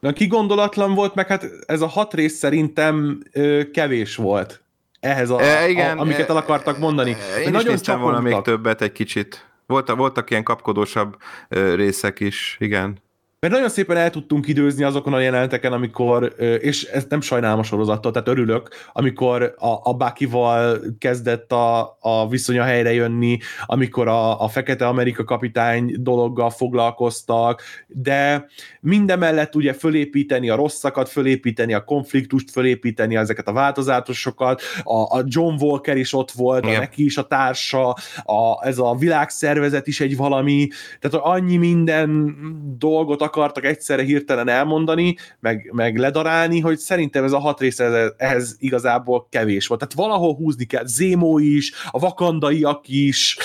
[0.00, 4.64] Na, ki gondolatlan volt, meg hát ez a hat rész szerintem ö, kevés volt
[5.00, 7.10] ehhez, a, E, igen, a, amiket el e, akartak mondani.
[7.10, 8.54] Én is Nagyon néztem volna még csapongtak.
[8.54, 9.45] többet egy kicsit.
[9.66, 11.16] Voltak, voltak ilyen kapkodósabb
[11.48, 13.04] részek is, igen.
[13.40, 17.62] Mert nagyon szépen el tudtunk időzni azokon a jeleneteken, amikor, és ezt nem sajnálom a
[17.62, 24.42] sorozattól, tehát örülök, amikor a, a Bucky-val kezdett a, a viszonya helyre jönni, amikor a,
[24.42, 28.46] a Fekete Amerika kapitány dologgal foglalkoztak, de
[28.80, 35.64] mindemellett ugye fölépíteni a rosszakat, fölépíteni a konfliktust, fölépíteni ezeket a változásokat, a, a John
[35.64, 36.80] Walker is ott volt, a Igen.
[36.80, 40.68] neki is a társa, a, ez a világszervezet is egy valami,
[41.00, 42.36] tehát annyi minden
[42.78, 48.14] dolgot akartak egyszerre hirtelen elmondani, meg, meg ledarálni, hogy szerintem ez a hat rész ehhez,
[48.16, 49.80] ehhez igazából kevés volt.
[49.80, 50.86] Tehát valahol húzni kell.
[50.86, 53.36] Zémó is, a vakandaiak is,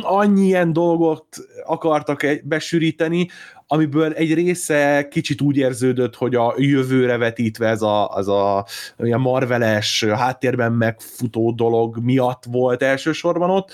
[0.00, 1.26] annyi ilyen dolgot
[1.64, 3.28] akartak besűríteni,
[3.66, 8.66] amiből egy része kicsit úgy érződött, hogy a jövőre vetítve ez a, az a
[8.98, 13.72] ilyen marveles, háttérben megfutó dolog miatt volt elsősorban ott,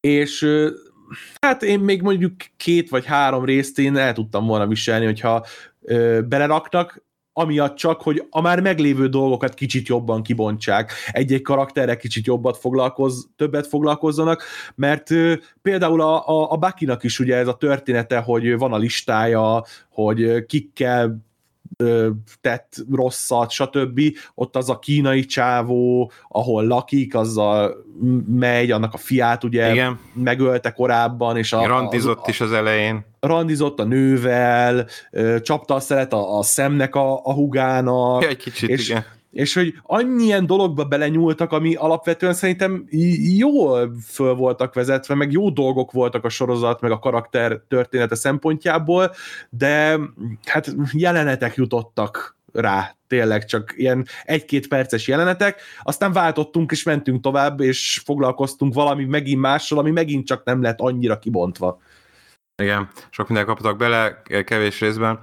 [0.00, 0.46] és
[1.40, 5.46] hát én még mondjuk két vagy három részt én el tudtam volna viselni, hogyha
[5.80, 7.02] ö, beleraknak,
[7.32, 13.28] amiatt csak, hogy a már meglévő dolgokat kicsit jobban kibontsák, egy-egy karakterre kicsit jobbat foglalkoz,
[13.36, 14.42] többet foglalkozzanak,
[14.74, 18.78] mert ö, például a, a, a Bucky-nak is ugye ez a története, hogy van a
[18.78, 21.30] listája, hogy kikkel
[22.40, 24.00] tett rosszat, stb.
[24.34, 27.84] Ott az a kínai csávó, ahol lakik, azzal
[28.26, 29.98] megy, annak a fiát ugye Igen.
[30.12, 33.04] megölte korábban, és a, randizott a, a, is az elején.
[33.20, 34.86] Randizott a nővel,
[35.42, 38.22] csapta a szeret a, a szemnek a, a hugának.
[38.22, 42.86] Ja, egy kicsit, és, igen és hogy annyien dologba belenyúltak, ami alapvetően szerintem
[43.36, 49.14] jól föl voltak vezetve, meg jó dolgok voltak a sorozat, meg a karakter története szempontjából,
[49.50, 49.98] de
[50.44, 57.60] hát jelenetek jutottak rá, tényleg csak ilyen egy-két perces jelenetek, aztán váltottunk és mentünk tovább,
[57.60, 61.80] és foglalkoztunk valami megint mással, ami megint csak nem lett annyira kibontva.
[62.62, 65.18] Igen, sok minden kaptak bele, kevés részben.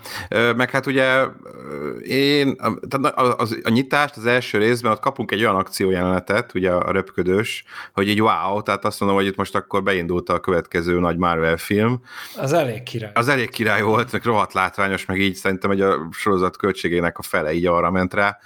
[0.56, 1.26] Meg hát ugye
[2.02, 2.56] én,
[2.88, 7.64] tehát az, a nyitást az első részben ott kapunk egy olyan akciójelenetet, ugye a röpködős,
[7.94, 11.58] hogy így wow, tehát azt mondom, hogy itt most akkor beindult a következő nagy Marvel
[11.58, 12.02] film.
[12.38, 13.12] Az elég király.
[13.14, 17.22] Az elég király volt, meg rohadt látványos, meg így szerintem egy a sorozat költségének a
[17.22, 18.38] fele így arra ment rá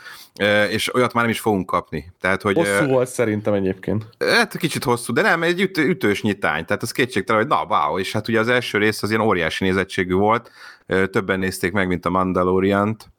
[0.70, 2.14] és olyat már nem is fogunk kapni.
[2.20, 4.08] Tehát, hogy, hosszú volt szerintem egyébként.
[4.20, 8.00] Hát kicsit hosszú, de nem, egy üt, ütős nyitány, tehát az kétségtelen, hogy na, wow,
[8.00, 10.52] és hát ugye az első rész az ilyen óriási nézettségű volt,
[10.86, 13.12] többen nézték meg, mint a Mandalorian-t,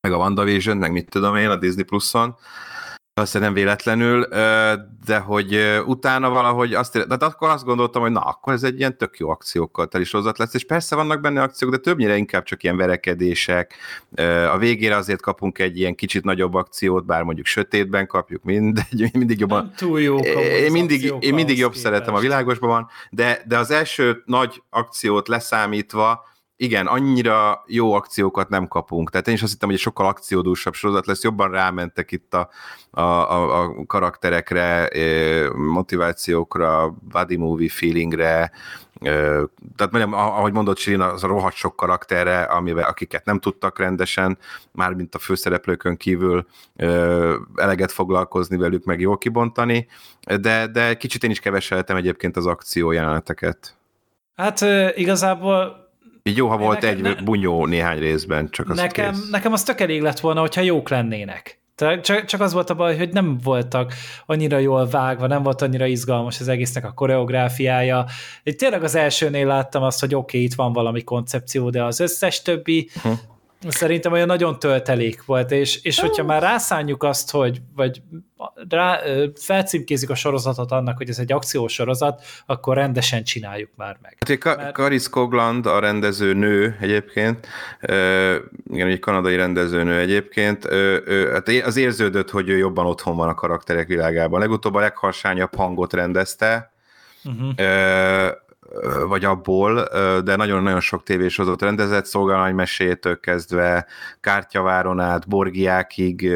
[0.00, 2.36] meg a WandaVision, meg mit tudom én, a Disney Plus-on,
[3.14, 4.24] azt nem véletlenül,
[5.04, 8.96] de hogy utána valahogy azt, tehát akkor azt gondoltam, hogy na, akkor ez egy ilyen
[8.96, 12.62] tök jó akciókkal teli sorozat lesz, és persze vannak benne akciók, de többnyire inkább csak
[12.62, 13.74] ilyen verekedések.
[14.52, 19.38] A végére azért kapunk egy ilyen kicsit nagyobb akciót, bár mondjuk sötétben kapjuk, mindegy, mindig
[19.38, 19.64] jobban.
[19.64, 20.18] Nem túl jó.
[20.18, 21.86] Én mindig, én mindig jobb képest.
[21.86, 26.30] szeretem, a világosban van, de, de az első nagy akciót leszámítva,
[26.62, 29.10] igen, annyira jó akciókat nem kapunk.
[29.10, 32.48] Tehát én is azt hittem, hogy egy sokkal akciódúsabb sorozat lesz, jobban rámentek itt a,
[32.90, 34.88] a, a, a karakterekre,
[35.54, 38.50] motivációkra, body movie feelingre,
[39.76, 44.38] tehát mondjam, ahogy mondott Sirin, az a rohadt sok karakterre, amivel, akiket nem tudtak rendesen,
[44.72, 46.46] mármint a főszereplőkön kívül
[47.54, 49.86] eleget foglalkozni velük, meg jól kibontani,
[50.40, 53.76] de, de kicsit én is keveseltem egyébként az akció jeleneteket.
[54.36, 54.60] Hát
[54.96, 55.81] igazából
[56.22, 57.22] így jó, ha volt nekem, egy ne...
[57.22, 59.30] bunyó néhány részben, csak az nekem, kész.
[59.30, 61.60] nekem az tök elég lett volna, hogyha jók lennének.
[62.02, 63.92] Csak, csak az volt a baj, hogy nem voltak
[64.26, 68.06] annyira jól vágva, nem volt annyira izgalmas az egésznek a koreográfiája.
[68.42, 72.00] Én tényleg az elsőnél láttam azt, hogy oké, okay, itt van valami koncepció, de az
[72.00, 73.10] összes többi hm.
[73.68, 78.02] Szerintem olyan nagyon töltelék volt, és, és hogyha már rászánjuk azt, hogy, vagy
[78.68, 79.00] rá,
[79.34, 84.16] felcímkézik a sorozatot annak, hogy ez egy akciós sorozat, akkor rendesen csináljuk már meg.
[84.26, 84.72] Hát, Ka- Mert...
[84.72, 87.46] Karis Kogland, a rendező nő egyébként,
[88.70, 90.68] igen, egy kanadai rendező nő egyébként,
[91.32, 94.40] hát az érződött, hogy ő jobban otthon van a karakterek világában.
[94.40, 96.70] Legutóbb a legharsányabb hangot rendezte,
[97.24, 97.54] Uh-huh
[99.08, 99.88] vagy abból,
[100.24, 103.86] de nagyon-nagyon sok tévésorozat rendezett, szolgálmánymesétől kezdve
[104.20, 106.30] Kártyaváron át, Borgiákig,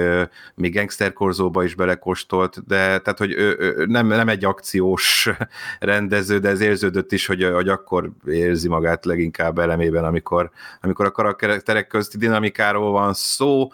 [0.55, 5.29] még Gangsterkorzóba is belekóstolt, de tehát, hogy ő, ő, nem, nem egy akciós
[5.79, 11.11] rendező, de ez érződött is, hogy, hogy akkor érzi magát leginkább elemében, amikor, amikor a
[11.11, 13.69] karakterek közti dinamikáról van szó,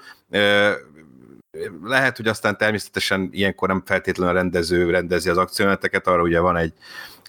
[1.84, 6.56] lehet, hogy aztán természetesen ilyenkor nem feltétlenül a rendező rendezi az akcióneteket, arra ugye van
[6.56, 6.72] egy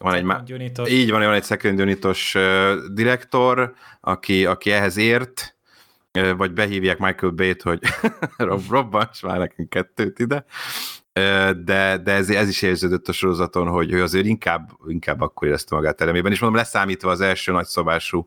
[0.03, 0.43] van egy, má...
[0.87, 5.55] így van, van egy second unitos uh, direktor, aki, aki ehhez ért,
[6.19, 7.79] uh, vagy behívják Michael Bay-t, hogy
[8.37, 10.45] Rob, robbants már nekünk kettőt ide,
[11.19, 15.47] uh, de, de ez, ez is érződött a sorozaton, hogy ő azért inkább, inkább akkor
[15.47, 18.25] érezte magát elemében, és mondom, leszámítva az első nagyszobású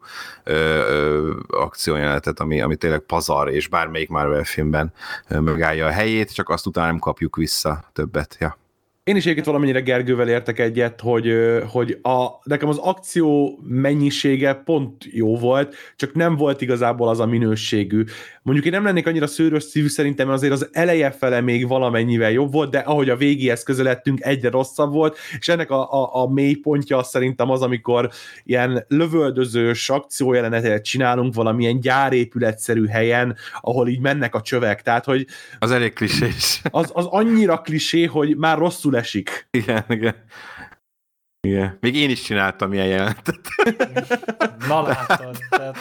[1.49, 4.93] akciójelenetet, ami, ami tényleg pazar, és bármelyik Marvel filmben
[5.29, 8.59] megállja a helyét, csak azt utána nem kapjuk vissza többet, ja.
[9.07, 11.33] Én is egyébként valamennyire Gergővel értek egyet, hogy,
[11.71, 17.27] hogy a, nekem az akció mennyisége pont jó volt, csak nem volt igazából az a
[17.27, 18.05] minőségű.
[18.47, 22.53] Mondjuk én nem lennék annyira szőrös szívű szerintem, azért az eleje fele még valamennyivel jobb
[22.53, 26.55] volt, de ahogy a végéhez közeledtünk, egyre rosszabb volt, és ennek a, a, a mély
[26.55, 28.11] pontja szerintem az, amikor
[28.45, 35.27] ilyen lövöldözős akciójelenetet csinálunk valamilyen gyárépületszerű helyen, ahol így mennek a csövek, tehát hogy
[35.59, 36.61] Az elég klisés.
[36.71, 39.49] az, az annyira klisé, hogy már rosszul esik.
[39.51, 40.15] Igen, igen.
[41.47, 41.77] Igen.
[41.81, 43.41] Még én is csináltam ilyen jelentet.
[44.69, 45.79] Na látod, tehát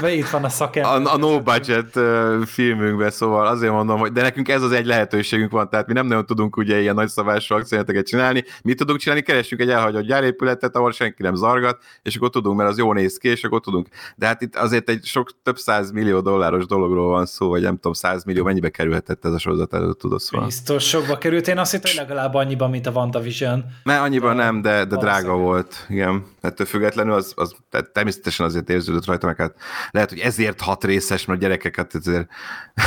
[0.00, 0.92] hogy itt van a szakember.
[0.92, 1.98] A, a no budget
[2.46, 6.06] filmünkben, szóval azért mondom, hogy de nekünk ez az egy lehetőségünk van, tehát mi nem
[6.06, 8.44] nagyon tudunk ugye ilyen nagyszabású akciójáteket csinálni.
[8.62, 9.22] Mi tudunk csinálni?
[9.22, 13.16] Keressünk egy elhagyott gyárépületet, ahol senki nem zargat, és akkor tudunk, mert az jó néz
[13.16, 13.88] ki, és akkor tudunk.
[14.16, 17.74] De hát itt azért egy sok több száz millió dolláros dologról van szó, vagy nem
[17.74, 20.46] tudom, száz millió, mennyibe kerülhetett ez a sorozat előtt, tudod szóval.
[20.46, 23.64] Biztos sokba került, én azt hittem, hogy legalább annyiban, mint a WandaVision.
[23.82, 26.26] Ne, annyiban nem, de, de drága volt, igen.
[26.40, 29.54] Ettől függetlenül az, az tehát természetesen azért érződött rajta, meg hát
[29.90, 32.28] lehet, hogy ezért hat részes, mert a gyerekeket azért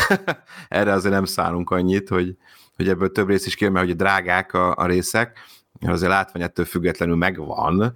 [0.67, 2.37] erre azért nem szánunk annyit, hogy,
[2.75, 5.39] hogy ebből több rész is kijön, mert hogy drágák a, a részek,
[5.81, 7.95] azért látvány ettől függetlenül megvan,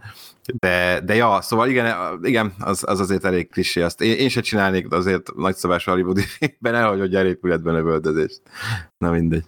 [0.59, 3.81] de, de ja, szóval igen, igen az, az azért elég klisé.
[3.81, 8.41] Azt én, én se csinálnék azért nagyszabás hollywoodi filmben, elhagy, hogy gyárépületben lövöldözést.
[8.97, 9.43] Na mindegy.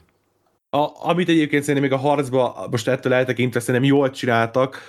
[0.70, 4.82] A, amit egyébként szerintem még a harcba, most ettől eltekintve szerintem jól csináltak,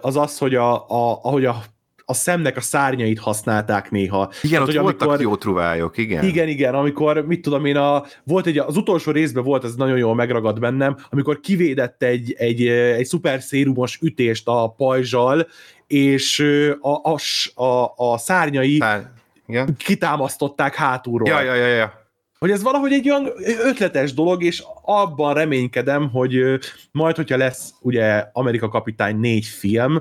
[0.00, 1.62] az az, hogy a, a, ahogy a,
[2.04, 4.30] a szemnek a szárnyait használták néha.
[4.42, 6.24] Igen, Hát, ott hogy voltak amikor- jó truvályok, igen.
[6.24, 9.98] Igen, igen, amikor, mit tudom én, a, volt egy, az utolsó részben volt, ez nagyon
[9.98, 15.46] jól megragad bennem, amikor kivédett egy, egy, egy szuper szérumos ütést a pajzsal,
[15.86, 16.40] és
[16.80, 17.18] a, a,
[17.64, 19.10] a, a szárnyai Szár...
[19.46, 19.76] Igen?
[19.76, 21.28] kitámasztották hátulról.
[21.28, 22.00] Ja, ja, ja, ja.
[22.42, 23.30] Hogy ez valahogy egy olyan
[23.64, 26.58] ötletes dolog, és abban reménykedem, hogy
[26.92, 30.00] majd, hogyha lesz ugye Amerika Kapitány négy film,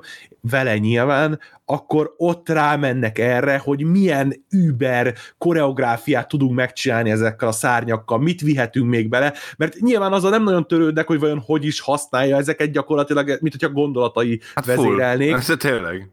[0.49, 8.17] vele nyilván, akkor ott rámennek erre, hogy milyen über koreográfiát tudunk megcsinálni ezekkel a szárnyakkal,
[8.19, 12.37] mit vihetünk még bele, mert nyilván azzal nem nagyon törődnek, hogy vajon hogy is használja
[12.37, 15.29] ezeket gyakorlatilag, mint hogyha gondolatai Hát vezérelnék.
[15.29, 15.39] Full.
[15.39, 16.09] Ez tényleg.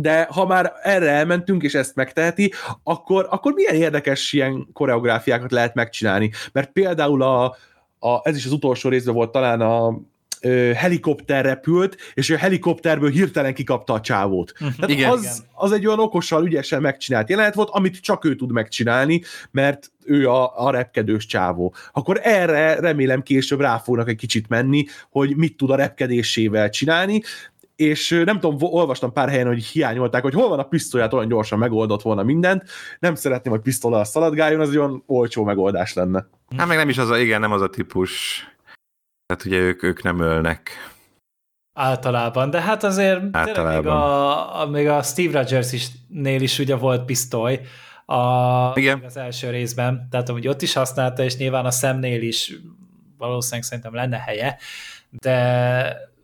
[0.00, 5.74] De ha már erre elmentünk, és ezt megteheti, akkor, akkor milyen érdekes ilyen koreográfiákat lehet
[5.74, 6.30] megcsinálni.
[6.52, 7.44] Mert például a,
[7.98, 10.00] a, ez is az utolsó részben volt talán a
[10.40, 14.52] ö, helikopter repült, és a helikopterből hirtelen kikapta a csávót.
[14.58, 15.10] Tehát Igen.
[15.10, 19.92] az, az egy olyan okosan, ügyesen megcsinált jelenet volt, amit csak ő tud megcsinálni, mert
[20.04, 21.74] ő a, a repkedős csávó.
[21.92, 27.22] Akkor erre remélem később rá fognak egy kicsit menni, hogy mit tud a repkedésével csinálni,
[27.76, 31.58] és nem tudom, olvastam pár helyen, hogy hiányolták, hogy hol van a pisztolyát, olyan gyorsan
[31.58, 32.64] megoldott volna mindent.
[32.98, 36.26] Nem szeretném, hogy pisztolyal szaladgáljon, az egy olyan olcsó megoldás lenne.
[36.56, 38.40] Hát meg nem is az a, igen, nem az a típus.
[39.26, 40.70] Tehát ugye ők, ők nem ölnek.
[41.78, 43.96] Általában, de hát azért tényleg még Általában.
[43.96, 47.60] a, a, még a Steve Rogers is, nél is ugye volt pisztoly
[48.06, 49.02] a, Igen.
[49.04, 52.52] az első részben, tehát hogy ott is használta, és nyilván a szemnél is
[53.18, 54.58] valószínűleg szerintem lenne helye,
[55.10, 56.14] de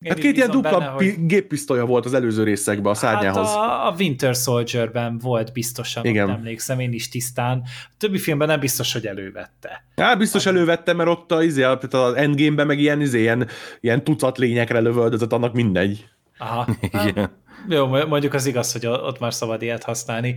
[0.00, 3.46] én Hát két ilyen dupla benne, pi- géppisztolya volt az előző részekben a szárnyához.
[3.48, 6.30] Hát a, a Winter Soldier-ben volt biztosan, Igen.
[6.30, 7.62] Emlékszem, én is tisztán.
[7.64, 9.84] A többi filmben nem biztos, hogy elővette.
[9.96, 13.48] Hát biztos elővettem, mert ott a, izé, az Endgame-ben meg ilyen, izé, ilyen,
[13.80, 16.08] ilyen tucat lényekre lövöldözött, annak mindegy.
[16.38, 16.66] Aha.
[16.80, 17.30] Igen.
[17.68, 20.34] Jó, mondjuk az igaz, hogy ott már szabad ilyet használni.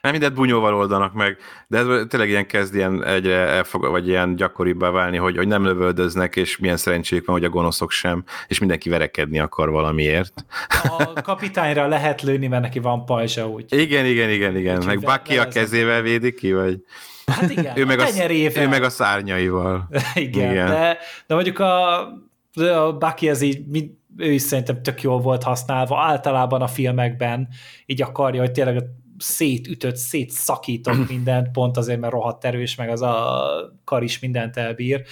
[0.00, 1.36] Nem mindent bunyóval oldanak meg,
[1.68, 5.64] de ez tényleg ilyen kezd ilyen egyre elfog, vagy ilyen gyakoribbá válni, hogy, hogy nem
[5.64, 10.44] lövöldöznek, és milyen szerencséjük van, hogy a gonoszok sem, és mindenki verekedni akar valamiért.
[10.98, 13.64] A kapitányra lehet lőni, mert neki van pajzsa, úgy.
[13.68, 14.76] Igen, igen, igen, igen.
[14.76, 16.78] Úgyhogy Meg Bucky a kezével védi ki, vagy
[17.26, 18.62] Hát igen, ő meg, a, tenyerével.
[18.62, 19.88] ő meg a szárnyaival.
[20.14, 20.66] Igen, Igen.
[20.66, 22.00] De, de mondjuk a,
[22.54, 27.48] a Bucky az így, mind- ő is szerintem tök jól volt használva, általában a filmekben
[27.86, 28.84] így akarja, hogy tényleg
[29.18, 33.42] szétütött, szétszakított mindent, pont azért, mert rohadt erős, meg az a
[33.84, 35.02] kar is mindent elbír.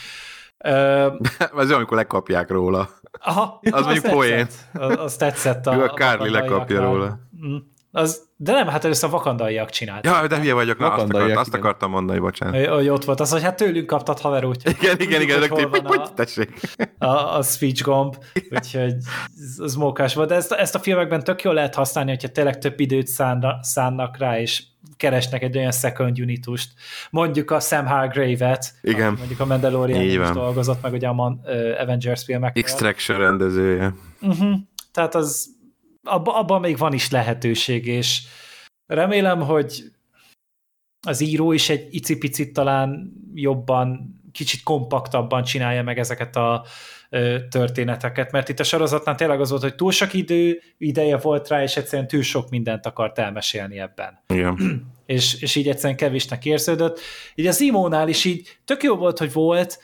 [0.58, 1.06] Ö,
[1.52, 2.88] Az amikor lekapják róla.
[3.20, 4.36] aha, Az mondjuk poén.
[4.36, 4.80] tetszett.
[4.82, 7.18] Az, az tetszett a, a Carly lekapja róla.
[7.46, 7.56] Mm.
[7.92, 10.12] Az, de nem, hát először a vakandaiak csinálták.
[10.20, 11.60] Ja, de hülye vagyok, na, azt, akart, azt igen.
[11.60, 12.66] akartam mondani, bocsánat.
[12.66, 15.82] Hogy- ott volt az, hogy hát tőlünk kaptad haver, úgyhogy Igen, igen, igen, rögtön, hogy
[15.86, 16.60] a- tessék.
[16.98, 18.16] a, a speech gomb,
[18.50, 18.94] úgyhogy
[19.38, 20.28] ez- ez mókás volt.
[20.28, 24.18] De ezt, ezt a filmekben tök jól lehet használni, hogyha tényleg több időt szánna, szánnak
[24.18, 24.62] rá, és
[24.96, 26.72] keresnek egy olyan second unitust.
[27.10, 29.12] Mondjuk a Sam Hargrave-et, Igen.
[29.18, 32.62] mondjuk a Mandalorian is dolgozott, meg ugye a Man, uh, Avengers filmekkel.
[32.62, 33.94] Extraction rendezője.
[34.20, 34.54] Uh-huh.
[34.92, 35.46] Tehát az,
[36.08, 38.22] abban abba még van is lehetőség, és
[38.86, 39.82] remélem, hogy
[41.06, 46.64] az író is egy icipicit talán jobban kicsit kompaktabban csinálja meg ezeket a
[47.50, 51.62] történeteket, mert itt a sorozatnál tényleg az volt, hogy túl sok idő, ideje volt rá,
[51.62, 54.22] és egyszerűen túl sok mindent akart elmesélni ebben.
[54.28, 54.56] Igen.
[55.06, 57.00] és, és így egyszerűen kevésnek érződött.
[57.34, 59.78] Így az Imónál is így tök jó volt, hogy volt,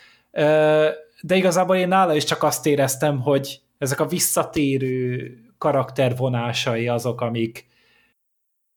[1.20, 7.66] de igazából én nála is csak azt éreztem, hogy ezek a visszatérő karaktervonásai azok, amik,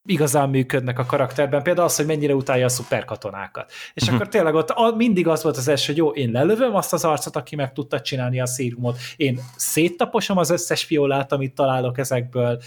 [0.04, 3.72] igazán működnek a karakterben, például az, hogy mennyire utálja a szuperkatonákat.
[3.94, 4.16] És uh-huh.
[4.16, 7.36] akkor tényleg ott mindig az volt az első, hogy jó, én lelövöm azt az arcot,
[7.36, 12.60] aki meg tudta csinálni a szírumot, én széttaposom az összes fiolát, amit találok ezekből,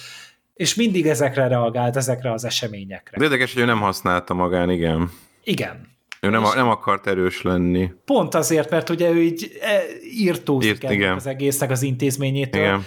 [0.53, 3.17] és mindig ezekre reagált, ezekre az eseményekre.
[3.17, 5.11] De érdekes, hogy ő nem használta magán, igen.
[5.43, 5.89] Igen.
[6.19, 7.91] Ő nem, nem akart erős lenni.
[8.05, 12.86] Pont azért, mert ugye ő így e, írtózik Írt, az egésznek az intézményétől, igen.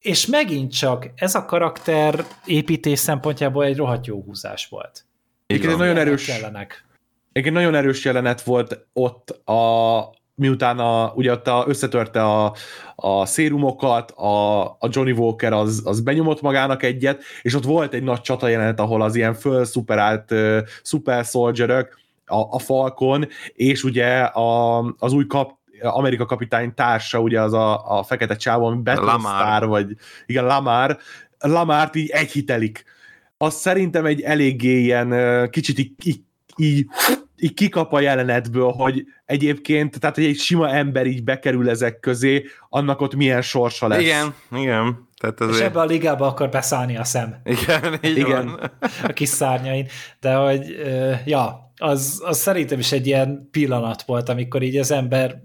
[0.00, 5.04] És megint csak ez a karakter építés szempontjából egy rohadt jó húzás volt.
[5.46, 6.84] Igen, nagyon erős, kellenek.
[7.32, 12.54] egy nagyon erős jelenet volt ott a, miután a, ugye ott a, összetörte a,
[12.94, 18.02] a szérumokat, a, a Johnny Walker az, az benyomott magának egyet, és ott volt egy
[18.02, 24.18] nagy csata jelenet, ahol az ilyen fölszuperált uh, super soldierök, a, a Falcon, és ugye
[24.18, 29.66] a, az új kap, Amerika kapitány társa, ugye az a, a fekete csávó, ami Battlestar,
[29.66, 29.86] vagy
[30.26, 30.98] igen, Lamar,
[31.38, 32.84] Lamárt így egyhitelik.
[33.36, 36.20] Az szerintem egy eléggé ilyen kicsit így, így,
[36.56, 36.86] így,
[37.36, 42.44] így kikap a jelenetből, hogy egyébként, tehát hogy egy sima ember így bekerül ezek közé,
[42.68, 44.00] annak ott milyen sorsa lesz.
[44.00, 45.08] Igen, igen.
[45.18, 45.58] Tehát azért...
[45.58, 47.36] És ebbe a ligába akar beszállni a szem.
[47.44, 48.46] Igen, így igen.
[48.46, 48.70] Van.
[49.02, 49.86] A kis szárnyain.
[50.20, 50.76] De hogy,
[51.24, 55.40] ja, az, az szerintem is egy ilyen pillanat volt, amikor így az ember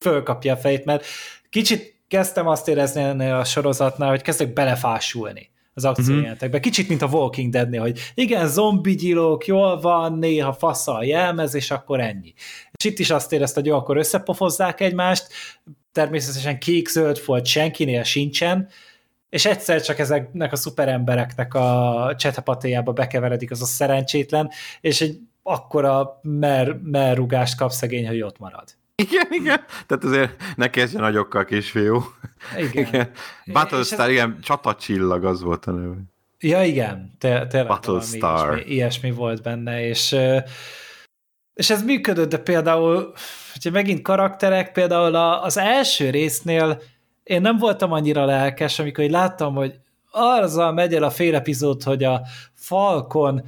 [0.00, 1.04] fölkapja a fejét, mert
[1.50, 6.46] kicsit kezdtem azt érezni ennél a sorozatnál, hogy kezdek belefásulni az akciójelentekbe.
[6.46, 6.60] Uh-huh.
[6.60, 11.54] Kicsit, mint a Walking Deadnél, hogy igen, zombi gyilók, jól van, néha fasza a jelmez,
[11.54, 12.34] és akkor ennyi.
[12.72, 15.26] És itt is azt érezte, hogy jó, akkor összepofozzák egymást,
[15.92, 18.68] természetesen kék-zöld volt senkinél sincsen,
[19.28, 24.50] és egyszer csak ezeknek a szuperembereknek a csetapatéjába bekeveredik az a szerencsétlen,
[24.80, 28.78] és egy akkora mer, merrugást kap szegény, hogy ott marad.
[29.00, 29.60] Igen, igen.
[29.86, 32.04] Tehát azért ne kezdjen nagyokkal, kisfiú.
[32.58, 32.86] Igen.
[32.86, 33.10] igen.
[33.46, 34.10] Battlestar, ez...
[34.10, 35.94] igen, csatacsillag az volt a neve.
[36.38, 37.12] Ja, igen.
[37.18, 38.48] Te, tényleg Battlestar.
[38.48, 40.16] Ilyesmi, ilyesmi volt benne, és
[41.54, 43.12] és ez működött, de például,
[43.52, 46.82] hogyha megint karakterek, például az első résznél
[47.22, 49.78] én nem voltam annyira lelkes, amikor így láttam, hogy
[50.10, 52.20] azzal megy el a fél epizód, hogy a
[52.54, 53.42] Falcon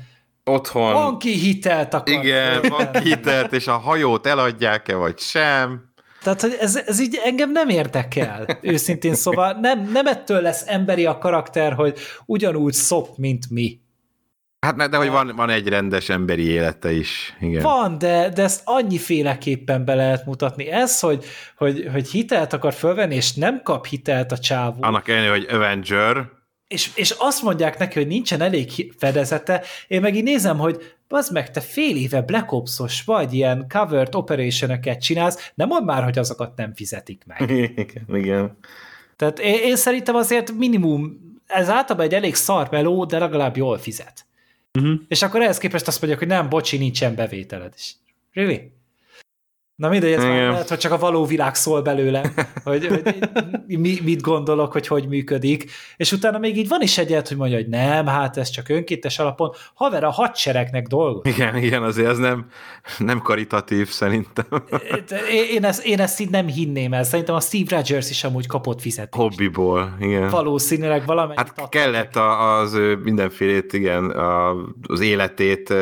[0.45, 0.93] Otthon.
[0.93, 2.15] Van ki hitelt akar.
[2.15, 5.91] Igen, van ki hitelt, és a hajót eladják-e, vagy sem.
[6.23, 11.07] Tehát, hogy ez, ez így engem nem érdekel, őszintén szóval nem, nem ettől lesz emberi
[11.07, 13.81] a karakter, hogy ugyanúgy szop, mint mi.
[14.67, 17.37] Hát de, de hogy van, van egy rendes emberi élete is.
[17.41, 17.63] Igen.
[17.63, 20.71] Van, de, de ezt annyiféleképpen be lehet mutatni.
[20.71, 21.25] Ez, hogy,
[21.57, 24.77] hogy, hogy hitelt akar fölvenni, és nem kap hitelt a csávó.
[24.81, 26.31] Annak ellenére, hogy Avenger,
[26.73, 31.31] és, és azt mondják neki, hogy nincsen elég fedezete, én meg így nézem, hogy az
[31.31, 36.19] meg, te fél éve Black Ops-os vagy, ilyen covered operation csinálsz, nem mondd már, hogy
[36.19, 37.51] azokat nem fizetik meg.
[37.77, 38.57] Igen, igen.
[39.17, 43.79] Tehát én, én szerintem azért minimum, ez általában egy elég szar meló, de legalább jól
[43.79, 44.27] fizet.
[44.79, 45.01] Uh-huh.
[45.09, 47.95] És akkor ehhez képest azt mondják, hogy nem, bocsi, nincsen bevételed is.
[48.33, 48.73] Really?
[49.77, 52.33] Na mindegy, ez már lehet, hogy csak a való világ szól belőle,
[52.65, 57.29] hogy, hogy mi, mit gondolok, hogy hogy működik, és utána még így van is egyet,
[57.29, 61.29] hogy mondja, hogy nem, hát ez csak önkéntes alapon, haver, a hadseregnek dolgok.
[61.29, 62.47] Igen, igen, azért ez nem,
[62.99, 64.47] nem karitatív szerintem.
[65.51, 68.81] Én ezt, én ezt így nem hinném el, szerintem a Steve Rogers is amúgy kapott
[68.81, 69.23] fizetést.
[69.23, 70.31] Hobbiból, igen.
[70.31, 74.11] Valószínűleg valamennyit Hát kellett az ő mindenfélét, igen,
[74.87, 75.75] az életét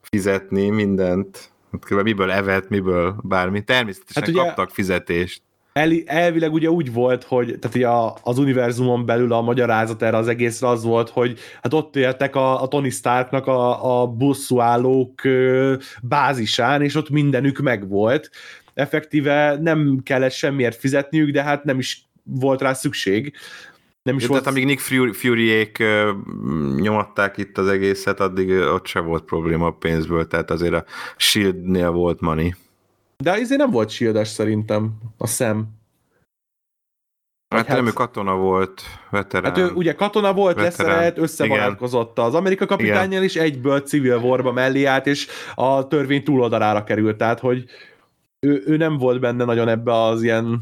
[0.00, 3.64] fizetni, mindent Hát miből evett, miből bármi.
[3.64, 5.42] Természetesen hát ugye kaptak fizetést.
[5.72, 7.88] El, elvileg ugye úgy volt, hogy tehát ugye
[8.22, 12.62] az univerzumon belül a magyarázat erre az egészre az volt, hogy hát ott éltek a,
[12.62, 15.22] a Tony Starknak a, a bosszúállók
[16.02, 18.30] bázisán, és ott mindenük megvolt.
[18.74, 23.32] Effektíve nem kellett semmiért fizetniük, de hát nem is volt rá szükség
[24.02, 24.42] nem is volt...
[24.42, 25.84] Tehát amíg Nick Fury, Fury-ék
[26.76, 30.84] nyomatták itt az egészet, addig ott se volt probléma a pénzből, tehát azért a
[31.16, 32.54] Shield-nél volt money.
[33.16, 35.76] De azért nem volt shield szerintem, a szem.
[37.54, 39.50] Hát, hát nem, ő katona volt, veterán.
[39.50, 40.86] Hát ő ugye katona volt, veterán.
[40.86, 46.84] leszerelt, összebarátkozott az Amerika kapitányjal, és egyből civil warba mellé állt, és a törvény túloldalára
[46.84, 47.64] került, tehát hogy
[48.40, 50.60] ő, ő nem volt benne nagyon ebbe az ilyen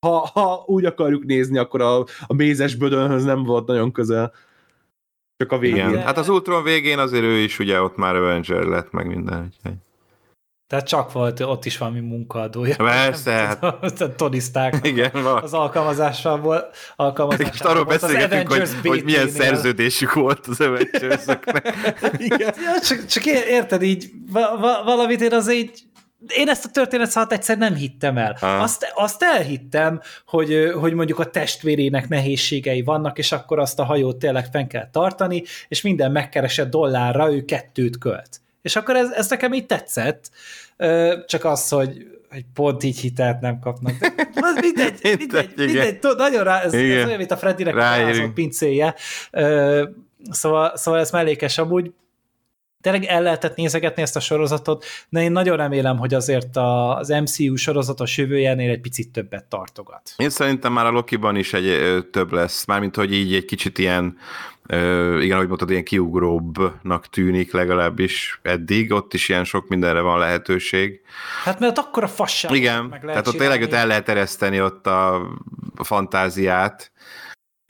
[0.00, 4.32] ha, ha úgy akarjuk nézni, akkor a, a mézes bödönhöz nem volt nagyon közel.
[5.36, 5.88] Csak a végén.
[5.88, 6.02] Igen.
[6.02, 9.52] Hát az Ultron végén azért ő is ugye ott már Avenger lett, meg minden.
[9.54, 9.78] Úgyhogy.
[10.72, 12.76] Tehát csak volt ott is valami munkaadója.
[12.76, 13.62] Persze, hát.
[14.00, 15.42] A Tony Stark Igen, van.
[15.42, 16.76] az alkalmazással volt.
[16.96, 21.24] Alkalmazással Most arról beszélgetünk, hogy, hogy milyen szerződésük volt az avengers
[22.28, 22.54] Igen.
[22.62, 25.82] Ja, csak, csak ér- érted így, va, va, valamit én az így,
[26.28, 28.36] én ezt a történetszállat egyszer nem hittem el.
[28.40, 34.16] Azt, azt elhittem, hogy, hogy mondjuk a testvérének nehézségei vannak, és akkor azt a hajót
[34.16, 38.40] tényleg fenn kell tartani, és minden megkeresett dollárra ő kettőt költ.
[38.62, 40.30] És akkor ez, ez nekem így tetszett,
[41.26, 43.98] csak az, hogy hogy pont így hitelt nem kapnak.
[43.98, 47.06] De az mindegy, Mindegy, mindegy, mindegy, tudod, nagyon rá, ez, ez Igen.
[47.06, 48.94] olyan, mint a Freddynek a pincéje.
[50.30, 51.92] Szóval, szóval ez mellékes amúgy.
[52.82, 57.08] Tényleg el lehetett nézegetni ezt a sorozatot, de én nagyon remélem, hogy azért a- az
[57.08, 60.12] MCU sorozatos jövőjénél egy picit többet tartogat.
[60.16, 63.78] Én szerintem már a Loki-ban is egy ö, több lesz, mármint hogy így egy kicsit
[63.78, 64.16] ilyen,
[64.66, 70.18] ö, igen, ahogy mondtad, ilyen kiugróbbnak tűnik legalábbis eddig, ott is ilyen sok mindenre van
[70.18, 71.00] lehetőség.
[71.44, 74.62] Hát mert akkor a fasság Igen, meg lehet tehát ott tényleg ott el lehet ereszteni
[74.62, 75.14] ott a,
[75.76, 76.92] a fantáziát.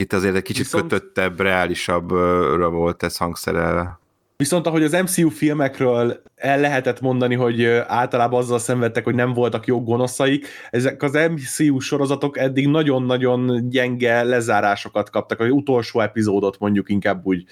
[0.03, 3.99] Itt azért egy kicsit Viszont- kötöttebb, reálisabbra volt ez hangszerelve.
[4.43, 9.65] Viszont ahogy az MCU filmekről el lehetett mondani, hogy általában azzal szenvedtek, hogy nem voltak
[9.65, 16.89] jó gonoszaik, ezek az MCU sorozatok eddig nagyon-nagyon gyenge lezárásokat kaptak, vagy utolsó epizódot mondjuk
[16.89, 17.43] inkább úgy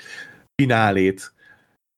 [0.55, 1.33] finálét.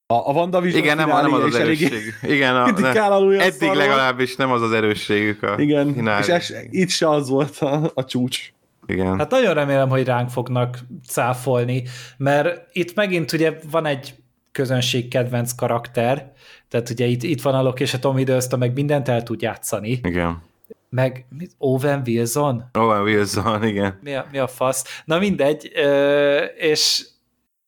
[0.06, 2.14] A, a WandaVision Igen, nem, nem az az erősség.
[2.22, 6.20] Igen, a, ne, eddig legalábbis nem az az erősségük a Igen, finálé.
[6.20, 8.52] és es, itt se az volt a, a csúcs.
[8.86, 9.18] Igen.
[9.18, 11.82] Hát nagyon remélem, hogy ránk fognak cáfolni,
[12.16, 14.14] mert itt megint ugye van egy
[14.54, 16.32] közönség kedvenc karakter,
[16.68, 19.42] tehát ugye itt, itt van a Loki és a Tom Hiddleston, meg mindent el tud
[19.42, 20.42] játszani, Igen.
[20.88, 22.64] meg mit, Owen Wilson?
[22.72, 23.98] Owen Wilson, igen.
[24.02, 25.02] Mi a, mi a fasz?
[25.04, 27.06] Na mindegy, ö, és,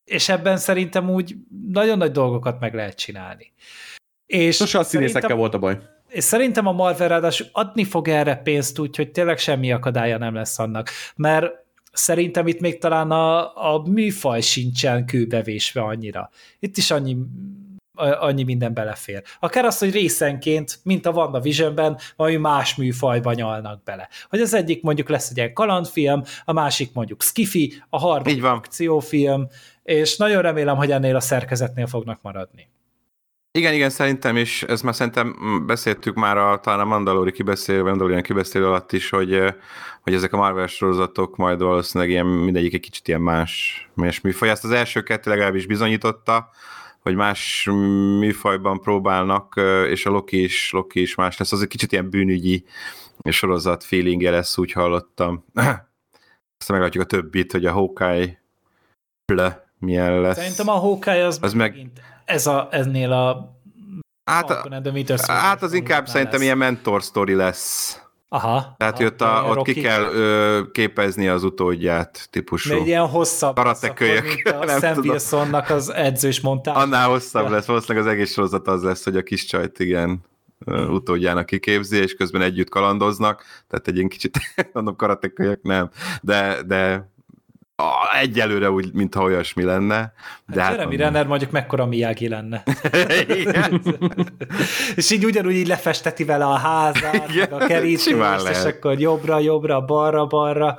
[0.04, 1.34] és ebben szerintem úgy
[1.68, 3.52] nagyon nagy dolgokat meg lehet csinálni.
[4.26, 5.78] És Sose a színészekkel volt a baj.
[6.08, 10.58] és szerintem a Marvel ráadásul adni fog erre pénzt, úgyhogy tényleg semmi akadálya nem lesz
[10.58, 10.90] annak.
[11.16, 11.64] Mert
[11.96, 16.30] szerintem itt még talán a, a műfaj sincsen kőbevésve annyira.
[16.58, 17.16] Itt is annyi
[17.96, 19.22] annyi minden belefér.
[19.40, 24.08] Akár az, hogy részenként, mint a WandaVisionben, valami más műfajba nyalnak bele.
[24.28, 29.48] Hogy az egyik mondjuk lesz egy ilyen kalandfilm, a másik mondjuk skifi, a harmadik akciófilm,
[29.82, 32.68] és nagyon remélem, hogy ennél a szerkezetnél fognak maradni.
[33.56, 37.82] Igen, igen, szerintem is, ezt már szerintem mm, beszéltük már a, talán a Mandalori kibeszélő,
[37.82, 39.42] Mandalorian kibeszélő alatt is, hogy,
[40.02, 44.48] hogy ezek a Marvel sorozatok majd valószínűleg ilyen, mindegyik egy kicsit ilyen más, más műfaj.
[44.48, 46.50] Ezt az első kettő legalábbis bizonyította,
[47.00, 47.68] hogy más
[48.18, 51.52] műfajban próbálnak, és a Loki is, Loki is más lesz.
[51.52, 52.64] Az egy kicsit ilyen bűnügyi
[53.24, 55.44] sorozat feelingje lesz, úgy hallottam.
[56.58, 58.42] Aztán meglátjuk a többit, hogy a Hawkeye
[59.32, 60.36] le milyen lesz.
[60.36, 61.70] Szerintem a Hawkeye az, Az meg...
[61.70, 63.54] meg- megint ez a, eznél a
[64.24, 64.68] hát,
[65.26, 66.42] hát az inkább szerintem lesz.
[66.42, 68.00] ilyen mentor sztori lesz.
[68.28, 68.74] Aha.
[68.76, 72.74] Tehát, ott, a, ott Rocky- ki kell ö, képezni az utódját típusú.
[72.74, 74.24] egy ilyen hosszabb Karate lesz akkor, kölyök.
[74.24, 74.98] mint a Sam.
[74.98, 76.76] Wilsonnak az edzős montás.
[76.76, 80.24] Annál hosszabb lesz, valószínűleg az egész sorozat az lesz, hogy a kis csajt igen
[80.64, 84.38] ö, utódjának kiképzi, és közben együtt kalandoznak, tehát egy ilyen kicsit,
[84.72, 85.90] mondom, karatekölyök nem,
[86.22, 87.10] de, de
[87.78, 90.12] a, egyelőre úgy, mintha olyasmi lenne.
[90.46, 92.62] De hát hát, Jeremy Renner mondjuk mekkora Miyagi lenne.
[94.96, 99.80] És így ugyanúgy így lefesteti vele a házát, Igen, a kerítést, és akkor jobbra, jobbra,
[99.80, 100.76] balra, balra.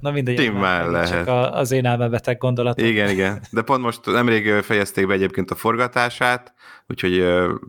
[0.00, 1.28] Na mindegy, Simán csak lehet.
[1.28, 2.86] a- az én elmebeteg gondolatom.
[2.86, 3.40] Igen, igen.
[3.50, 6.52] De pont most nemrég fejezték be egyébként a forgatását,
[6.88, 7.16] úgyhogy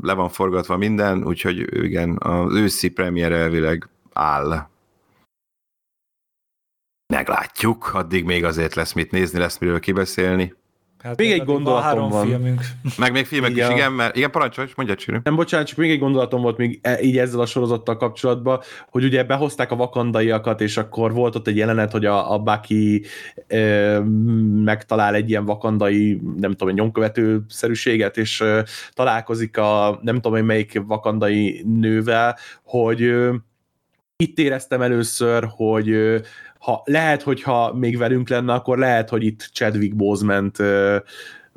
[0.02, 4.68] le van forgatva minden, úgyhogy igen, az őszi premier elvileg áll.
[7.08, 10.54] Meglátjuk, addig még azért lesz mit nézni, lesz miről kibeszélni.
[11.04, 12.28] Hát Még egy gondolatom három van.
[12.28, 12.62] filmünk.
[12.98, 13.72] Meg még filmek Igen.
[13.72, 15.18] is, igen, mert igen, parancsolj, mondja Csiri.
[15.24, 18.60] Nem, bocsánat, csak még egy gondolatom volt még e- így ezzel a sorozattal kapcsolatban,
[18.90, 23.06] hogy ugye behozták a vakandaiakat, és akkor volt ott egy jelenet, hogy a, a Bucky
[23.48, 24.00] e,
[24.64, 30.32] megtalál egy ilyen vakandai, nem tudom, egy nyomkövető szerűséget, és e, találkozik a nem tudom,
[30.32, 33.32] hogy melyik vakandai nővel, hogy e,
[34.18, 36.22] itt éreztem először, hogy e,
[36.66, 41.04] ha, lehet, hogyha még velünk lenne, akkor lehet, hogy itt Chadwick Boseman-t e,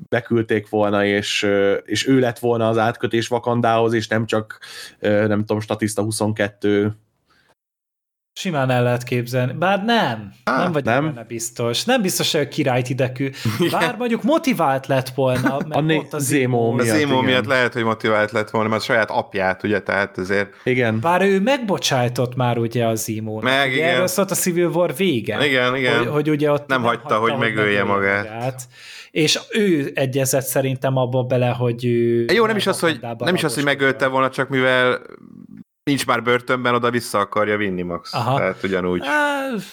[0.08, 1.46] beküldték volna, és,
[1.84, 4.58] és ő lett volna az átkötés Vakandához, és nem csak,
[5.00, 6.96] nem tudom, statiszta 22
[8.38, 9.52] Simán el lehet képzelni.
[9.52, 11.04] Bár nem, Á, nem vagyok nem?
[11.04, 11.84] benne biztos.
[11.84, 13.30] Nem biztos, hogy a királyt idekű.
[13.70, 17.24] Bár mondjuk motivált lett volna, mert A né- pont az Zémó A miatt, Zémó igen.
[17.24, 20.48] miatt lehet, hogy motivált lett volna, mert a saját apját, ugye, tehát azért...
[20.64, 21.00] Igen.
[21.00, 23.42] Bár ő megbocsájtott már ugye a Zimónak.
[23.42, 23.88] Meg, ugye igen.
[23.88, 25.46] Erről szólt a Civil War vége.
[25.46, 25.98] Igen, igen.
[25.98, 28.62] Hogy, hogy ugye ott Nem hagyta, hogy megölje magát.
[29.10, 32.24] És ő egyezett szerintem abba bele, hogy ő...
[32.32, 35.00] Jó, nem is az, hogy, nem is az, hogy megölte volna, csak mivel
[35.88, 38.14] nincs már börtönben, oda vissza akarja vinni Max.
[38.14, 38.36] Aha.
[38.36, 39.02] Tehát ugyanúgy.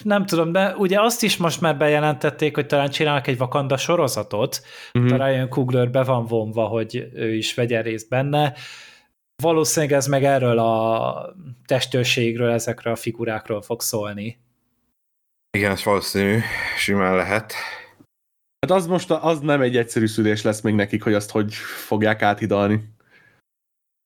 [0.01, 4.61] Nem tudom, de ugye azt is most már bejelentették, hogy talán csinálnak egy Wakanda sorozatot,
[4.93, 5.03] Mhm.
[5.05, 5.27] uh-huh.
[5.27, 8.53] Ryan Coogler be van vonva, hogy ő is vegyen részt benne.
[9.43, 11.35] Valószínűleg ez meg erről a
[11.65, 14.39] testőrségről, ezekről a figurákról fog szólni.
[15.57, 16.39] Igen, ez valószínű,
[16.77, 17.53] simán lehet.
[18.67, 21.53] Hát az most az nem egy egyszerű szülés lesz még nekik, hogy azt hogy
[21.85, 22.93] fogják áthidalni.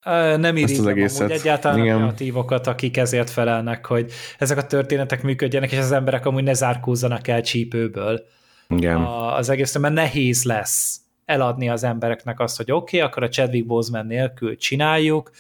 [0.04, 0.56] Nem
[0.88, 1.20] egészet.
[1.20, 1.96] amúgy egyáltalán Igen.
[1.96, 6.54] a kreatívokat, akik ezért felelnek, hogy ezek a történetek működjenek, és az emberek amúgy ne
[6.54, 8.26] zárkózzanak el csípőből
[8.68, 8.96] Igen.
[8.96, 13.30] a, az egész, mert nehéz lesz eladni az embereknek azt, hogy oké, okay, akkor a
[13.30, 15.32] Chadwick Boseman nélkül csináljuk,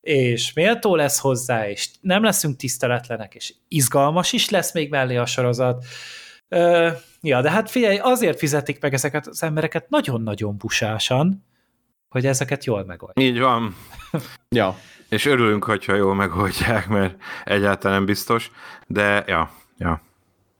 [0.00, 5.26] és méltó lesz hozzá, és nem leszünk tiszteletlenek, és izgalmas is lesz még mellé a
[5.26, 5.84] sorozat.
[6.48, 6.88] Ö,
[7.20, 11.44] ja, de hát figyelj, azért fizetik meg ezeket az embereket nagyon-nagyon busásan,
[12.14, 13.26] hogy ezeket jól megoldják.
[13.26, 13.76] Így van.
[14.48, 14.76] Ja.
[15.08, 18.50] És örülünk, hogyha jól megoldják, mert egyáltalán nem biztos,
[18.86, 20.00] de ja, ja,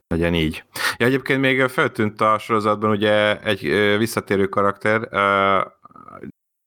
[0.09, 0.65] legyen így.
[0.97, 3.63] Ja, egyébként még feltűnt a sorozatban ugye egy
[3.99, 5.73] visszatérő karakter, uh,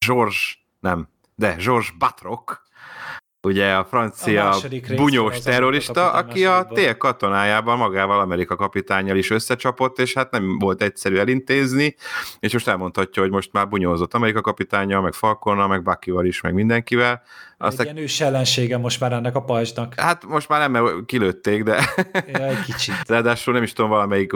[0.06, 0.38] George,
[0.80, 2.60] nem, de George Batroc,
[3.48, 9.18] ugye a A francia rész bunyós terrorista, Amerika aki a tél katonájával magával Amerika kapitányjal
[9.18, 11.96] is összecsapott, és hát nem volt egyszerű elintézni,
[12.40, 16.54] és most elmondhatja, hogy most már bunyózott Amerika kapitányjal, meg Falconnal, meg Buckyval is, meg
[16.54, 17.22] mindenkivel.
[17.60, 20.00] Egy Aztán, ilyen ős ellensége most már ennek a pajzsnak.
[20.00, 21.90] hát most már nem, mert kilőtték, de
[22.28, 22.96] Ja, egy kicsit.
[23.08, 24.32] ráadásul nem is tudom, valamelyik,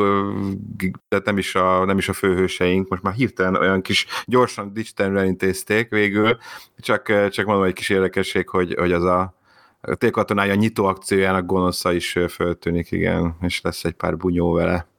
[1.08, 5.22] tehát nem is, a, nem is a főhőseink, most már hirtelen olyan kis gyorsan, digitálisan
[5.22, 6.38] elintézték végül,
[6.78, 9.40] csak, csak mondom egy kis érdekesség, hogy, hogy az a
[9.82, 14.91] a télkatonája nyitó akciójának gonosza is föltűnik, igen, és lesz egy pár bunyó vele.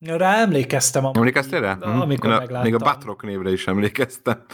[0.00, 1.72] Rá emlékeztem, amúgy, Emlékeztél rá?
[1.72, 2.70] Amikor Én a, megláttam.
[2.70, 4.44] Még a Batroc névre is emlékeztem.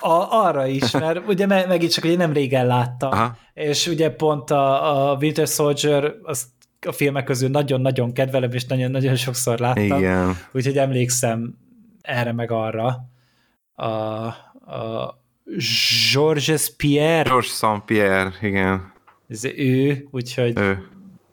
[0.00, 3.36] A, arra is, mert ugye me, megint csak, hogy én nem régen láttam, Aha.
[3.54, 6.46] és ugye pont a, a Winter Soldier azt
[6.86, 10.36] a filmek közül nagyon-nagyon kedvelem, és nagyon-nagyon sokszor láttam, Igen.
[10.52, 11.54] úgyhogy emlékszem
[12.00, 12.96] erre meg arra.
[13.74, 15.22] A, a
[16.12, 17.90] Georges Pierre, George St.
[18.42, 18.92] igen.
[19.28, 20.88] ez ő, úgyhogy Ő.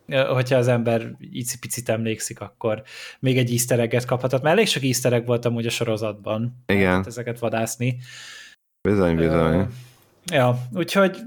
[0.07, 1.18] hogyha az ember
[1.60, 2.84] picit emlékszik, akkor
[3.19, 6.64] még egy easter egget kaphatott, mert elég sok easter egg volt amúgy a sorozatban.
[6.68, 7.03] Igen.
[7.07, 7.98] Ezeket vadászni.
[8.88, 9.56] Bizony, bizony.
[9.56, 9.64] Ö,
[10.32, 11.18] Ja, úgyhogy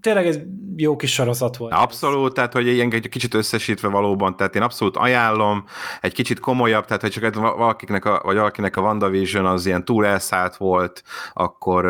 [0.00, 0.38] tényleg ez
[0.76, 1.72] jó kis sorozat volt.
[1.72, 5.64] Abszolút, tehát hogy ilyen egy kicsit összesítve valóban, tehát én abszolút ajánlom,
[6.00, 10.06] egy kicsit komolyabb, tehát hogy csak valakinek a, vagy valakinek a WandaVision az ilyen túl
[10.06, 11.86] elszállt volt, akkor,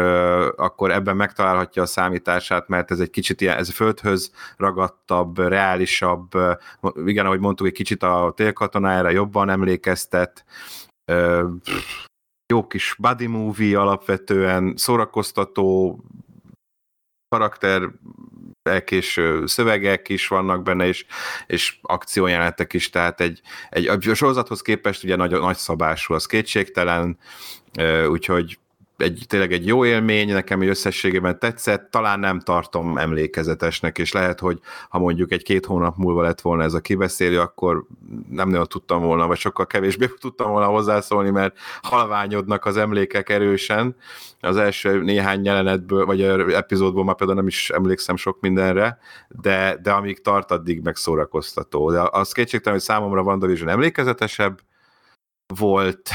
[0.57, 6.31] akkor ebben megtalálhatja a számítását, mert ez egy kicsit ilyen, ez földhöz ragadtabb, reálisabb,
[7.05, 10.45] igen, ahogy mondtuk, egy kicsit a télkatonájára jobban emlékeztet,
[12.53, 15.99] jó kis buddy movie alapvetően, szórakoztató,
[17.33, 21.05] karakterek és ö, szövegek is vannak benne, és,
[21.47, 23.41] és akciójelenetek is, tehát egy,
[23.71, 27.19] egy a sorozathoz képest ugye nagy, nagy szabású, az kétségtelen,
[28.09, 28.59] úgyhogy
[29.03, 34.41] egy, tényleg egy jó élmény, nekem egy összességében tetszett, talán nem tartom emlékezetesnek, és lehet,
[34.41, 34.59] hogy
[34.89, 37.85] ha mondjuk egy-két hónap múlva lett volna ez a kibeszélő, akkor
[38.31, 43.97] nem nagyon tudtam volna, vagy sokkal kevésbé tudtam volna hozzászólni, mert halványodnak az emlékek erősen.
[44.41, 46.23] Az első néhány jelenetből, vagy
[46.53, 48.99] epizódból már például nem is emlékszem sok mindenre,
[49.29, 51.91] de, de amíg tart, addig meg szórakoztató.
[51.91, 54.61] De az kétségtelen, hogy számomra WandaVision emlékezetesebb,
[55.55, 56.11] volt,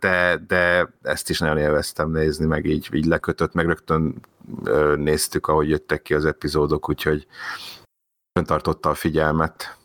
[0.00, 4.14] de, de ezt is nagyon élveztem nézni, meg így, így lekötött, meg rögtön
[4.96, 7.26] néztük, ahogy jöttek ki az epizódok, úgyhogy
[8.44, 9.76] tartotta a figyelmet.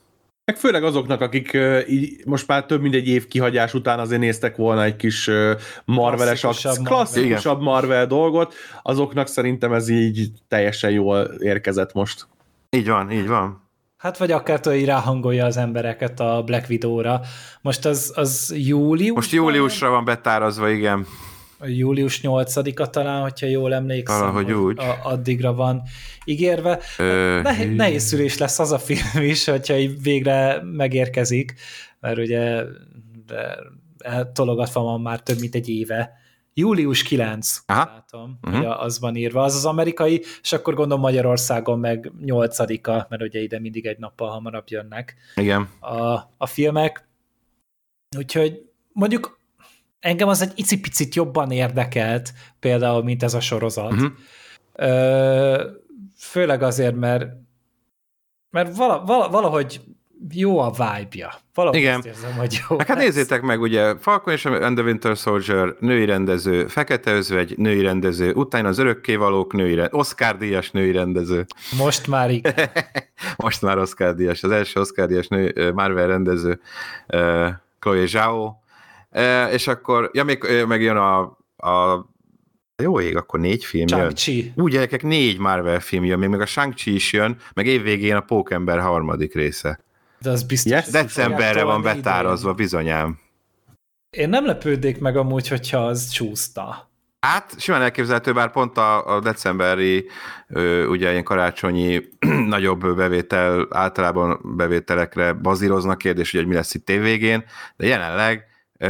[0.52, 4.56] Meg főleg azoknak, akik így most már több mint egy év kihagyás után azért néztek
[4.56, 5.30] volna egy kis
[5.86, 7.04] marveles, Klasszikusabb akc- Marvel.
[7.04, 12.28] klasszikusabb Marvel dolgot, azoknak szerintem ez így teljesen jól érkezett most.
[12.70, 13.63] Így van, így van.
[14.04, 17.22] Hát vagy akár hogy ráhangolja az embereket a Black Widow-ra.
[17.62, 19.16] Most az, az július?
[19.16, 21.06] Most júliusra van betárazva, igen.
[21.62, 24.20] Július 8-a talán, hogyha jól emlékszem.
[24.20, 24.80] Valahogy hogy úgy.
[24.80, 25.82] A, addigra van
[26.26, 26.80] ígérve.
[26.98, 31.54] Ö, Nehéz, nehéz szülés lesz az a film is, hogyha végre megérkezik,
[32.00, 32.64] mert ugye
[33.26, 33.58] de
[33.98, 36.12] eltologatva van már több mint egy éve,
[36.54, 37.86] Július 9, Aha.
[37.86, 38.82] látom, uh-huh.
[38.84, 43.60] az van írva, az az amerikai, és akkor gondolom Magyarországon meg 8-a, mert ugye ide
[43.60, 45.70] mindig egy nappal hamarabb jönnek Igen.
[45.80, 47.08] a, a filmek.
[48.18, 49.40] Úgyhogy mondjuk
[50.00, 53.92] engem az egy icipicit jobban érdekelt például, mint ez a sorozat.
[53.92, 54.06] Mhm.
[54.74, 55.70] Ö,
[56.18, 57.42] főleg azért, mert
[58.50, 59.82] mert vala, vala, valahogy
[60.32, 61.34] jó a vibe-ja.
[61.54, 61.98] Valahogy Igen.
[61.98, 62.78] azt érzem, hogy jó.
[62.78, 62.98] Hát, lesz.
[62.98, 68.34] nézzétek meg, ugye Falcon és and the Winter Soldier, női rendező, Fekete Özvegy, női rendező,
[68.34, 71.46] utána az Örökkévalók, női rendező, Oscar díjas női rendező,
[71.78, 72.54] Most már igen.
[73.44, 76.60] most már Oscar díjas, az első Oscar díjas nő, ö, Marvel rendező,
[77.08, 77.48] ö,
[77.80, 78.54] Chloe Zhao,
[79.12, 81.20] Ö, és akkor, ja, még ö, megjön a,
[81.58, 82.06] a
[82.84, 84.14] jó ég, akkor négy film jön.
[84.56, 88.22] Úgy gyerekek, négy Marvel film jön, még meg a Shang-Chi is jön, meg évvégén a
[88.22, 89.80] Pókember harmadik része.
[90.24, 90.72] De az biztos.
[90.72, 90.84] Yes.
[90.84, 93.06] hogy Decemberre van tolni betárazva, bizonyám.
[93.06, 94.24] idén.
[94.24, 96.92] Én nem lepődnék meg amúgy, hogyha az csúszta.
[97.20, 100.06] Hát, simán elképzelhető, bár pont a, a decemberi,
[100.48, 102.02] ö, ugye ilyen karácsonyi
[102.56, 107.44] nagyobb bevétel, általában bevételekre bazíroznak kérdés, ugye, hogy mi lesz itt évvégén,
[107.76, 108.46] de jelenleg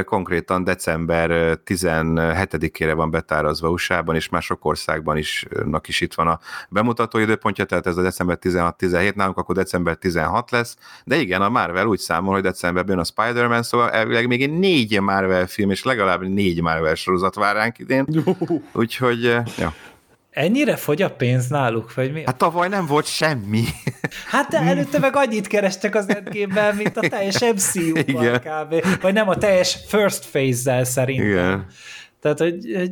[0.05, 5.45] konkrétan december ö, 17-ére van betárazva USA-ban, és már sok országban is,
[5.85, 6.39] is itt van a
[6.69, 11.49] bemutató időpontja, tehát ez a december 16-17 nálunk, akkor december 16 lesz, de igen, a
[11.49, 15.69] Marvel úgy számol, hogy decemberben jön a Spider-Man, szóval elvileg még egy négy Marvel film,
[15.69, 18.05] és legalább négy Marvel sorozat vár ránk idén,
[18.73, 19.23] Úgyhogy,
[19.57, 19.73] ja.
[20.33, 22.23] Ennyire fogy a pénz náluk, vagy mi?
[22.25, 23.63] Hát tavaly nem volt semmi.
[24.27, 28.39] Hát de előtte meg annyit kerestek az endgame mint a teljes MCU-val Igen.
[28.39, 29.01] kb.
[29.01, 31.27] Vagy nem a teljes first phase-zel szerintem.
[31.27, 31.65] Igen.
[32.21, 32.91] Tehát, hogy, hogy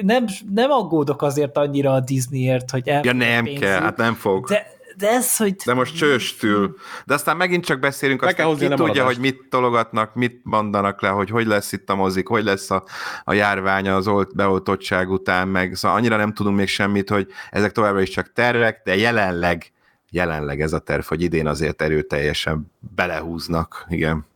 [0.00, 0.24] nem,
[0.54, 4.48] nem aggódok azért annyira a Disneyért, hogy el Ja nem pénzük, kell, hát nem fog.
[4.48, 4.66] De,
[4.96, 5.54] De, ez, hogy...
[5.64, 6.76] de most csőstül.
[7.04, 10.40] De aztán megint csak beszélünk, Be kell aztán hozni ki tudja, hogy mit tologatnak, mit
[10.42, 12.84] mondanak le, hogy hogy lesz itt a mozik, hogy lesz a,
[13.24, 17.72] a járvány az olt, beoltottság után, meg szóval annyira nem tudunk még semmit, hogy ezek
[17.72, 19.70] továbbra is csak tervek, de jelenleg
[20.10, 24.26] jelenleg ez a terv, hogy idén azért erőteljesen belehúznak, igen.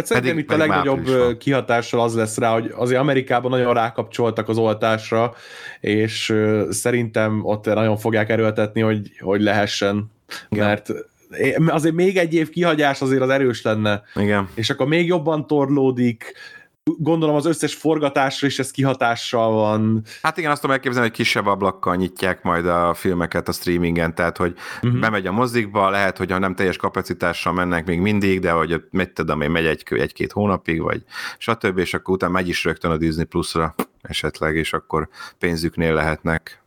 [0.00, 1.08] Hát szerintem itt a legnagyobb
[1.38, 5.34] kihatással az lesz rá, hogy azért Amerikában nagyon rákapcsoltak az oltásra,
[5.80, 6.34] és
[6.70, 10.10] szerintem ott nagyon fogják erőltetni, hogy, hogy lehessen,
[10.48, 10.66] Igen.
[10.66, 10.88] mert
[11.66, 14.48] azért még egy év kihagyás azért az erős lenne, Igen.
[14.54, 16.34] és akkor még jobban torlódik,
[16.98, 20.02] gondolom az összes forgatásra is ez kihatással van.
[20.22, 24.36] Hát igen, azt tudom elképzelni, hogy kisebb ablakkal nyitják majd a filmeket a streamingen, tehát
[24.36, 25.00] hogy uh-huh.
[25.00, 29.12] bemegy a mozikba, lehet, hogy ha nem teljes kapacitással mennek még mindig, de hogy mit
[29.12, 31.02] tudom én, megy egy, egy-két hónapig, vagy
[31.38, 35.08] stb., és akkor utána megy is rögtön a Disney Plus-ra esetleg, és akkor
[35.38, 36.62] pénzüknél lehetnek.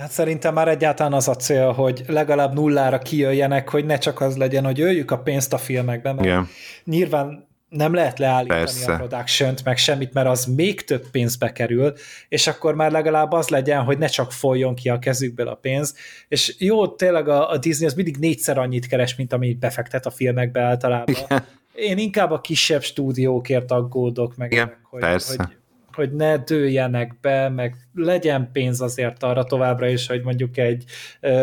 [0.00, 4.36] Hát szerintem már egyáltalán az a cél, hogy legalább nullára kijöjjenek, hogy ne csak az
[4.36, 6.48] legyen, hogy öljük a pénzt a filmekbe, mert Igen.
[6.84, 8.92] nyilván nem lehet leállítani Persze.
[8.92, 11.92] a production meg semmit, mert az még több pénzbe kerül,
[12.28, 15.94] és akkor már legalább az legyen, hogy ne csak folyjon ki a kezükből a pénz,
[16.28, 20.10] és jó, tényleg a, a Disney az mindig négyszer annyit keres, mint amit befektet a
[20.10, 21.14] filmekbe általában.
[21.24, 21.44] Igen.
[21.74, 25.34] Én inkább a kisebb stúdiókért aggódok, meg Igen, ennek, hogy, persze.
[25.36, 25.56] hogy,
[25.92, 30.84] hogy ne dőljenek be, meg legyen pénz azért arra továbbra is, hogy mondjuk egy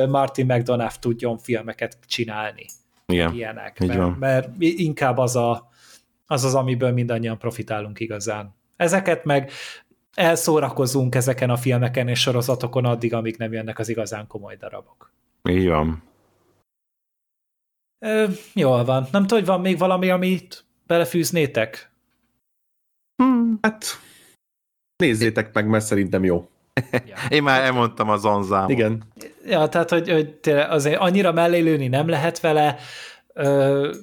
[0.10, 2.66] Martin McDonough tudjon filmeket csinálni
[3.06, 3.34] Igen.
[3.34, 3.78] ilyenek.
[3.82, 4.16] Így Mert, van.
[4.20, 5.70] mert inkább az, a,
[6.32, 8.56] az az, amiből mindannyian profitálunk igazán.
[8.76, 9.52] Ezeket meg
[10.14, 15.12] elszórakozunk ezeken a filmeken és sorozatokon addig, amíg nem jönnek az igazán komoly darabok.
[15.50, 16.04] Így van.
[18.06, 19.08] Ö, jól van.
[19.12, 21.92] Nem tudom, hogy van még valami, amit belefűznétek?
[23.62, 23.86] Hát
[24.96, 26.50] nézzétek meg, mert szerintem jó.
[26.92, 27.16] Ja.
[27.38, 28.70] Én már elmondtam a zonzámot.
[28.70, 29.04] Igen.
[29.46, 32.78] Ja, tehát, hogy, hogy tényleg azért annyira mellé lőni nem lehet vele,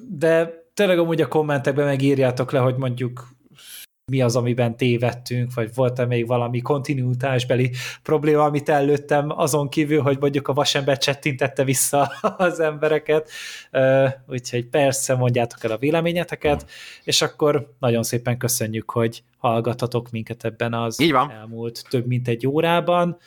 [0.09, 3.27] de tényleg amúgy a kommentekben megírjátok le, hogy mondjuk
[4.11, 7.71] mi az, amiben tévedtünk, vagy volt-e még valami kontinuitásbeli
[8.03, 13.29] probléma, amit előttem, azon kívül, hogy mondjuk a vasember csettintette vissza az embereket,
[14.27, 16.69] úgyhogy persze mondjátok el a véleményeteket,
[17.03, 20.99] és akkor nagyon szépen köszönjük, hogy hallgatatok minket ebben az
[21.29, 23.17] elmúlt több mint egy órában.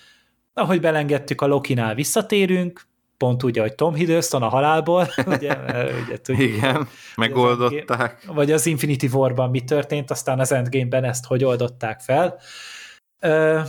[0.55, 2.89] Ahogy belengedtük a Lokinál visszatérünk,
[3.21, 8.25] pont úgy, ahogy Tom Hiddleston a halálból, ugye, mert ugye tudjuk, Igen, megoldották.
[8.27, 12.39] vagy az Infinity War-ban mi történt, aztán az Endgame-ben ezt hogy oldották fel.
[13.19, 13.61] Ö,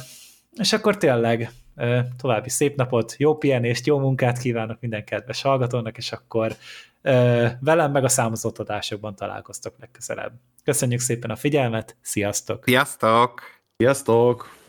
[0.60, 5.98] és akkor tényleg ö, további szép napot, jó pihenést, jó munkát kívánok minden kedves hallgatónak,
[5.98, 6.56] és akkor
[7.02, 10.34] ö, velem meg a számozott adásokban találkoztok legközelebb.
[10.64, 12.64] Köszönjük szépen a figyelmet, sziasztok!
[12.65, 13.41] Sziasztok!
[13.78, 14.60] Sziasztok!